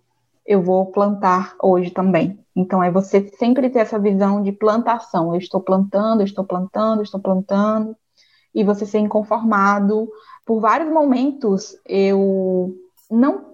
eu 0.46 0.62
vou 0.62 0.86
plantar 0.88 1.56
hoje 1.62 1.90
também. 1.92 2.40
Então, 2.56 2.84
é 2.84 2.92
você 2.92 3.28
sempre 3.40 3.70
ter 3.70 3.80
essa 3.80 3.98
visão 3.98 4.44
de 4.44 4.52
plantação. 4.52 5.34
Eu 5.34 5.40
estou 5.40 5.60
plantando, 5.60 6.22
eu 6.22 6.26
estou 6.26 6.44
plantando, 6.44 7.00
eu 7.00 7.04
estou 7.04 7.20
plantando, 7.20 7.96
e 8.54 8.64
você 8.64 8.86
ser 8.86 9.00
inconformado. 9.00 10.10
Por 10.46 10.60
vários 10.60 10.92
momentos, 10.92 11.76
eu 11.86 12.76
não 13.10 13.54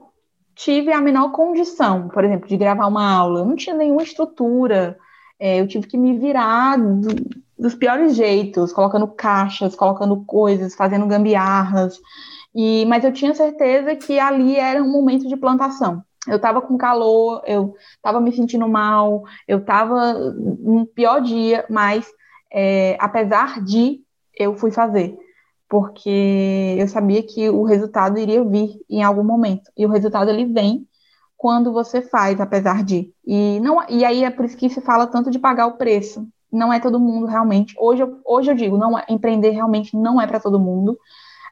tive 0.56 0.92
a 0.92 1.00
menor 1.00 1.32
condição, 1.32 2.10
por 2.10 2.24
exemplo, 2.24 2.48
de 2.48 2.58
gravar 2.58 2.88
uma 2.88 3.10
aula. 3.10 3.40
Eu 3.40 3.46
não 3.46 3.56
tinha 3.56 3.76
nenhuma 3.76 4.04
estrutura. 4.04 4.98
É, 5.40 5.62
eu 5.62 5.68
tive 5.68 5.88
que 5.88 5.98
me 5.98 6.18
virar 6.18 6.78
do, 6.78 7.16
dos 7.58 7.76
piores 7.76 8.16
jeitos, 8.16 8.74
colocando 8.74 9.08
caixas, 9.08 9.76
colocando 9.76 10.24
coisas, 10.26 10.76
fazendo 10.76 11.08
gambiarras. 11.08 11.98
E, 12.54 12.86
mas 12.88 13.04
eu 13.04 13.14
tinha 13.14 13.34
certeza 13.34 13.96
que 13.96 14.20
ali 14.20 14.56
era 14.56 14.82
um 14.84 14.92
momento 14.92 15.28
de 15.28 15.38
plantação. 15.38 16.04
Eu 16.28 16.36
estava 16.36 16.62
com 16.62 16.78
calor, 16.78 17.42
eu 17.46 17.74
estava 17.96 18.20
me 18.20 18.32
sentindo 18.32 18.68
mal, 18.68 19.24
eu 19.48 19.60
estava 19.60 20.14
no 20.14 20.86
pior 20.86 21.22
dia, 21.22 21.66
mas 21.70 22.08
é, 22.52 22.98
apesar 23.00 23.64
de, 23.64 24.02
eu 24.40 24.56
fui 24.56 24.72
fazer, 24.72 25.16
porque 25.68 26.76
eu 26.80 26.88
sabia 26.88 27.22
que 27.22 27.50
o 27.50 27.64
resultado 27.64 28.18
iria 28.18 28.44
vir 28.44 28.80
em 28.90 29.04
algum 29.04 29.24
momento. 29.24 29.70
E 29.78 29.86
o 29.86 29.90
resultado 29.90 30.32
ele 30.32 30.46
vem 30.46 30.88
quando 31.38 31.72
você 31.72 32.02
faz, 32.02 32.40
apesar 32.42 32.84
de. 32.84 33.14
E, 33.26 33.60
não, 33.60 33.88
e 33.90 34.04
aí 34.04 34.24
é 34.24 34.32
por 34.32 34.46
isso 34.46 34.58
que 34.58 34.70
se 34.70 34.82
fala 34.82 35.06
tanto 35.06 35.30
de 35.30 35.38
pagar 35.38 35.68
o 35.68 35.78
preço. 35.78 36.28
Não 36.52 36.74
é 36.74 36.80
todo 36.80 37.00
mundo 37.00 37.28
realmente. 37.28 37.76
Hoje, 37.78 38.04
hoje 38.26 38.52
eu 38.52 38.56
digo, 38.56 38.78
não 38.78 38.98
é, 38.98 39.06
empreender 39.10 39.52
realmente 39.52 39.96
não 39.96 40.20
é 40.20 40.26
para 40.26 40.40
todo 40.40 40.60
mundo 40.60 40.98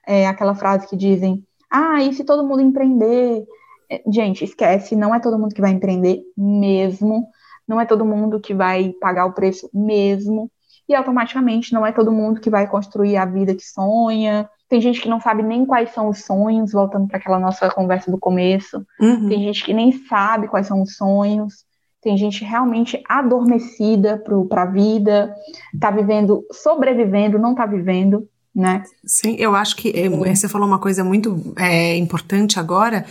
é, 0.07 0.25
aquela 0.25 0.55
frase 0.55 0.87
que 0.87 0.95
dizem: 0.95 1.45
ah, 1.69 2.01
e 2.01 2.13
se 2.13 2.23
todo 2.23 2.47
mundo 2.47 2.61
empreender? 2.61 3.45
É, 3.89 4.01
gente, 4.07 4.43
esquece, 4.43 4.95
não 4.95 5.13
é 5.13 5.19
todo 5.19 5.37
mundo 5.37 5.53
que 5.53 5.61
vai 5.61 5.71
empreender 5.71 6.21
mesmo, 6.35 7.27
não 7.67 7.79
é 7.79 7.85
todo 7.85 8.05
mundo 8.05 8.39
que 8.39 8.53
vai 8.53 8.93
pagar 8.99 9.25
o 9.25 9.33
preço 9.33 9.69
mesmo, 9.73 10.49
e 10.87 10.95
automaticamente 10.95 11.73
não 11.73 11.85
é 11.85 11.91
todo 11.91 12.11
mundo 12.11 12.39
que 12.39 12.49
vai 12.49 12.67
construir 12.67 13.17
a 13.17 13.25
vida 13.25 13.53
que 13.53 13.63
sonha. 13.63 14.49
Tem 14.69 14.79
gente 14.81 15.01
que 15.01 15.09
não 15.09 15.19
sabe 15.19 15.43
nem 15.43 15.65
quais 15.65 15.91
são 15.91 16.09
os 16.09 16.23
sonhos, 16.23 16.71
voltando 16.71 17.07
para 17.07 17.17
aquela 17.17 17.39
nossa 17.39 17.69
conversa 17.69 18.09
do 18.11 18.17
começo. 18.17 18.85
Uhum. 18.99 19.27
Tem 19.27 19.39
gente 19.43 19.63
que 19.63 19.73
nem 19.73 19.91
sabe 19.91 20.47
quais 20.47 20.67
são 20.67 20.81
os 20.81 20.95
sonhos. 20.95 21.65
Tem 22.01 22.17
gente 22.17 22.43
realmente 22.45 23.01
adormecida 23.07 24.23
para 24.49 24.63
a 24.63 24.65
vida, 24.65 25.33
está 25.73 25.91
vivendo, 25.91 26.45
sobrevivendo, 26.51 27.39
não 27.39 27.51
está 27.51 27.65
vivendo 27.65 28.27
né? 28.57 28.83
Sim, 29.05 29.35
eu 29.37 29.55
acho 29.55 29.75
que 29.75 29.89
é, 29.95 30.09
você 30.09 30.49
falou 30.49 30.67
uma 30.67 30.79
coisa 30.79 31.03
muito 31.03 31.53
é, 31.55 31.95
importante 31.95 32.59
agora, 32.59 33.05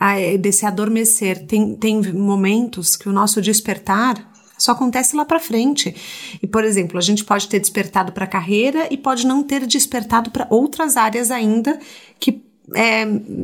é, 0.00 0.38
desse 0.38 0.64
adormecer. 0.64 1.44
Tem, 1.44 1.74
tem 1.74 2.00
momentos 2.12 2.94
que 2.94 3.08
o 3.08 3.12
nosso 3.12 3.42
despertar 3.42 4.31
só 4.62 4.72
acontece 4.72 5.16
lá 5.16 5.24
para 5.24 5.40
frente. 5.40 5.94
E, 6.40 6.46
por 6.46 6.62
exemplo, 6.64 6.96
a 6.96 7.00
gente 7.00 7.24
pode 7.24 7.48
ter 7.48 7.58
despertado 7.58 8.12
para 8.12 8.24
a 8.24 8.28
carreira 8.28 8.86
e 8.92 8.96
pode 8.96 9.26
não 9.26 9.42
ter 9.42 9.66
despertado 9.66 10.30
para 10.30 10.46
outras 10.48 10.96
áreas 10.96 11.32
ainda 11.32 11.80
que 12.20 12.44
é, 12.76 13.02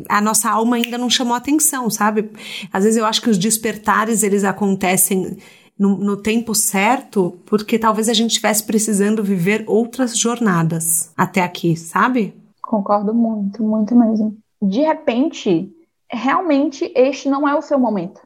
a 0.09 0.21
nossa 0.21 0.49
alma 0.49 0.77
ainda 0.77 0.97
não 0.97 1.11
chamou 1.11 1.35
atenção, 1.35 1.91
sabe? 1.91 2.31
Às 2.73 2.85
vezes 2.85 2.97
eu 2.97 3.05
acho 3.05 3.21
que 3.21 3.29
os 3.29 3.37
despertares 3.37 4.23
eles 4.23 4.45
acontecem 4.45 5.37
no, 5.77 5.99
no 5.99 6.17
tempo 6.17 6.55
certo, 6.55 7.37
porque 7.45 7.81
talvez 7.81 8.09
a 8.09 8.15
gente 8.15 8.31
estivesse 8.31 8.63
precisando 8.63 9.25
viver 9.25 9.65
outras 9.67 10.17
jornadas 10.17 11.13
até 11.17 11.43
aqui, 11.43 11.77
sabe? 11.77 12.33
Concordo 12.63 13.13
muito, 13.13 13.61
muito 13.65 13.97
mesmo. 13.97 14.39
De 14.63 14.83
repente, 14.83 15.69
realmente 16.09 16.93
este 16.95 17.29
não 17.29 17.49
é 17.49 17.57
o 17.57 17.63
seu 17.63 17.79
momento. 17.79 18.21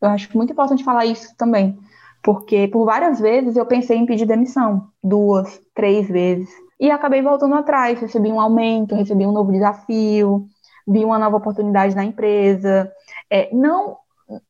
Eu 0.00 0.08
acho 0.08 0.34
muito 0.34 0.54
importante 0.54 0.82
falar 0.82 1.04
isso 1.04 1.34
também, 1.36 1.78
porque 2.22 2.68
por 2.68 2.84
várias 2.84 3.18
vezes 3.20 3.56
eu 3.56 3.66
pensei 3.66 3.96
em 3.96 4.06
pedir 4.06 4.26
demissão, 4.26 4.88
duas, 5.02 5.60
três 5.74 6.08
vezes, 6.08 6.48
e 6.78 6.90
acabei 6.90 7.22
voltando 7.22 7.54
atrás. 7.54 8.00
Recebi 8.00 8.30
um 8.30 8.40
aumento, 8.40 8.94
recebi 8.94 9.26
um 9.26 9.32
novo 9.32 9.52
desafio, 9.52 10.46
vi 10.86 11.04
uma 11.04 11.18
nova 11.18 11.36
oportunidade 11.36 11.94
na 11.94 12.04
empresa. 12.04 12.90
É, 13.30 13.54
não 13.54 13.96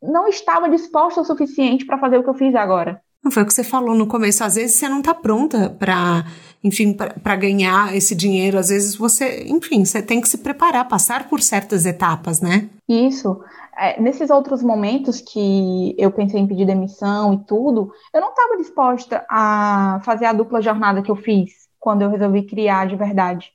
não 0.02 0.28
estava 0.28 0.68
disposta 0.68 1.22
o 1.22 1.24
suficiente 1.24 1.86
para 1.86 1.98
fazer 1.98 2.18
o 2.18 2.22
que 2.22 2.28
eu 2.28 2.34
fiz 2.34 2.54
agora. 2.54 3.00
Foi 3.30 3.42
o 3.42 3.46
que 3.46 3.52
você 3.52 3.62
falou 3.62 3.94
no 3.94 4.06
começo. 4.06 4.42
Às 4.42 4.54
vezes 4.54 4.76
você 4.76 4.88
não 4.88 5.00
está 5.00 5.14
pronta 5.14 5.68
para, 5.70 6.24
enfim, 6.64 6.94
para 6.94 7.36
ganhar 7.36 7.94
esse 7.94 8.14
dinheiro. 8.14 8.58
Às 8.58 8.70
vezes 8.70 8.96
você, 8.96 9.44
enfim, 9.46 9.84
você 9.84 10.00
tem 10.00 10.20
que 10.20 10.28
se 10.28 10.38
preparar, 10.38 10.88
passar 10.88 11.28
por 11.28 11.40
certas 11.42 11.84
etapas, 11.84 12.40
né? 12.40 12.68
Isso. 12.88 13.40
É, 13.80 13.98
nesses 13.98 14.28
outros 14.28 14.62
momentos 14.62 15.22
que 15.22 15.94
eu 15.96 16.12
pensei 16.12 16.38
em 16.38 16.46
pedir 16.46 16.66
demissão 16.66 17.32
e 17.32 17.38
tudo, 17.46 17.90
eu 18.12 18.20
não 18.20 18.28
estava 18.28 18.58
disposta 18.58 19.24
a 19.30 20.02
fazer 20.04 20.26
a 20.26 20.34
dupla 20.34 20.60
jornada 20.60 21.00
que 21.00 21.10
eu 21.10 21.16
fiz 21.16 21.66
quando 21.78 22.02
eu 22.02 22.10
resolvi 22.10 22.42
criar 22.42 22.86
de 22.86 22.94
verdade. 22.94 23.50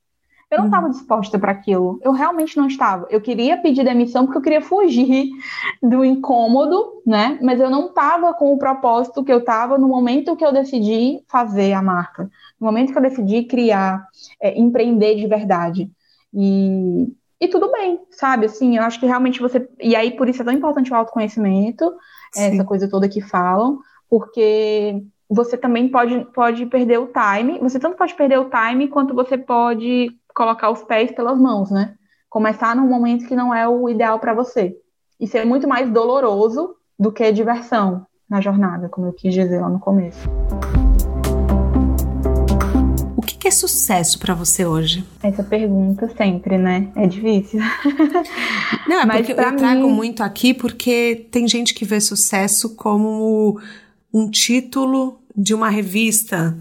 Eu 0.50 0.60
não 0.60 0.66
estava 0.66 0.88
uhum. 0.88 0.92
disposta 0.92 1.38
para 1.38 1.52
aquilo. 1.52 2.00
Eu 2.02 2.12
realmente 2.12 2.58
não 2.58 2.68
estava. 2.68 3.06
Eu 3.10 3.22
queria 3.22 3.58
pedir 3.58 3.84
demissão 3.84 4.26
porque 4.26 4.38
eu 4.38 4.42
queria 4.42 4.62
fugir 4.62 5.30
do 5.82 6.04
incômodo, 6.04 7.04
né? 7.06 7.38
Mas 7.42 7.60
eu 7.60 7.70
não 7.70 7.88
estava 7.88 8.34
com 8.34 8.52
o 8.52 8.58
propósito 8.58 9.24
que 9.24 9.32
eu 9.32 9.40
estava 9.40 9.78
no 9.78 9.88
momento 9.88 10.36
que 10.36 10.46
eu 10.46 10.54
decidi 10.54 11.24
fazer 11.28 11.74
a 11.74 11.82
marca, 11.82 12.24
no 12.60 12.66
momento 12.66 12.92
que 12.92 12.98
eu 12.98 13.02
decidi 13.02 13.44
criar, 13.44 14.08
é, 14.42 14.58
empreender 14.58 15.16
de 15.16 15.28
verdade. 15.28 15.92
E, 16.34 17.12
e 17.40 17.48
tudo 17.48 17.72
bem, 17.72 18.00
sabe? 18.12 18.46
Assim, 18.46 18.78
eu 18.78 18.84
acho 18.84 19.00
que 19.00 19.06
realmente 19.06 19.40
você. 19.42 19.68
E 19.80 19.96
aí, 19.96 20.12
por 20.12 20.30
isso 20.30 20.42
é 20.42 20.46
tão 20.46 20.54
importante 20.54 20.92
o 20.92 20.96
autoconhecimento, 20.96 21.94
Sim. 22.34 22.54
essa 22.54 22.64
coisa 22.64 22.90
toda 22.90 23.10
que 23.10 23.22
falam, 23.22 23.80
porque 24.10 25.04
você 25.30 25.58
também 25.58 25.90
pode, 25.90 26.26
pode 26.34 26.66
perder 26.66 27.00
o 27.00 27.08
time. 27.08 27.60
Você 27.60 27.80
tanto 27.80 27.98
pode 27.98 28.14
perder 28.14 28.40
o 28.40 28.50
time 28.50 28.88
quanto 28.88 29.14
você 29.14 29.38
pode 29.38 30.12
colocar 30.34 30.70
os 30.70 30.84
pés 30.84 31.12
pelas 31.12 31.40
mãos, 31.40 31.72
né? 31.72 31.96
Começar 32.30 32.76
num 32.76 32.88
momento 32.88 33.28
que 33.28 33.36
não 33.36 33.54
é 33.54 33.68
o 33.68 33.90
ideal 33.90 34.20
para 34.20 34.34
você. 34.34 34.76
Isso 35.20 35.38
é 35.38 35.46
muito 35.46 35.68
mais 35.68 35.90
doloroso 35.90 36.76
do 37.00 37.12
que 37.12 37.32
diversão 37.32 38.06
na 38.30 38.42
jornada, 38.42 38.90
como 38.90 39.08
eu 39.08 39.14
quis 39.14 39.34
dizer 39.34 39.62
lá 39.62 39.70
no 39.70 39.80
começo. 39.80 40.28
O 43.46 43.48
que 43.48 43.50
é 43.50 43.52
sucesso 43.52 44.18
para 44.18 44.34
você 44.34 44.66
hoje? 44.66 45.06
Essa 45.22 45.44
pergunta 45.44 46.12
sempre, 46.18 46.58
né? 46.58 46.88
É 46.96 47.06
difícil. 47.06 47.60
Não, 48.90 49.02
é 49.02 49.06
porque 49.06 49.34
eu 49.34 49.52
mim... 49.52 49.56
trago 49.56 49.88
muito 49.88 50.24
aqui 50.24 50.52
porque 50.52 51.28
tem 51.30 51.48
gente 51.48 51.76
que 51.76 51.86
vê 51.86 52.02
sucesso 52.02 52.74
como 52.74 53.60
um 54.12 54.32
título 54.32 55.20
de 55.38 55.54
uma 55.54 55.70
revista 55.70 56.58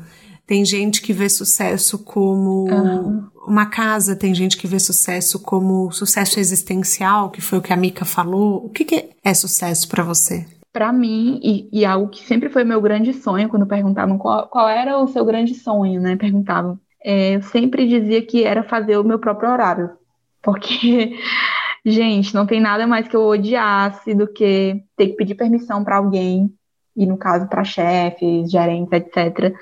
Tem 0.46 0.62
gente 0.62 1.00
que 1.00 1.14
vê 1.14 1.26
sucesso 1.26 2.00
como 2.00 2.68
uhum. 2.68 3.28
uma 3.46 3.64
casa, 3.64 4.14
tem 4.14 4.34
gente 4.34 4.58
que 4.58 4.66
vê 4.66 4.78
sucesso 4.78 5.38
como 5.38 5.90
sucesso 5.90 6.38
existencial, 6.38 7.30
que 7.30 7.40
foi 7.40 7.60
o 7.60 7.62
que 7.62 7.72
a 7.72 7.76
Mika 7.78 8.04
falou. 8.04 8.62
O 8.62 8.68
que, 8.68 8.84
que 8.84 9.08
é 9.24 9.32
sucesso 9.32 9.88
para 9.88 10.02
você? 10.02 10.44
Para 10.74 10.92
mim, 10.92 11.40
e, 11.42 11.70
e, 11.72 11.84
algo 11.86 12.10
que 12.10 12.22
sempre 12.24 12.50
foi 12.50 12.64
meu 12.64 12.82
grande 12.82 13.14
sonho, 13.14 13.48
quando 13.48 13.66
perguntavam 13.66 14.18
qual, 14.18 14.48
qual 14.48 14.68
era 14.68 14.98
o 14.98 15.08
seu 15.08 15.24
grande 15.24 15.54
sonho, 15.54 16.00
né? 16.02 16.16
Perguntavam. 16.16 16.78
É, 17.02 17.36
eu 17.36 17.42
sempre 17.42 17.88
dizia 17.88 18.20
que 18.26 18.44
era 18.44 18.62
fazer 18.62 18.98
o 18.98 19.04
meu 19.04 19.18
próprio 19.18 19.50
horário. 19.50 19.90
Porque 20.42 21.16
Gente, 21.86 22.34
não 22.34 22.46
tem 22.46 22.60
nada 22.60 22.86
mais 22.86 23.06
que 23.06 23.14
eu 23.14 23.26
odiasse 23.26 24.14
do 24.14 24.26
que 24.26 24.82
ter 24.96 25.08
que 25.08 25.16
pedir 25.16 25.34
permissão 25.34 25.84
para 25.84 25.96
alguém, 25.96 26.50
e 26.96 27.04
no 27.04 27.18
caso 27.18 27.46
para 27.46 27.62
chefes, 27.62 28.50
gerentes, 28.50 28.90
etc., 28.92 29.54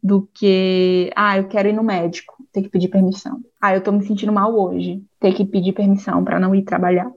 do 0.00 0.28
que, 0.32 1.10
ah, 1.16 1.38
eu 1.38 1.48
quero 1.48 1.68
ir 1.68 1.72
no 1.72 1.82
médico, 1.82 2.36
ter 2.52 2.62
que 2.62 2.68
pedir 2.68 2.88
permissão. 2.88 3.40
Ah, 3.60 3.74
eu 3.74 3.82
tô 3.82 3.90
me 3.90 4.04
sentindo 4.06 4.32
mal 4.32 4.54
hoje, 4.54 5.02
ter 5.18 5.34
que 5.34 5.44
pedir 5.44 5.72
permissão 5.72 6.22
para 6.22 6.38
não 6.38 6.54
ir 6.54 6.62
trabalhar. 6.62 7.10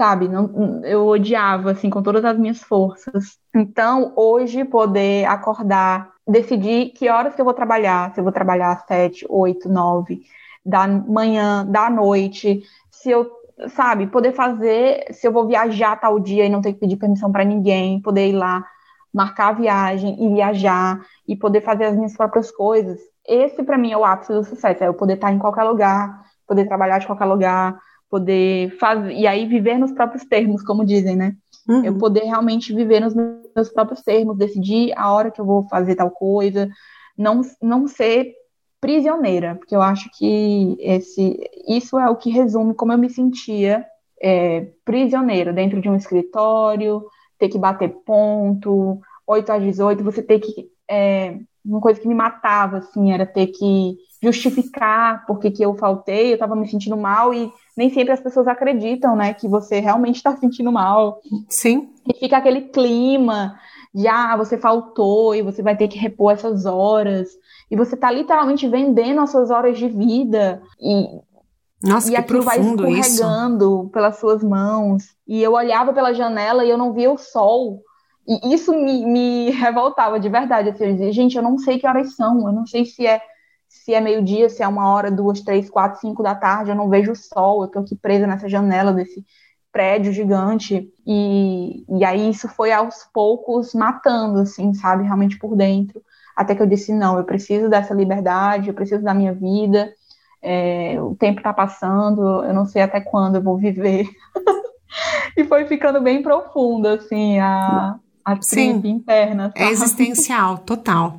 Sabe, 0.00 0.28
não, 0.28 0.80
eu 0.82 1.06
odiava 1.06 1.72
assim 1.72 1.90
com 1.90 2.02
todas 2.02 2.24
as 2.24 2.38
minhas 2.38 2.62
forças. 2.62 3.38
Então, 3.54 4.14
hoje 4.16 4.64
poder 4.64 5.26
acordar, 5.26 6.08
decidir 6.26 6.94
que 6.94 7.10
horas 7.10 7.34
que 7.34 7.40
eu 7.42 7.44
vou 7.44 7.52
trabalhar, 7.52 8.10
se 8.14 8.18
eu 8.18 8.24
vou 8.24 8.32
trabalhar 8.32 8.72
às 8.72 8.86
sete, 8.86 9.26
oito, 9.28 9.68
nove, 9.68 10.22
da 10.64 10.88
manhã, 10.88 11.66
da 11.66 11.90
noite, 11.90 12.62
se 12.90 13.10
eu 13.10 13.30
sabe, 13.68 14.06
poder 14.06 14.32
fazer, 14.32 15.04
se 15.12 15.26
eu 15.28 15.32
vou 15.32 15.46
viajar 15.46 16.00
tal 16.00 16.18
dia 16.18 16.46
e 16.46 16.48
não 16.48 16.62
ter 16.62 16.72
que 16.72 16.80
pedir 16.80 16.96
permissão 16.96 17.30
para 17.30 17.44
ninguém, 17.44 18.00
poder 18.00 18.28
ir 18.28 18.32
lá, 18.32 18.64
marcar 19.12 19.48
a 19.48 19.52
viagem 19.52 20.16
e 20.18 20.32
viajar 20.32 20.98
e 21.28 21.36
poder 21.36 21.60
fazer 21.60 21.84
as 21.84 21.94
minhas 21.94 22.16
próprias 22.16 22.50
coisas. 22.50 22.98
Esse 23.28 23.62
para 23.62 23.76
mim 23.76 23.92
é 23.92 23.98
o 23.98 24.04
ápice 24.06 24.32
do 24.32 24.44
sucesso, 24.44 24.82
é 24.82 24.88
eu 24.88 24.94
poder 24.94 25.16
estar 25.16 25.30
em 25.30 25.38
qualquer 25.38 25.64
lugar, 25.64 26.22
poder 26.46 26.64
trabalhar 26.64 27.00
de 27.00 27.06
qualquer 27.06 27.26
lugar, 27.26 27.78
poder 28.10 28.76
fazer 28.78 29.12
e 29.12 29.26
aí 29.26 29.46
viver 29.46 29.78
nos 29.78 29.92
próprios 29.92 30.24
termos, 30.24 30.62
como 30.62 30.84
dizem, 30.84 31.16
né? 31.16 31.36
Uhum. 31.68 31.84
Eu 31.84 31.96
poder 31.96 32.24
realmente 32.24 32.74
viver 32.74 33.00
nos 33.00 33.14
meus 33.14 33.68
próprios 33.72 34.02
termos, 34.02 34.36
decidir 34.36 34.92
a 34.96 35.12
hora 35.12 35.30
que 35.30 35.40
eu 35.40 35.44
vou 35.44 35.66
fazer 35.68 35.94
tal 35.94 36.10
coisa, 36.10 36.68
não 37.16 37.42
não 37.62 37.86
ser 37.86 38.34
prisioneira, 38.80 39.54
porque 39.54 39.76
eu 39.76 39.82
acho 39.82 40.10
que 40.18 40.76
esse, 40.80 41.38
isso 41.68 41.98
é 41.98 42.08
o 42.08 42.16
que 42.16 42.30
resume 42.30 42.74
como 42.74 42.92
eu 42.92 42.98
me 42.98 43.10
sentia 43.10 43.84
é, 44.20 44.68
prisioneira 44.84 45.52
dentro 45.52 45.80
de 45.80 45.88
um 45.88 45.94
escritório, 45.94 47.04
ter 47.38 47.48
que 47.48 47.58
bater 47.58 47.90
ponto, 48.04 49.00
8 49.26 49.52
às 49.52 49.62
18, 49.62 50.02
você 50.04 50.22
ter 50.22 50.40
que. 50.40 50.68
É, 50.88 51.38
uma 51.64 51.80
coisa 51.80 52.00
que 52.00 52.08
me 52.08 52.14
matava, 52.14 52.78
assim, 52.78 53.12
era 53.12 53.26
ter 53.26 53.48
que 53.48 53.96
justificar 54.22 55.24
porque 55.26 55.50
que 55.50 55.62
eu 55.62 55.74
faltei, 55.74 56.30
eu 56.30 56.34
estava 56.34 56.54
me 56.54 56.68
sentindo 56.68 56.96
mal 56.96 57.32
e 57.32 57.50
nem 57.76 57.90
sempre 57.90 58.12
as 58.12 58.20
pessoas 58.20 58.46
acreditam, 58.46 59.16
né, 59.16 59.32
que 59.32 59.48
você 59.48 59.80
realmente 59.80 60.16
está 60.16 60.32
se 60.34 60.40
sentindo 60.40 60.70
mal. 60.70 61.20
Sim. 61.48 61.88
E 62.06 62.18
fica 62.18 62.36
aquele 62.36 62.62
clima 62.62 63.58
de, 63.94 64.06
ah, 64.06 64.36
você 64.36 64.58
faltou 64.58 65.34
e 65.34 65.42
você 65.42 65.62
vai 65.62 65.76
ter 65.76 65.88
que 65.88 65.98
repor 65.98 66.32
essas 66.32 66.66
horas 66.66 67.28
e 67.70 67.76
você 67.76 67.94
está 67.94 68.10
literalmente 68.10 68.68
vendendo 68.68 69.20
as 69.20 69.30
suas 69.30 69.50
horas 69.50 69.78
de 69.78 69.88
vida 69.88 70.62
e 70.80 71.06
nossa, 71.82 72.12
e 72.12 72.16
aquilo 72.16 72.42
vai 72.42 72.60
escorregando 72.60 73.74
isso. 73.74 73.90
pelas 73.90 74.18
suas 74.18 74.42
mãos. 74.42 75.04
E 75.26 75.42
eu 75.42 75.52
olhava 75.52 75.94
pela 75.94 76.12
janela 76.12 76.62
e 76.62 76.68
eu 76.68 76.76
não 76.76 76.92
via 76.92 77.10
o 77.10 77.16
sol. 77.16 77.80
E 78.28 78.52
isso 78.52 78.72
me, 78.72 79.06
me 79.06 79.50
revoltava 79.56 80.20
de 80.20 80.28
verdade. 80.28 80.68
Assim, 80.68 80.84
eu 80.84 80.92
dizia, 80.92 81.12
gente, 81.12 81.36
eu 81.36 81.42
não 81.42 81.56
sei 81.56 81.78
que 81.78 81.86
horas 81.86 82.14
são. 82.14 82.46
Eu 82.46 82.52
não 82.52 82.66
sei 82.66 82.84
se 82.84 83.06
é 83.06 83.22
se 83.90 83.94
é 83.94 84.00
meio-dia, 84.00 84.48
se 84.48 84.62
é 84.62 84.68
uma 84.68 84.88
hora, 84.88 85.10
duas, 85.10 85.40
três, 85.40 85.68
quatro, 85.68 86.00
cinco 86.00 86.22
da 86.22 86.34
tarde. 86.34 86.70
Eu 86.70 86.76
não 86.76 86.88
vejo 86.88 87.10
o 87.10 87.16
sol. 87.16 87.62
Eu 87.62 87.68
tô 87.68 87.80
aqui 87.80 87.96
presa 87.96 88.26
nessa 88.26 88.48
janela 88.48 88.92
desse 88.92 89.24
prédio 89.72 90.12
gigante. 90.12 90.88
E, 91.04 91.84
e 91.88 92.04
aí 92.04 92.30
isso 92.30 92.48
foi 92.48 92.72
aos 92.72 93.04
poucos 93.12 93.74
matando, 93.74 94.40
assim, 94.40 94.72
sabe? 94.74 95.02
Realmente 95.02 95.38
por 95.38 95.56
dentro 95.56 96.00
até 96.36 96.54
que 96.54 96.62
eu 96.62 96.66
disse: 96.66 96.92
não, 96.92 97.18
eu 97.18 97.24
preciso 97.24 97.68
dessa 97.68 97.92
liberdade, 97.92 98.68
eu 98.68 98.74
preciso 98.74 99.02
da 99.02 99.12
minha 99.12 99.34
vida, 99.34 99.92
é, 100.40 100.96
o 101.00 101.14
tempo 101.14 101.40
está 101.40 101.52
passando, 101.52 102.22
eu 102.44 102.54
não 102.54 102.64
sei 102.64 102.82
até 102.82 103.00
quando 103.00 103.36
eu 103.36 103.42
vou 103.42 103.58
viver. 103.58 104.08
e 105.36 105.44
foi 105.44 105.66
ficando 105.66 106.00
bem 106.00 106.22
profunda, 106.22 106.94
assim, 106.94 107.38
a, 107.40 107.96
a 108.24 108.40
Sim, 108.40 108.80
interna. 108.84 109.52
É 109.54 109.68
existencial, 109.68 110.58
total. 110.58 111.18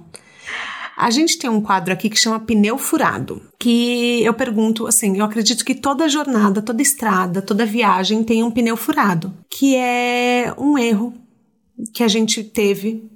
A 0.98 1.10
gente 1.10 1.38
tem 1.38 1.50
um 1.50 1.62
quadro 1.62 1.94
aqui 1.94 2.10
que 2.10 2.20
chama 2.20 2.39
Pneu 2.39 2.78
Furado, 2.78 3.42
que 3.60 4.24
eu 4.24 4.34
pergunto 4.34 4.88
assim, 4.88 5.18
eu 5.18 5.26
acredito 5.26 5.66
que 5.66 5.74
toda 5.74 6.10
jornada, 6.10 6.62
toda 6.62 6.82
estrada, 6.82 7.42
toda 7.42 7.66
viagem 7.66 8.24
tem 8.24 8.44
um 8.44 8.52
pneu 8.52 8.78
furado, 8.78 9.34
que 9.50 9.76
é 9.76 10.54
um 10.58 10.78
erro 10.78 11.14
que 11.94 12.04
a 12.04 12.08
gente 12.08 12.44
teve 12.44 13.10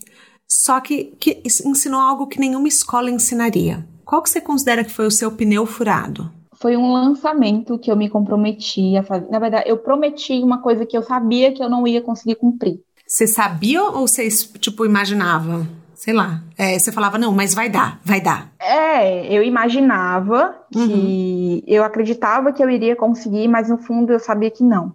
só 0.47 0.79
que, 0.79 1.15
que 1.19 1.41
ensinou 1.65 1.99
algo 1.99 2.27
que 2.27 2.39
nenhuma 2.39 2.67
escola 2.67 3.09
ensinaria. 3.09 3.85
Qual 4.03 4.21
que 4.21 4.29
você 4.29 4.39
considera 4.39 4.83
que 4.83 4.91
foi 4.91 5.07
o 5.07 5.11
seu 5.11 5.31
pneu 5.31 5.65
furado? 5.65 6.31
Foi 6.53 6.77
um 6.77 6.93
lançamento 6.93 7.77
que 7.77 7.91
eu 7.91 7.95
me 7.95 8.09
comprometi 8.09 8.95
a 8.95 9.03
fazer. 9.03 9.29
Na 9.29 9.39
verdade, 9.39 9.69
eu 9.69 9.77
prometi 9.77 10.33
uma 10.41 10.61
coisa 10.61 10.85
que 10.85 10.97
eu 10.97 11.03
sabia 11.03 11.51
que 11.51 11.61
eu 11.61 11.69
não 11.69 11.85
ia 11.87 12.01
conseguir 12.01 12.35
cumprir. 12.35 12.79
Você 13.05 13.27
sabia 13.27 13.83
ou 13.83 14.07
você, 14.07 14.27
tipo, 14.59 14.85
imaginava? 14.85 15.67
Sei 15.95 16.13
lá. 16.13 16.43
É, 16.57 16.77
você 16.77 16.91
falava, 16.91 17.17
não, 17.17 17.31
mas 17.31 17.53
vai 17.53 17.69
dar, 17.69 17.99
vai 18.03 18.21
dar. 18.21 18.51
É, 18.59 19.33
eu 19.33 19.41
imaginava 19.41 20.55
uhum. 20.75 20.87
que 20.87 21.63
eu 21.67 21.83
acreditava 21.83 22.53
que 22.53 22.63
eu 22.63 22.69
iria 22.69 22.95
conseguir, 22.95 23.47
mas 23.47 23.69
no 23.69 23.77
fundo 23.77 24.13
eu 24.13 24.19
sabia 24.19 24.51
que 24.51 24.63
não. 24.63 24.93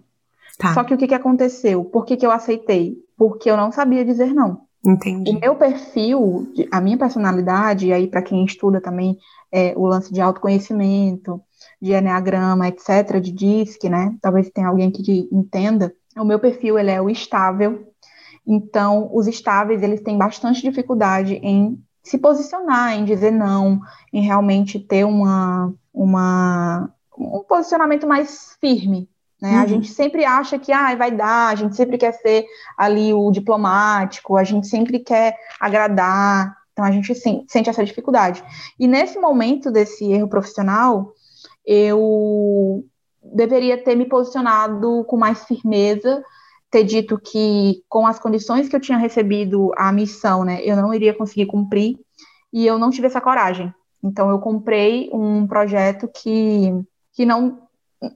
Tá. 0.57 0.73
Só 0.73 0.83
que 0.83 0.93
o 0.93 0.97
que, 0.97 1.07
que 1.07 1.15
aconteceu? 1.15 1.83
Por 1.83 2.05
que, 2.05 2.15
que 2.15 2.25
eu 2.25 2.31
aceitei? 2.31 2.97
Porque 3.17 3.49
eu 3.49 3.57
não 3.57 3.71
sabia 3.71 4.05
dizer 4.05 4.33
não. 4.33 4.61
Entendi. 4.85 5.31
O 5.31 5.39
meu 5.39 5.55
perfil, 5.55 6.51
a 6.71 6.81
minha 6.81 6.97
personalidade, 6.97 7.87
e 7.87 7.93
aí 7.93 8.07
para 8.07 8.21
quem 8.21 8.43
estuda 8.45 8.81
também 8.81 9.17
é, 9.51 9.73
o 9.75 9.85
lance 9.85 10.11
de 10.11 10.21
autoconhecimento, 10.21 11.41
de 11.81 11.93
enneagrama, 11.93 12.67
etc., 12.67 13.19
de 13.19 13.31
DISC, 13.31 13.83
né? 13.89 14.15
Talvez 14.21 14.49
tenha 14.49 14.67
alguém 14.67 14.91
que 14.91 15.27
entenda. 15.31 15.93
O 16.17 16.25
meu 16.25 16.39
perfil 16.39 16.77
ele 16.79 16.91
é 16.91 17.01
o 17.01 17.09
estável. 17.09 17.90
Então, 18.45 19.09
os 19.13 19.27
estáveis 19.27 19.83
eles 19.83 20.01
têm 20.01 20.17
bastante 20.17 20.61
dificuldade 20.61 21.35
em 21.35 21.81
se 22.03 22.17
posicionar, 22.17 22.93
em 22.93 23.05
dizer 23.05 23.31
não, 23.31 23.79
em 24.11 24.23
realmente 24.23 24.79
ter 24.79 25.05
uma, 25.05 25.73
uma 25.93 26.91
um 27.17 27.43
posicionamento 27.43 28.07
mais 28.07 28.57
firme, 28.59 29.07
né? 29.41 29.51
Uhum. 29.51 29.61
A 29.61 29.65
gente 29.65 29.89
sempre 29.89 30.25
acha 30.25 30.57
que 30.57 30.71
ah, 30.71 30.95
vai 30.95 31.11
dar, 31.11 31.49
a 31.49 31.55
gente 31.55 31.75
sempre 31.75 31.97
quer 31.97 32.13
ser 32.13 32.45
ali 32.77 33.13
o 33.13 33.31
diplomático, 33.31 34.37
a 34.37 34.43
gente 34.43 34.67
sempre 34.67 34.99
quer 34.99 35.35
agradar, 35.59 36.55
então 36.71 36.85
a 36.85 36.91
gente 36.91 37.13
sente 37.15 37.69
essa 37.69 37.83
dificuldade. 37.83 38.43
E 38.79 38.87
nesse 38.87 39.19
momento 39.19 39.71
desse 39.71 40.11
erro 40.11 40.27
profissional, 40.27 41.13
eu 41.65 42.85
deveria 43.21 43.83
ter 43.83 43.95
me 43.95 44.05
posicionado 44.05 45.03
com 45.05 45.17
mais 45.17 45.43
firmeza, 45.45 46.23
ter 46.71 46.83
dito 46.85 47.19
que 47.19 47.83
com 47.89 48.07
as 48.07 48.17
condições 48.17 48.69
que 48.69 48.75
eu 48.75 48.79
tinha 48.79 48.97
recebido 48.97 49.71
a 49.77 49.91
missão, 49.91 50.43
né, 50.43 50.61
eu 50.63 50.75
não 50.77 50.93
iria 50.93 51.13
conseguir 51.13 51.45
cumprir, 51.45 51.99
e 52.51 52.65
eu 52.65 52.79
não 52.79 52.89
tive 52.89 53.07
essa 53.07 53.21
coragem. 53.21 53.73
Então 54.03 54.29
eu 54.29 54.39
comprei 54.39 55.09
um 55.13 55.45
projeto 55.45 56.07
que, 56.07 56.73
que 57.13 57.25
não 57.25 57.59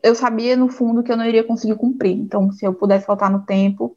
eu 0.01 0.15
sabia 0.15 0.55
no 0.55 0.67
fundo 0.67 1.03
que 1.03 1.11
eu 1.11 1.17
não 1.17 1.25
iria 1.25 1.43
conseguir 1.43 1.75
cumprir. 1.75 2.13
Então, 2.13 2.51
se 2.51 2.65
eu 2.65 2.73
pudesse 2.73 3.05
faltar 3.05 3.29
no 3.29 3.45
tempo, 3.45 3.95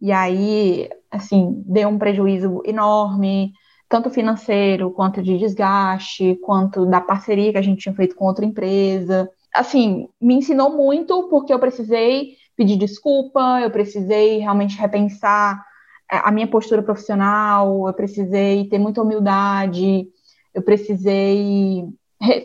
e 0.00 0.10
aí, 0.10 0.88
assim, 1.10 1.62
deu 1.66 1.88
um 1.88 1.98
prejuízo 1.98 2.62
enorme, 2.64 3.52
tanto 3.88 4.10
financeiro, 4.10 4.90
quanto 4.90 5.22
de 5.22 5.38
desgaste, 5.38 6.36
quanto 6.42 6.86
da 6.86 7.00
parceria 7.00 7.52
que 7.52 7.58
a 7.58 7.62
gente 7.62 7.82
tinha 7.82 7.94
feito 7.94 8.16
com 8.16 8.24
outra 8.24 8.44
empresa. 8.44 9.30
Assim, 9.54 10.08
me 10.20 10.34
ensinou 10.34 10.76
muito 10.76 11.28
porque 11.28 11.52
eu 11.52 11.58
precisei 11.58 12.34
pedir 12.60 12.76
desculpa, 12.76 13.58
eu 13.62 13.70
precisei 13.70 14.40
realmente 14.40 14.78
repensar 14.78 15.64
é, 16.12 16.18
a 16.18 16.30
minha 16.30 16.46
postura 16.46 16.82
profissional, 16.82 17.88
eu 17.88 17.94
precisei 17.94 18.68
ter 18.68 18.78
muita 18.78 19.00
humildade, 19.00 20.06
eu 20.52 20.60
precisei 20.60 21.86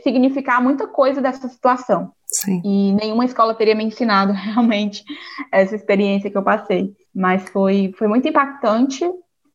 significar 0.03 0.63
muita 0.63 0.88
coisa 0.88 1.22
dessa 1.22 1.49
situação. 1.49 2.13
Sim. 2.26 2.61
E 2.63 2.93
nenhuma 2.93 3.26
escola 3.26 3.53
teria 3.53 3.76
me 3.76 3.84
ensinado 3.84 4.32
realmente 4.32 5.03
essa 5.51 5.76
experiência 5.76 6.32
que 6.32 6.38
eu 6.38 6.43
passei. 6.43 6.93
Mas 7.13 7.49
foi, 7.49 7.93
foi 7.97 8.07
muito 8.07 8.26
impactante, 8.26 9.03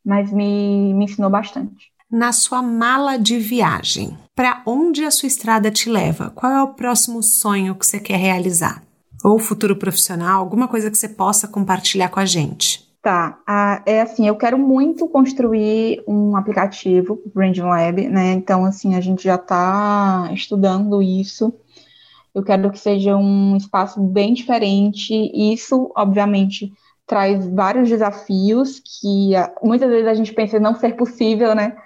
mas 0.04 0.30
me, 0.30 0.92
me 0.92 1.06
ensinou 1.06 1.30
bastante. 1.30 1.90
Na 2.10 2.32
sua 2.32 2.60
mala 2.60 3.16
de 3.16 3.38
viagem, 3.38 4.18
para 4.36 4.62
onde 4.66 5.06
a 5.06 5.10
sua 5.10 5.26
estrada 5.26 5.70
te 5.70 5.88
leva? 5.88 6.28
Qual 6.34 6.52
é 6.52 6.62
o 6.62 6.74
próximo 6.74 7.22
sonho 7.22 7.74
que 7.74 7.86
você 7.86 7.98
quer 7.98 8.16
realizar? 8.18 8.82
Ou 9.22 9.38
futuro 9.38 9.76
profissional, 9.76 10.40
alguma 10.40 10.66
coisa 10.66 10.90
que 10.90 10.96
você 10.96 11.08
possa 11.08 11.46
compartilhar 11.46 12.08
com 12.08 12.20
a 12.20 12.24
gente? 12.24 12.88
Tá, 13.02 13.38
ah, 13.46 13.82
é 13.86 14.02
assim, 14.02 14.26
eu 14.26 14.36
quero 14.36 14.58
muito 14.58 15.08
construir 15.08 16.02
um 16.06 16.36
aplicativo, 16.36 17.18
Branding 17.34 17.62
Lab, 17.62 18.08
né? 18.08 18.32
Então, 18.32 18.64
assim, 18.64 18.94
a 18.94 19.00
gente 19.00 19.24
já 19.24 19.36
está 19.36 20.30
estudando 20.34 21.02
isso. 21.02 21.52
Eu 22.34 22.42
quero 22.42 22.70
que 22.70 22.78
seja 22.78 23.16
um 23.16 23.56
espaço 23.56 24.00
bem 24.00 24.34
diferente. 24.34 25.14
Isso, 25.34 25.90
obviamente, 25.96 26.72
traz 27.06 27.48
vários 27.48 27.88
desafios 27.88 28.80
que 28.80 29.32
muitas 29.62 29.90
vezes 29.90 30.06
a 30.06 30.14
gente 30.14 30.32
pensa 30.32 30.60
não 30.60 30.74
ser 30.74 30.94
possível, 30.94 31.54
né? 31.54 31.76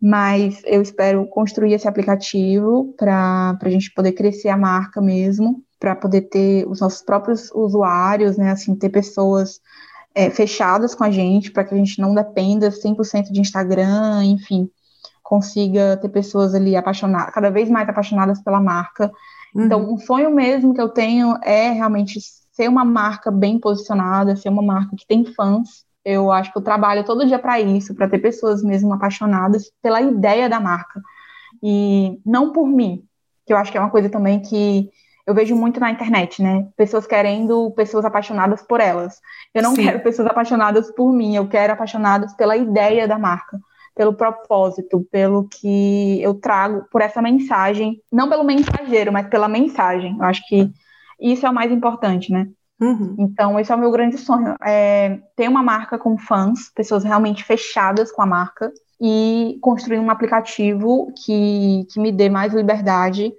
Mas 0.00 0.60
eu 0.64 0.82
espero 0.82 1.26
construir 1.26 1.72
esse 1.72 1.88
aplicativo 1.88 2.94
para 2.98 3.56
a 3.60 3.68
gente 3.70 3.92
poder 3.92 4.12
crescer 4.12 4.48
a 4.48 4.56
marca 4.56 5.00
mesmo, 5.00 5.62
para 5.78 5.94
poder 5.94 6.22
ter 6.22 6.66
os 6.68 6.80
nossos 6.80 7.02
próprios 7.02 7.50
usuários, 7.52 8.36
né? 8.36 8.50
Assim, 8.50 8.74
ter 8.74 8.88
pessoas 8.88 9.60
é, 10.14 10.30
fechadas 10.30 10.94
com 10.94 11.04
a 11.04 11.10
gente, 11.10 11.50
para 11.50 11.64
que 11.64 11.74
a 11.74 11.78
gente 11.78 12.00
não 12.00 12.14
dependa 12.14 12.70
100% 12.70 13.30
de 13.30 13.40
Instagram, 13.40 14.24
enfim, 14.24 14.68
consiga 15.22 15.96
ter 15.96 16.08
pessoas 16.08 16.54
ali 16.54 16.74
apaixonadas, 16.74 17.32
cada 17.34 17.50
vez 17.50 17.68
mais 17.68 17.88
apaixonadas 17.88 18.40
pela 18.42 18.60
marca. 18.60 19.12
Uhum. 19.54 19.64
Então, 19.64 19.92
um 19.92 19.98
sonho 19.98 20.34
mesmo 20.34 20.74
que 20.74 20.80
eu 20.80 20.88
tenho 20.88 21.36
é 21.42 21.70
realmente 21.70 22.18
ser 22.52 22.68
uma 22.68 22.84
marca 22.84 23.30
bem 23.30 23.60
posicionada, 23.60 24.34
ser 24.34 24.48
uma 24.48 24.62
marca 24.62 24.96
que 24.96 25.06
tem 25.06 25.24
fãs. 25.24 25.84
Eu 26.04 26.32
acho 26.32 26.50
que 26.50 26.58
eu 26.58 26.62
trabalho 26.62 27.04
todo 27.04 27.26
dia 27.26 27.38
para 27.38 27.60
isso, 27.60 27.94
para 27.94 28.08
ter 28.08 28.18
pessoas 28.18 28.62
mesmo 28.62 28.92
apaixonadas 28.92 29.70
pela 29.82 30.00
ideia 30.00 30.48
da 30.48 30.58
marca. 30.58 31.00
E 31.62 32.18
não 32.24 32.50
por 32.52 32.66
mim, 32.66 33.04
que 33.46 33.52
eu 33.52 33.56
acho 33.56 33.70
que 33.70 33.78
é 33.78 33.80
uma 33.80 33.90
coisa 33.90 34.08
também 34.08 34.40
que 34.40 34.90
eu 35.28 35.34
vejo 35.34 35.54
muito 35.54 35.78
na 35.78 35.90
internet, 35.90 36.42
né? 36.42 36.66
Pessoas 36.74 37.06
querendo 37.06 37.70
pessoas 37.72 38.02
apaixonadas 38.02 38.62
por 38.62 38.80
elas. 38.80 39.20
Eu 39.52 39.62
não 39.62 39.74
Sim. 39.74 39.82
quero 39.82 40.00
pessoas 40.00 40.26
apaixonadas 40.26 40.90
por 40.90 41.12
mim, 41.12 41.36
eu 41.36 41.46
quero 41.46 41.74
apaixonadas 41.74 42.32
pela 42.32 42.56
ideia 42.56 43.06
da 43.06 43.18
marca, 43.18 43.60
pelo 43.94 44.14
propósito, 44.14 45.06
pelo 45.12 45.46
que 45.46 46.18
eu 46.22 46.32
trago, 46.32 46.86
por 46.90 47.02
essa 47.02 47.20
mensagem, 47.20 48.00
não 48.10 48.30
pelo 48.30 48.42
mensageiro, 48.42 49.12
mas 49.12 49.28
pela 49.28 49.48
mensagem. 49.48 50.16
Eu 50.16 50.24
acho 50.24 50.40
que 50.48 50.72
isso 51.20 51.44
é 51.44 51.50
o 51.50 51.54
mais 51.54 51.70
importante, 51.70 52.32
né? 52.32 52.48
Uhum. 52.80 53.16
Então, 53.18 53.60
esse 53.60 53.70
é 53.70 53.74
o 53.74 53.78
meu 53.78 53.90
grande 53.90 54.16
sonho: 54.16 54.56
é 54.64 55.18
ter 55.36 55.46
uma 55.46 55.62
marca 55.62 55.98
com 55.98 56.16
fãs, 56.16 56.72
pessoas 56.74 57.04
realmente 57.04 57.44
fechadas 57.44 58.10
com 58.10 58.22
a 58.22 58.26
marca, 58.26 58.72
e 58.98 59.58
construir 59.60 59.98
um 59.98 60.10
aplicativo 60.10 61.12
que, 61.22 61.86
que 61.92 62.00
me 62.00 62.10
dê 62.10 62.30
mais 62.30 62.54
liberdade 62.54 63.30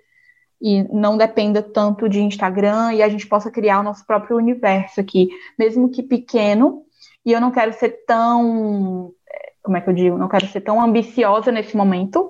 e 0.62 0.84
não 0.94 1.18
dependa 1.18 1.62
tanto 1.62 2.10
de 2.10 2.22
Instagram 2.22 2.94
e 2.94 3.02
a 3.02 3.10
gente 3.10 3.26
possa 3.28 3.50
criar 3.50 3.80
o 3.80 3.84
nosso 3.84 4.06
próprio 4.06 4.38
universo 4.38 5.00
aqui, 5.00 5.30
mesmo 5.58 5.90
que 5.90 6.04
pequeno. 6.04 6.84
E 7.26 7.32
eu 7.32 7.40
não 7.40 7.52
quero 7.52 7.74
ser 7.74 8.04
tão, 8.06 9.12
como 9.64 9.78
é 9.78 9.82
que 9.82 9.90
eu 9.90 9.94
digo, 9.94 10.18
não 10.18 10.28
quero 10.28 10.48
ser 10.48 10.62
tão 10.62 10.82
ambiciosa 10.82 11.52
nesse 11.52 11.78
momento, 11.78 12.30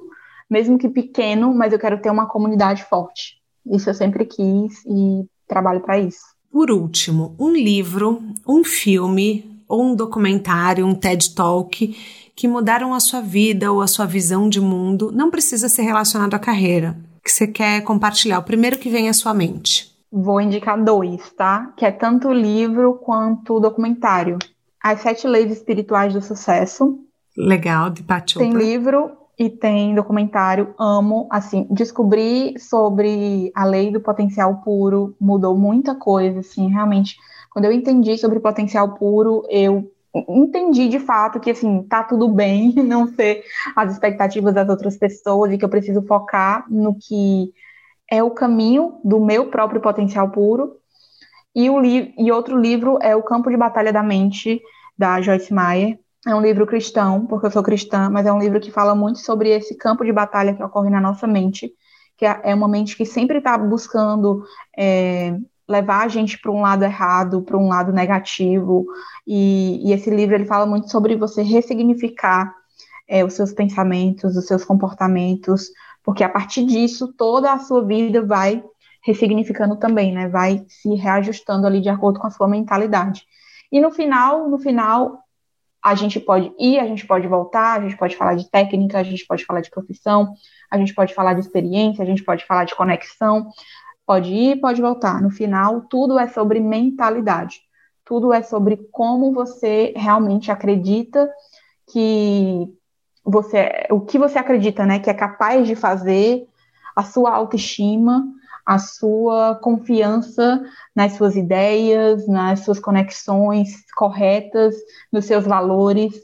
mesmo 0.49 0.77
que 0.77 0.89
pequeno, 0.89 1.53
mas 1.53 1.73
eu 1.73 1.79
quero 1.79 2.01
ter 2.01 2.11
uma 2.11 2.27
comunidade 2.27 2.83
forte. 2.83 3.39
Isso 3.65 3.89
eu 3.89 3.93
sempre 3.93 4.25
quis 4.25 4.83
e 4.85 5.25
trabalho 5.47 5.81
para 5.81 5.99
isso. 5.99 6.23
Por 6.51 6.71
último, 6.71 7.35
um 7.39 7.51
livro, 7.51 8.21
um 8.47 8.63
filme 8.63 9.59
ou 9.67 9.83
um 9.83 9.95
documentário, 9.95 10.85
um 10.85 10.95
TED 10.95 11.35
Talk 11.35 11.95
que 12.35 12.47
mudaram 12.47 12.93
a 12.93 12.99
sua 12.99 13.21
vida 13.21 13.71
ou 13.71 13.81
a 13.81 13.87
sua 13.87 14.05
visão 14.05 14.47
de 14.47 14.61
mundo, 14.61 15.11
não 15.11 15.29
precisa 15.29 15.67
ser 15.67 15.81
relacionado 15.83 16.33
à 16.33 16.39
carreira 16.39 16.97
que 17.29 17.33
você 17.33 17.47
quer 17.47 17.81
compartilhar? 17.83 18.39
O 18.39 18.43
primeiro 18.43 18.79
que 18.79 18.89
vem 18.89 19.07
à 19.07 19.13
sua 19.13 19.33
mente. 19.33 19.95
Vou 20.11 20.41
indicar 20.41 20.83
dois, 20.83 21.31
tá? 21.33 21.71
Que 21.77 21.85
é 21.85 21.91
tanto 21.91 22.29
o 22.29 22.33
livro 22.33 22.95
quanto 22.95 23.55
o 23.57 23.59
documentário. 23.59 24.39
As 24.83 25.01
Sete 25.01 25.27
Leis 25.27 25.51
Espirituais 25.51 26.13
do 26.13 26.21
Sucesso. 26.21 26.99
Legal, 27.37 27.91
de 27.91 28.01
Pat 28.01 28.35
Tem 28.35 28.51
livro 28.51 29.11
e 29.37 29.49
tem 29.49 29.93
documentário. 29.93 30.73
Amo, 30.79 31.27
assim, 31.29 31.67
descobrir 31.69 32.59
sobre 32.59 33.51
a 33.53 33.63
lei 33.63 33.91
do 33.91 34.01
potencial 34.01 34.61
puro 34.63 35.15
mudou 35.21 35.55
muita 35.55 35.93
coisa, 35.93 36.39
assim, 36.39 36.67
realmente. 36.69 37.15
Quando 37.51 37.65
eu 37.65 37.71
entendi 37.71 38.17
sobre 38.17 38.39
potencial 38.39 38.95
puro, 38.95 39.43
eu 39.49 39.91
entendi 40.13 40.87
de 40.89 40.99
fato 40.99 41.39
que 41.39 41.51
assim 41.51 41.83
tá 41.83 42.03
tudo 42.03 42.27
bem 42.27 42.73
não 42.83 43.07
ser 43.07 43.43
as 43.75 43.91
expectativas 43.91 44.53
das 44.53 44.67
outras 44.69 44.97
pessoas 44.97 45.51
e 45.51 45.57
que 45.57 45.65
eu 45.65 45.69
preciso 45.69 46.01
focar 46.03 46.65
no 46.69 46.95
que 46.95 47.53
é 48.09 48.23
o 48.23 48.31
caminho 48.31 48.99
do 49.03 49.19
meu 49.19 49.49
próprio 49.49 49.81
potencial 49.81 50.29
puro. 50.31 50.77
E, 51.55 51.69
o 51.69 51.79
li 51.79 52.13
e 52.17 52.31
outro 52.31 52.57
livro 52.57 52.97
é 53.01 53.15
O 53.15 53.23
Campo 53.23 53.49
de 53.49 53.57
Batalha 53.57 53.93
da 53.93 54.03
Mente, 54.03 54.61
da 54.97 55.21
Joyce 55.21 55.53
Meyer. 55.53 55.99
É 56.27 56.35
um 56.35 56.41
livro 56.41 56.65
cristão, 56.67 57.25
porque 57.25 57.45
eu 57.45 57.51
sou 57.51 57.63
cristã, 57.63 58.09
mas 58.09 58.25
é 58.25 58.33
um 58.33 58.39
livro 58.39 58.59
que 58.59 58.71
fala 58.71 58.93
muito 58.93 59.19
sobre 59.19 59.49
esse 59.49 59.75
campo 59.77 60.03
de 60.03 60.11
batalha 60.11 60.53
que 60.53 60.63
ocorre 60.63 60.89
na 60.89 60.99
nossa 60.99 61.25
mente, 61.25 61.71
que 62.17 62.25
é, 62.25 62.41
é 62.43 62.55
uma 62.55 62.67
mente 62.67 62.97
que 62.97 63.05
sempre 63.05 63.37
está 63.37 63.57
buscando 63.57 64.43
é, 64.77 65.37
levar 65.69 66.03
a 66.03 66.07
gente 66.07 66.39
para 66.39 66.51
um 66.51 66.61
lado 66.61 66.83
errado, 66.83 67.43
para 67.43 67.55
um 67.55 67.67
lado 67.67 67.93
negativo. 67.93 68.87
E, 69.25 69.87
e, 69.87 69.93
esse 69.93 70.09
livro 70.09 70.33
ele 70.33 70.45
fala 70.45 70.65
muito 70.65 70.89
sobre 70.89 71.15
você 71.15 71.43
ressignificar 71.43 72.51
é, 73.07 73.23
os 73.23 73.33
seus 73.33 73.53
pensamentos, 73.53 74.35
os 74.35 74.47
seus 74.47 74.65
comportamentos, 74.65 75.69
porque 76.03 76.23
a 76.23 76.29
partir 76.29 76.65
disso 76.65 77.13
toda 77.15 77.53
a 77.53 77.59
sua 77.59 77.85
vida 77.85 78.25
vai 78.25 78.63
ressignificando 79.03 79.75
também, 79.75 80.11
né? 80.11 80.27
Vai 80.27 80.65
se 80.67 80.93
reajustando 80.95 81.67
ali 81.67 81.81
de 81.81 81.89
acordo 81.89 82.19
com 82.19 82.27
a 82.27 82.31
sua 82.31 82.47
mentalidade. 82.47 83.23
E 83.71 83.79
no 83.79 83.91
final, 83.91 84.49
no 84.49 84.57
final, 84.57 85.23
a 85.83 85.95
gente 85.95 86.19
pode 86.19 86.51
ir, 86.59 86.79
a 86.79 86.85
gente 86.85 87.05
pode 87.07 87.27
voltar, 87.27 87.79
a 87.79 87.81
gente 87.81 87.97
pode 87.97 88.15
falar 88.15 88.35
de 88.35 88.49
técnica, 88.49 88.97
a 88.97 89.03
gente 89.03 89.25
pode 89.25 89.45
falar 89.45 89.61
de 89.61 89.69
profissão, 89.69 90.33
a 90.69 90.77
gente 90.77 90.93
pode 90.93 91.13
falar 91.13 91.33
de 91.33 91.39
experiência, 91.39 92.03
a 92.03 92.05
gente 92.05 92.23
pode 92.23 92.45
falar 92.45 92.65
de 92.65 92.75
conexão, 92.75 93.49
Pode 94.09 94.33
ir, 94.33 94.59
pode 94.59 94.81
voltar. 94.81 95.21
No 95.21 95.29
final, 95.29 95.81
tudo 95.81 96.17
é 96.17 96.27
sobre 96.27 96.59
mentalidade. 96.59 97.61
Tudo 98.03 98.33
é 98.33 98.41
sobre 98.41 98.75
como 98.91 99.31
você 99.31 99.93
realmente 99.95 100.51
acredita 100.51 101.31
que 101.91 102.67
você, 103.23 103.85
o 103.91 104.01
que 104.01 104.17
você 104.17 104.39
acredita, 104.39 104.83
né, 104.83 104.97
que 104.97 105.11
é 105.11 105.13
capaz 105.13 105.67
de 105.67 105.75
fazer, 105.75 106.47
a 106.95 107.03
sua 107.03 107.29
autoestima, 107.35 108.25
a 108.65 108.79
sua 108.79 109.59
confiança 109.61 110.59
nas 110.95 111.13
suas 111.13 111.35
ideias, 111.35 112.27
nas 112.27 112.61
suas 112.61 112.79
conexões 112.79 113.85
corretas, 113.91 114.75
nos 115.11 115.25
seus 115.25 115.45
valores. 115.45 116.15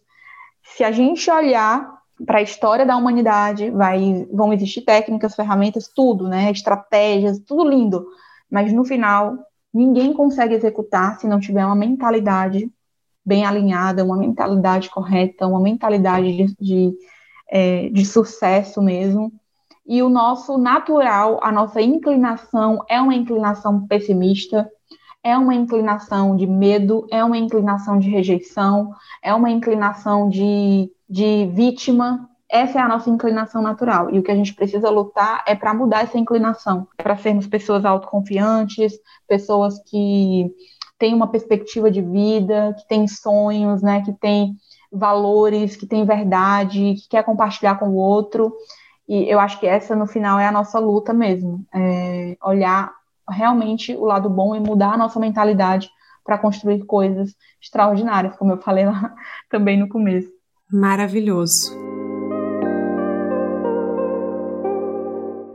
Se 0.64 0.84
a 0.84 0.92
gente 0.92 1.30
olhar 1.30 1.95
para 2.24 2.40
a 2.40 2.42
história 2.42 2.86
da 2.86 2.96
humanidade, 2.96 3.70
vai, 3.72 4.28
vão 4.32 4.54
existir 4.54 4.82
técnicas, 4.82 5.36
ferramentas, 5.36 5.90
tudo, 5.94 6.28
né? 6.28 6.52
Estratégias, 6.52 7.40
tudo 7.40 7.68
lindo. 7.68 8.06
Mas 8.50 8.72
no 8.72 8.86
final, 8.86 9.38
ninguém 9.74 10.14
consegue 10.14 10.54
executar 10.54 11.20
se 11.20 11.28
não 11.28 11.40
tiver 11.40 11.66
uma 11.66 11.76
mentalidade 11.76 12.72
bem 13.26 13.44
alinhada, 13.44 14.06
uma 14.06 14.16
mentalidade 14.16 14.90
correta, 14.90 15.48
uma 15.48 15.60
mentalidade 15.60 16.32
de, 16.32 16.56
de, 16.60 16.98
é, 17.50 17.90
de 17.90 18.06
sucesso 18.06 18.82
mesmo. 18.82 19.34
E 19.86 20.02
o 20.02 20.10
nosso 20.10 20.58
natural, 20.58 21.40
a 21.44 21.52
nossa 21.52 21.82
inclinação 21.82 22.84
é 22.88 23.00
uma 23.02 23.14
inclinação 23.14 23.86
pessimista, 23.88 24.70
é 25.24 25.38
uma 25.38 25.56
inclinação 25.56 26.36
de 26.36 26.46
medo, 26.46 27.08
é 27.12 27.24
uma 27.24 27.38
inclinação 27.38 28.00
de 28.00 28.10
rejeição, 28.10 28.94
é 29.24 29.34
uma 29.34 29.50
inclinação 29.50 30.30
de 30.30 30.90
de 31.10 31.48
vítima, 31.48 32.30
essa 32.50 32.80
é 32.80 32.82
a 32.82 32.88
nossa 32.88 33.10
inclinação 33.10 33.62
natural. 33.62 34.14
E 34.14 34.20
o 34.20 34.24
que 34.24 34.32
a 34.32 34.36
gente 34.36 34.54
precisa 34.54 34.90
lutar 34.90 35.44
é 35.48 35.56
para 35.56 35.74
mudar 35.74 36.04
essa 36.04 36.18
inclinação, 36.18 36.88
para 36.98 37.18
sermos 37.18 37.48
pessoas 37.48 37.86
autoconfiantes, 37.86 38.94
pessoas 39.28 39.82
que 39.84 40.52
têm 40.98 41.14
uma 41.14 41.30
perspectiva 41.30 41.92
de 41.92 42.02
vida, 42.02 42.76
que 42.78 42.88
têm 42.88 43.08
sonhos, 43.08 43.82
né, 43.82 44.02
que 44.02 44.14
têm 44.14 44.56
valores, 44.92 45.76
que 45.76 45.86
têm 45.86 46.06
verdade, 46.06 46.96
que 46.96 47.10
quer 47.10 47.24
compartilhar 47.24 47.76
com 47.76 47.90
o 47.90 47.96
outro. 47.96 48.56
E 49.08 49.30
eu 49.30 49.40
acho 49.40 49.60
que 49.60 49.68
essa, 49.68 49.96
no 49.96 50.08
final, 50.08 50.40
é 50.40 50.48
a 50.48 50.52
nossa 50.52 50.80
luta 50.80 51.14
mesmo. 51.14 51.66
É 51.74 52.38
olhar 52.44 52.94
realmente 53.30 53.96
o 53.96 54.06
lado 54.06 54.30
bom 54.30 54.56
e 54.56 54.60
mudar 54.60 54.94
a 54.94 54.98
nossa 54.98 55.20
mentalidade 55.20 55.90
para 56.24 56.38
construir 56.38 56.86
coisas 56.86 57.36
extraordinárias, 57.62 58.36
como 58.38 58.52
eu 58.54 58.58
falei 58.58 58.86
lá 58.86 59.14
também 59.50 59.78
no 59.78 59.90
começo. 59.90 60.35
Maravilhoso. 60.72 61.86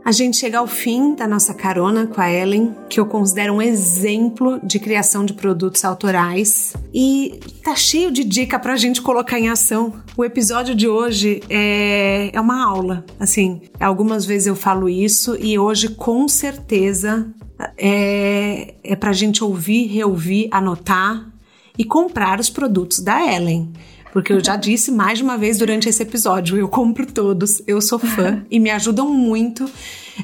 A 0.03 0.11
gente 0.11 0.37
chega 0.37 0.57
ao 0.57 0.67
fim 0.67 1.15
da 1.15 1.27
nossa 1.27 1.53
carona 1.53 2.07
com 2.07 2.19
a 2.19 2.29
Ellen, 2.29 2.75
que 2.89 2.99
eu 2.99 3.05
considero 3.05 3.53
um 3.53 3.61
exemplo 3.61 4.59
de 4.61 4.79
criação 4.79 5.23
de 5.23 5.33
produtos 5.33 5.85
autorais 5.85 6.73
e 6.93 7.39
tá 7.63 7.75
cheio 7.75 8.11
de 8.11 8.23
dica 8.23 8.57
pra 8.57 8.75
gente 8.75 9.01
colocar 9.01 9.39
em 9.39 9.49
ação. 9.49 9.93
O 10.17 10.25
episódio 10.25 10.73
de 10.73 10.87
hoje 10.87 11.41
é, 11.49 12.31
é 12.33 12.41
uma 12.41 12.65
aula, 12.65 13.05
assim, 13.19 13.61
algumas 13.79 14.25
vezes 14.25 14.47
eu 14.47 14.55
falo 14.55 14.89
isso 14.89 15.37
e 15.39 15.59
hoje 15.59 15.89
com 15.89 16.27
certeza 16.27 17.31
é, 17.77 18.75
é 18.83 18.95
pra 18.95 19.13
gente 19.13 19.43
ouvir, 19.43 19.87
reouvir, 19.87 20.49
anotar 20.51 21.31
e 21.77 21.85
comprar 21.85 22.39
os 22.39 22.49
produtos 22.49 22.99
da 22.99 23.33
Ellen. 23.33 23.71
Porque 24.11 24.33
eu 24.33 24.43
já 24.43 24.55
disse 24.55 24.91
mais 24.91 25.19
de 25.19 25.23
uma 25.23 25.37
vez 25.37 25.57
durante 25.57 25.87
esse 25.87 26.03
episódio, 26.03 26.57
eu 26.57 26.67
compro 26.67 27.05
todos, 27.05 27.61
eu 27.65 27.81
sou 27.81 27.97
fã 27.97 28.43
e 28.51 28.59
me 28.59 28.69
ajudam 28.69 29.09
muito 29.09 29.69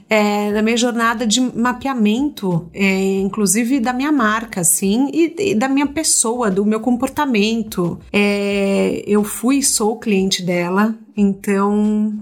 é, 0.09 0.51
na 0.51 0.61
minha 0.61 0.77
jornada 0.77 1.25
de 1.25 1.39
mapeamento, 1.39 2.69
é, 2.73 3.19
inclusive 3.19 3.79
da 3.79 3.93
minha 3.93 4.11
marca, 4.11 4.61
assim, 4.61 5.09
e, 5.13 5.51
e, 5.51 5.55
da 5.55 5.67
minha 5.67 5.87
pessoa, 5.87 6.51
do 6.51 6.65
meu 6.65 6.79
comportamento. 6.79 7.99
É, 8.11 9.03
eu 9.07 9.23
fui 9.23 9.57
e 9.57 9.63
sou 9.63 9.97
cliente 9.97 10.43
dela, 10.43 10.95
então, 11.15 12.13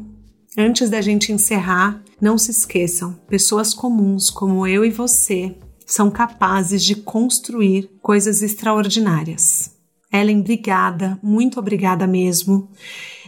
antes 0.57 0.89
da 0.89 1.01
gente 1.01 1.31
encerrar, 1.31 2.01
não 2.21 2.37
se 2.37 2.51
esqueçam, 2.51 3.19
pessoas 3.27 3.73
comuns 3.73 4.29
como 4.29 4.65
eu 4.65 4.85
e 4.85 4.89
você 4.89 5.55
são 5.85 6.09
capazes 6.09 6.83
de 6.83 6.95
construir 6.95 7.89
coisas 8.01 8.41
extraordinárias. 8.41 9.74
Ellen, 10.19 10.39
obrigada, 10.39 11.19
muito 11.21 11.59
obrigada 11.59 12.07
mesmo. 12.07 12.69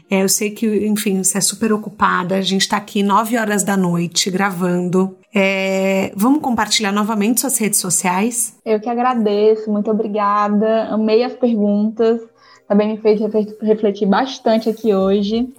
É, 0.10 0.24
eu 0.24 0.30
sei 0.30 0.52
que, 0.52 0.88
enfim, 0.88 1.22
você 1.22 1.38
é 1.38 1.42
super 1.42 1.74
ocupada. 1.74 2.36
A 2.36 2.42
gente 2.42 2.62
está 2.62 2.78
aqui 2.78 3.04
nove 3.04 3.38
horas 3.38 3.64
da 3.64 3.76
noite 3.76 4.32
gravando. 4.32 5.18
É, 5.36 6.14
vamos 6.16 6.42
compartilhar 6.42 6.94
novamente 6.94 7.42
suas 7.42 7.58
redes 7.58 7.80
sociais? 7.80 8.58
Eu 8.66 8.80
que 8.80 8.90
agradeço, 8.90 9.70
muito 9.70 9.92
obrigada. 9.92 10.86
Amei 10.86 11.24
as 11.24 11.34
perguntas. 11.34 12.22
Também 12.68 12.90
me 12.90 12.98
fez 12.98 13.20
refletir 13.62 14.08
bastante 14.08 14.70
aqui 14.70 14.94
hoje. 14.94 15.50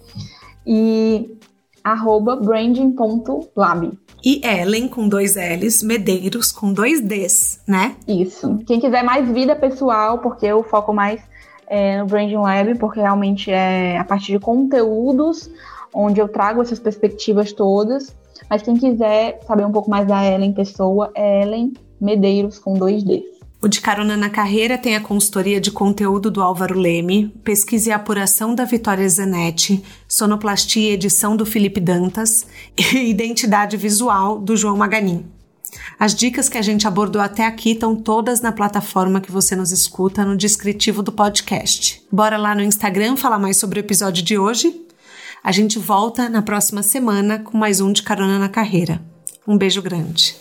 E 0.67 1.38
arroba 1.93 2.37
branding.lab. 2.37 3.99
E 4.25 4.41
Ellen 4.45 4.89
com 4.89 5.09
dois 5.09 5.37
L's, 5.37 5.83
Medeiros 5.83 6.51
com 6.51 6.73
dois 6.73 7.01
D's, 7.01 7.61
né? 7.67 7.95
Isso. 8.07 8.59
Quem 8.67 8.81
quiser 8.81 9.03
mais 9.05 9.29
vida 9.31 9.55
pessoal, 9.55 10.19
porque 10.19 10.47
eu 10.47 10.63
foco 10.63 10.93
mais 10.93 11.21
é, 11.69 12.01
no 12.01 12.07
Branding 12.07 12.37
Lab, 12.37 12.75
porque 12.79 13.01
realmente 13.01 13.51
é 13.51 13.97
a 13.99 14.05
partir 14.05 14.33
de 14.33 14.39
conteúdos 14.41 15.51
onde 15.93 16.21
eu 16.21 16.29
trago 16.29 16.63
essas 16.63 16.79
perspectivas 16.79 17.53
todas. 17.53 18.15
Mas 18.49 18.63
quem 18.63 18.77
quiser 18.77 19.41
saber 19.47 19.65
um 19.65 19.73
pouco 19.73 19.91
mais 19.91 20.07
da 20.07 20.25
Ellen 20.25 20.53
pessoa, 20.53 21.11
é 21.15 21.43
Ellen 21.43 21.73
Medeiros 22.01 22.59
com 22.59 22.75
dois 22.75 23.03
D's. 23.03 23.38
O 23.61 23.67
De 23.67 23.81
Carona 23.81 24.17
na 24.17 24.31
Carreira 24.31 24.79
tem 24.79 24.95
a 24.95 25.01
consultoria 25.01 25.61
de 25.61 25.73
conteúdo 25.73 26.31
do 26.31 26.41
Álvaro 26.41 26.79
Leme, 26.79 27.35
pesquisa 27.43 27.89
e 27.89 27.93
apuração 27.93 28.55
da 28.55 28.65
Vitória 28.65 29.09
Zanetti, 29.09 29.83
sonoplastia 30.07 30.91
e 30.91 30.93
edição 30.93 31.37
do 31.37 31.45
Felipe 31.45 31.81
Dantas 31.81 32.47
e 32.79 33.11
identidade 33.11 33.77
visual 33.77 34.39
do 34.39 34.57
João 34.57 34.77
Maganin. 34.77 35.27
As 35.99 36.15
dicas 36.15 36.49
que 36.49 36.57
a 36.57 36.63
gente 36.63 36.87
abordou 36.87 37.21
até 37.21 37.45
aqui 37.45 37.73
estão 37.73 37.97
todas 37.97 38.41
na 38.41 38.53
plataforma 38.53 39.21
que 39.21 39.33
você 39.33 39.57
nos 39.57 39.73
escuta 39.73 40.25
no 40.25 40.37
descritivo 40.37 41.03
do 41.03 41.11
podcast. 41.11 42.01
Bora 42.13 42.37
lá 42.37 42.55
no 42.55 42.63
Instagram 42.63 43.17
falar 43.17 43.41
mais 43.41 43.57
sobre 43.57 43.81
o 43.81 43.83
episódio 43.83 44.23
de 44.23 44.39
hoje? 44.39 44.87
A 45.43 45.51
gente 45.51 45.81
volta 45.81 46.29
na 46.29 46.43
próxima 46.43 46.83
semana 46.85 47.41
com 47.41 47.59
mais 47.59 47.81
um 47.81 47.93
de 47.93 48.05
Carona 48.05 48.39
na 48.39 48.49
Carreira. 48.49 49.03
Um 49.47 49.59
beijo 49.59 49.83
grande. 49.83 50.37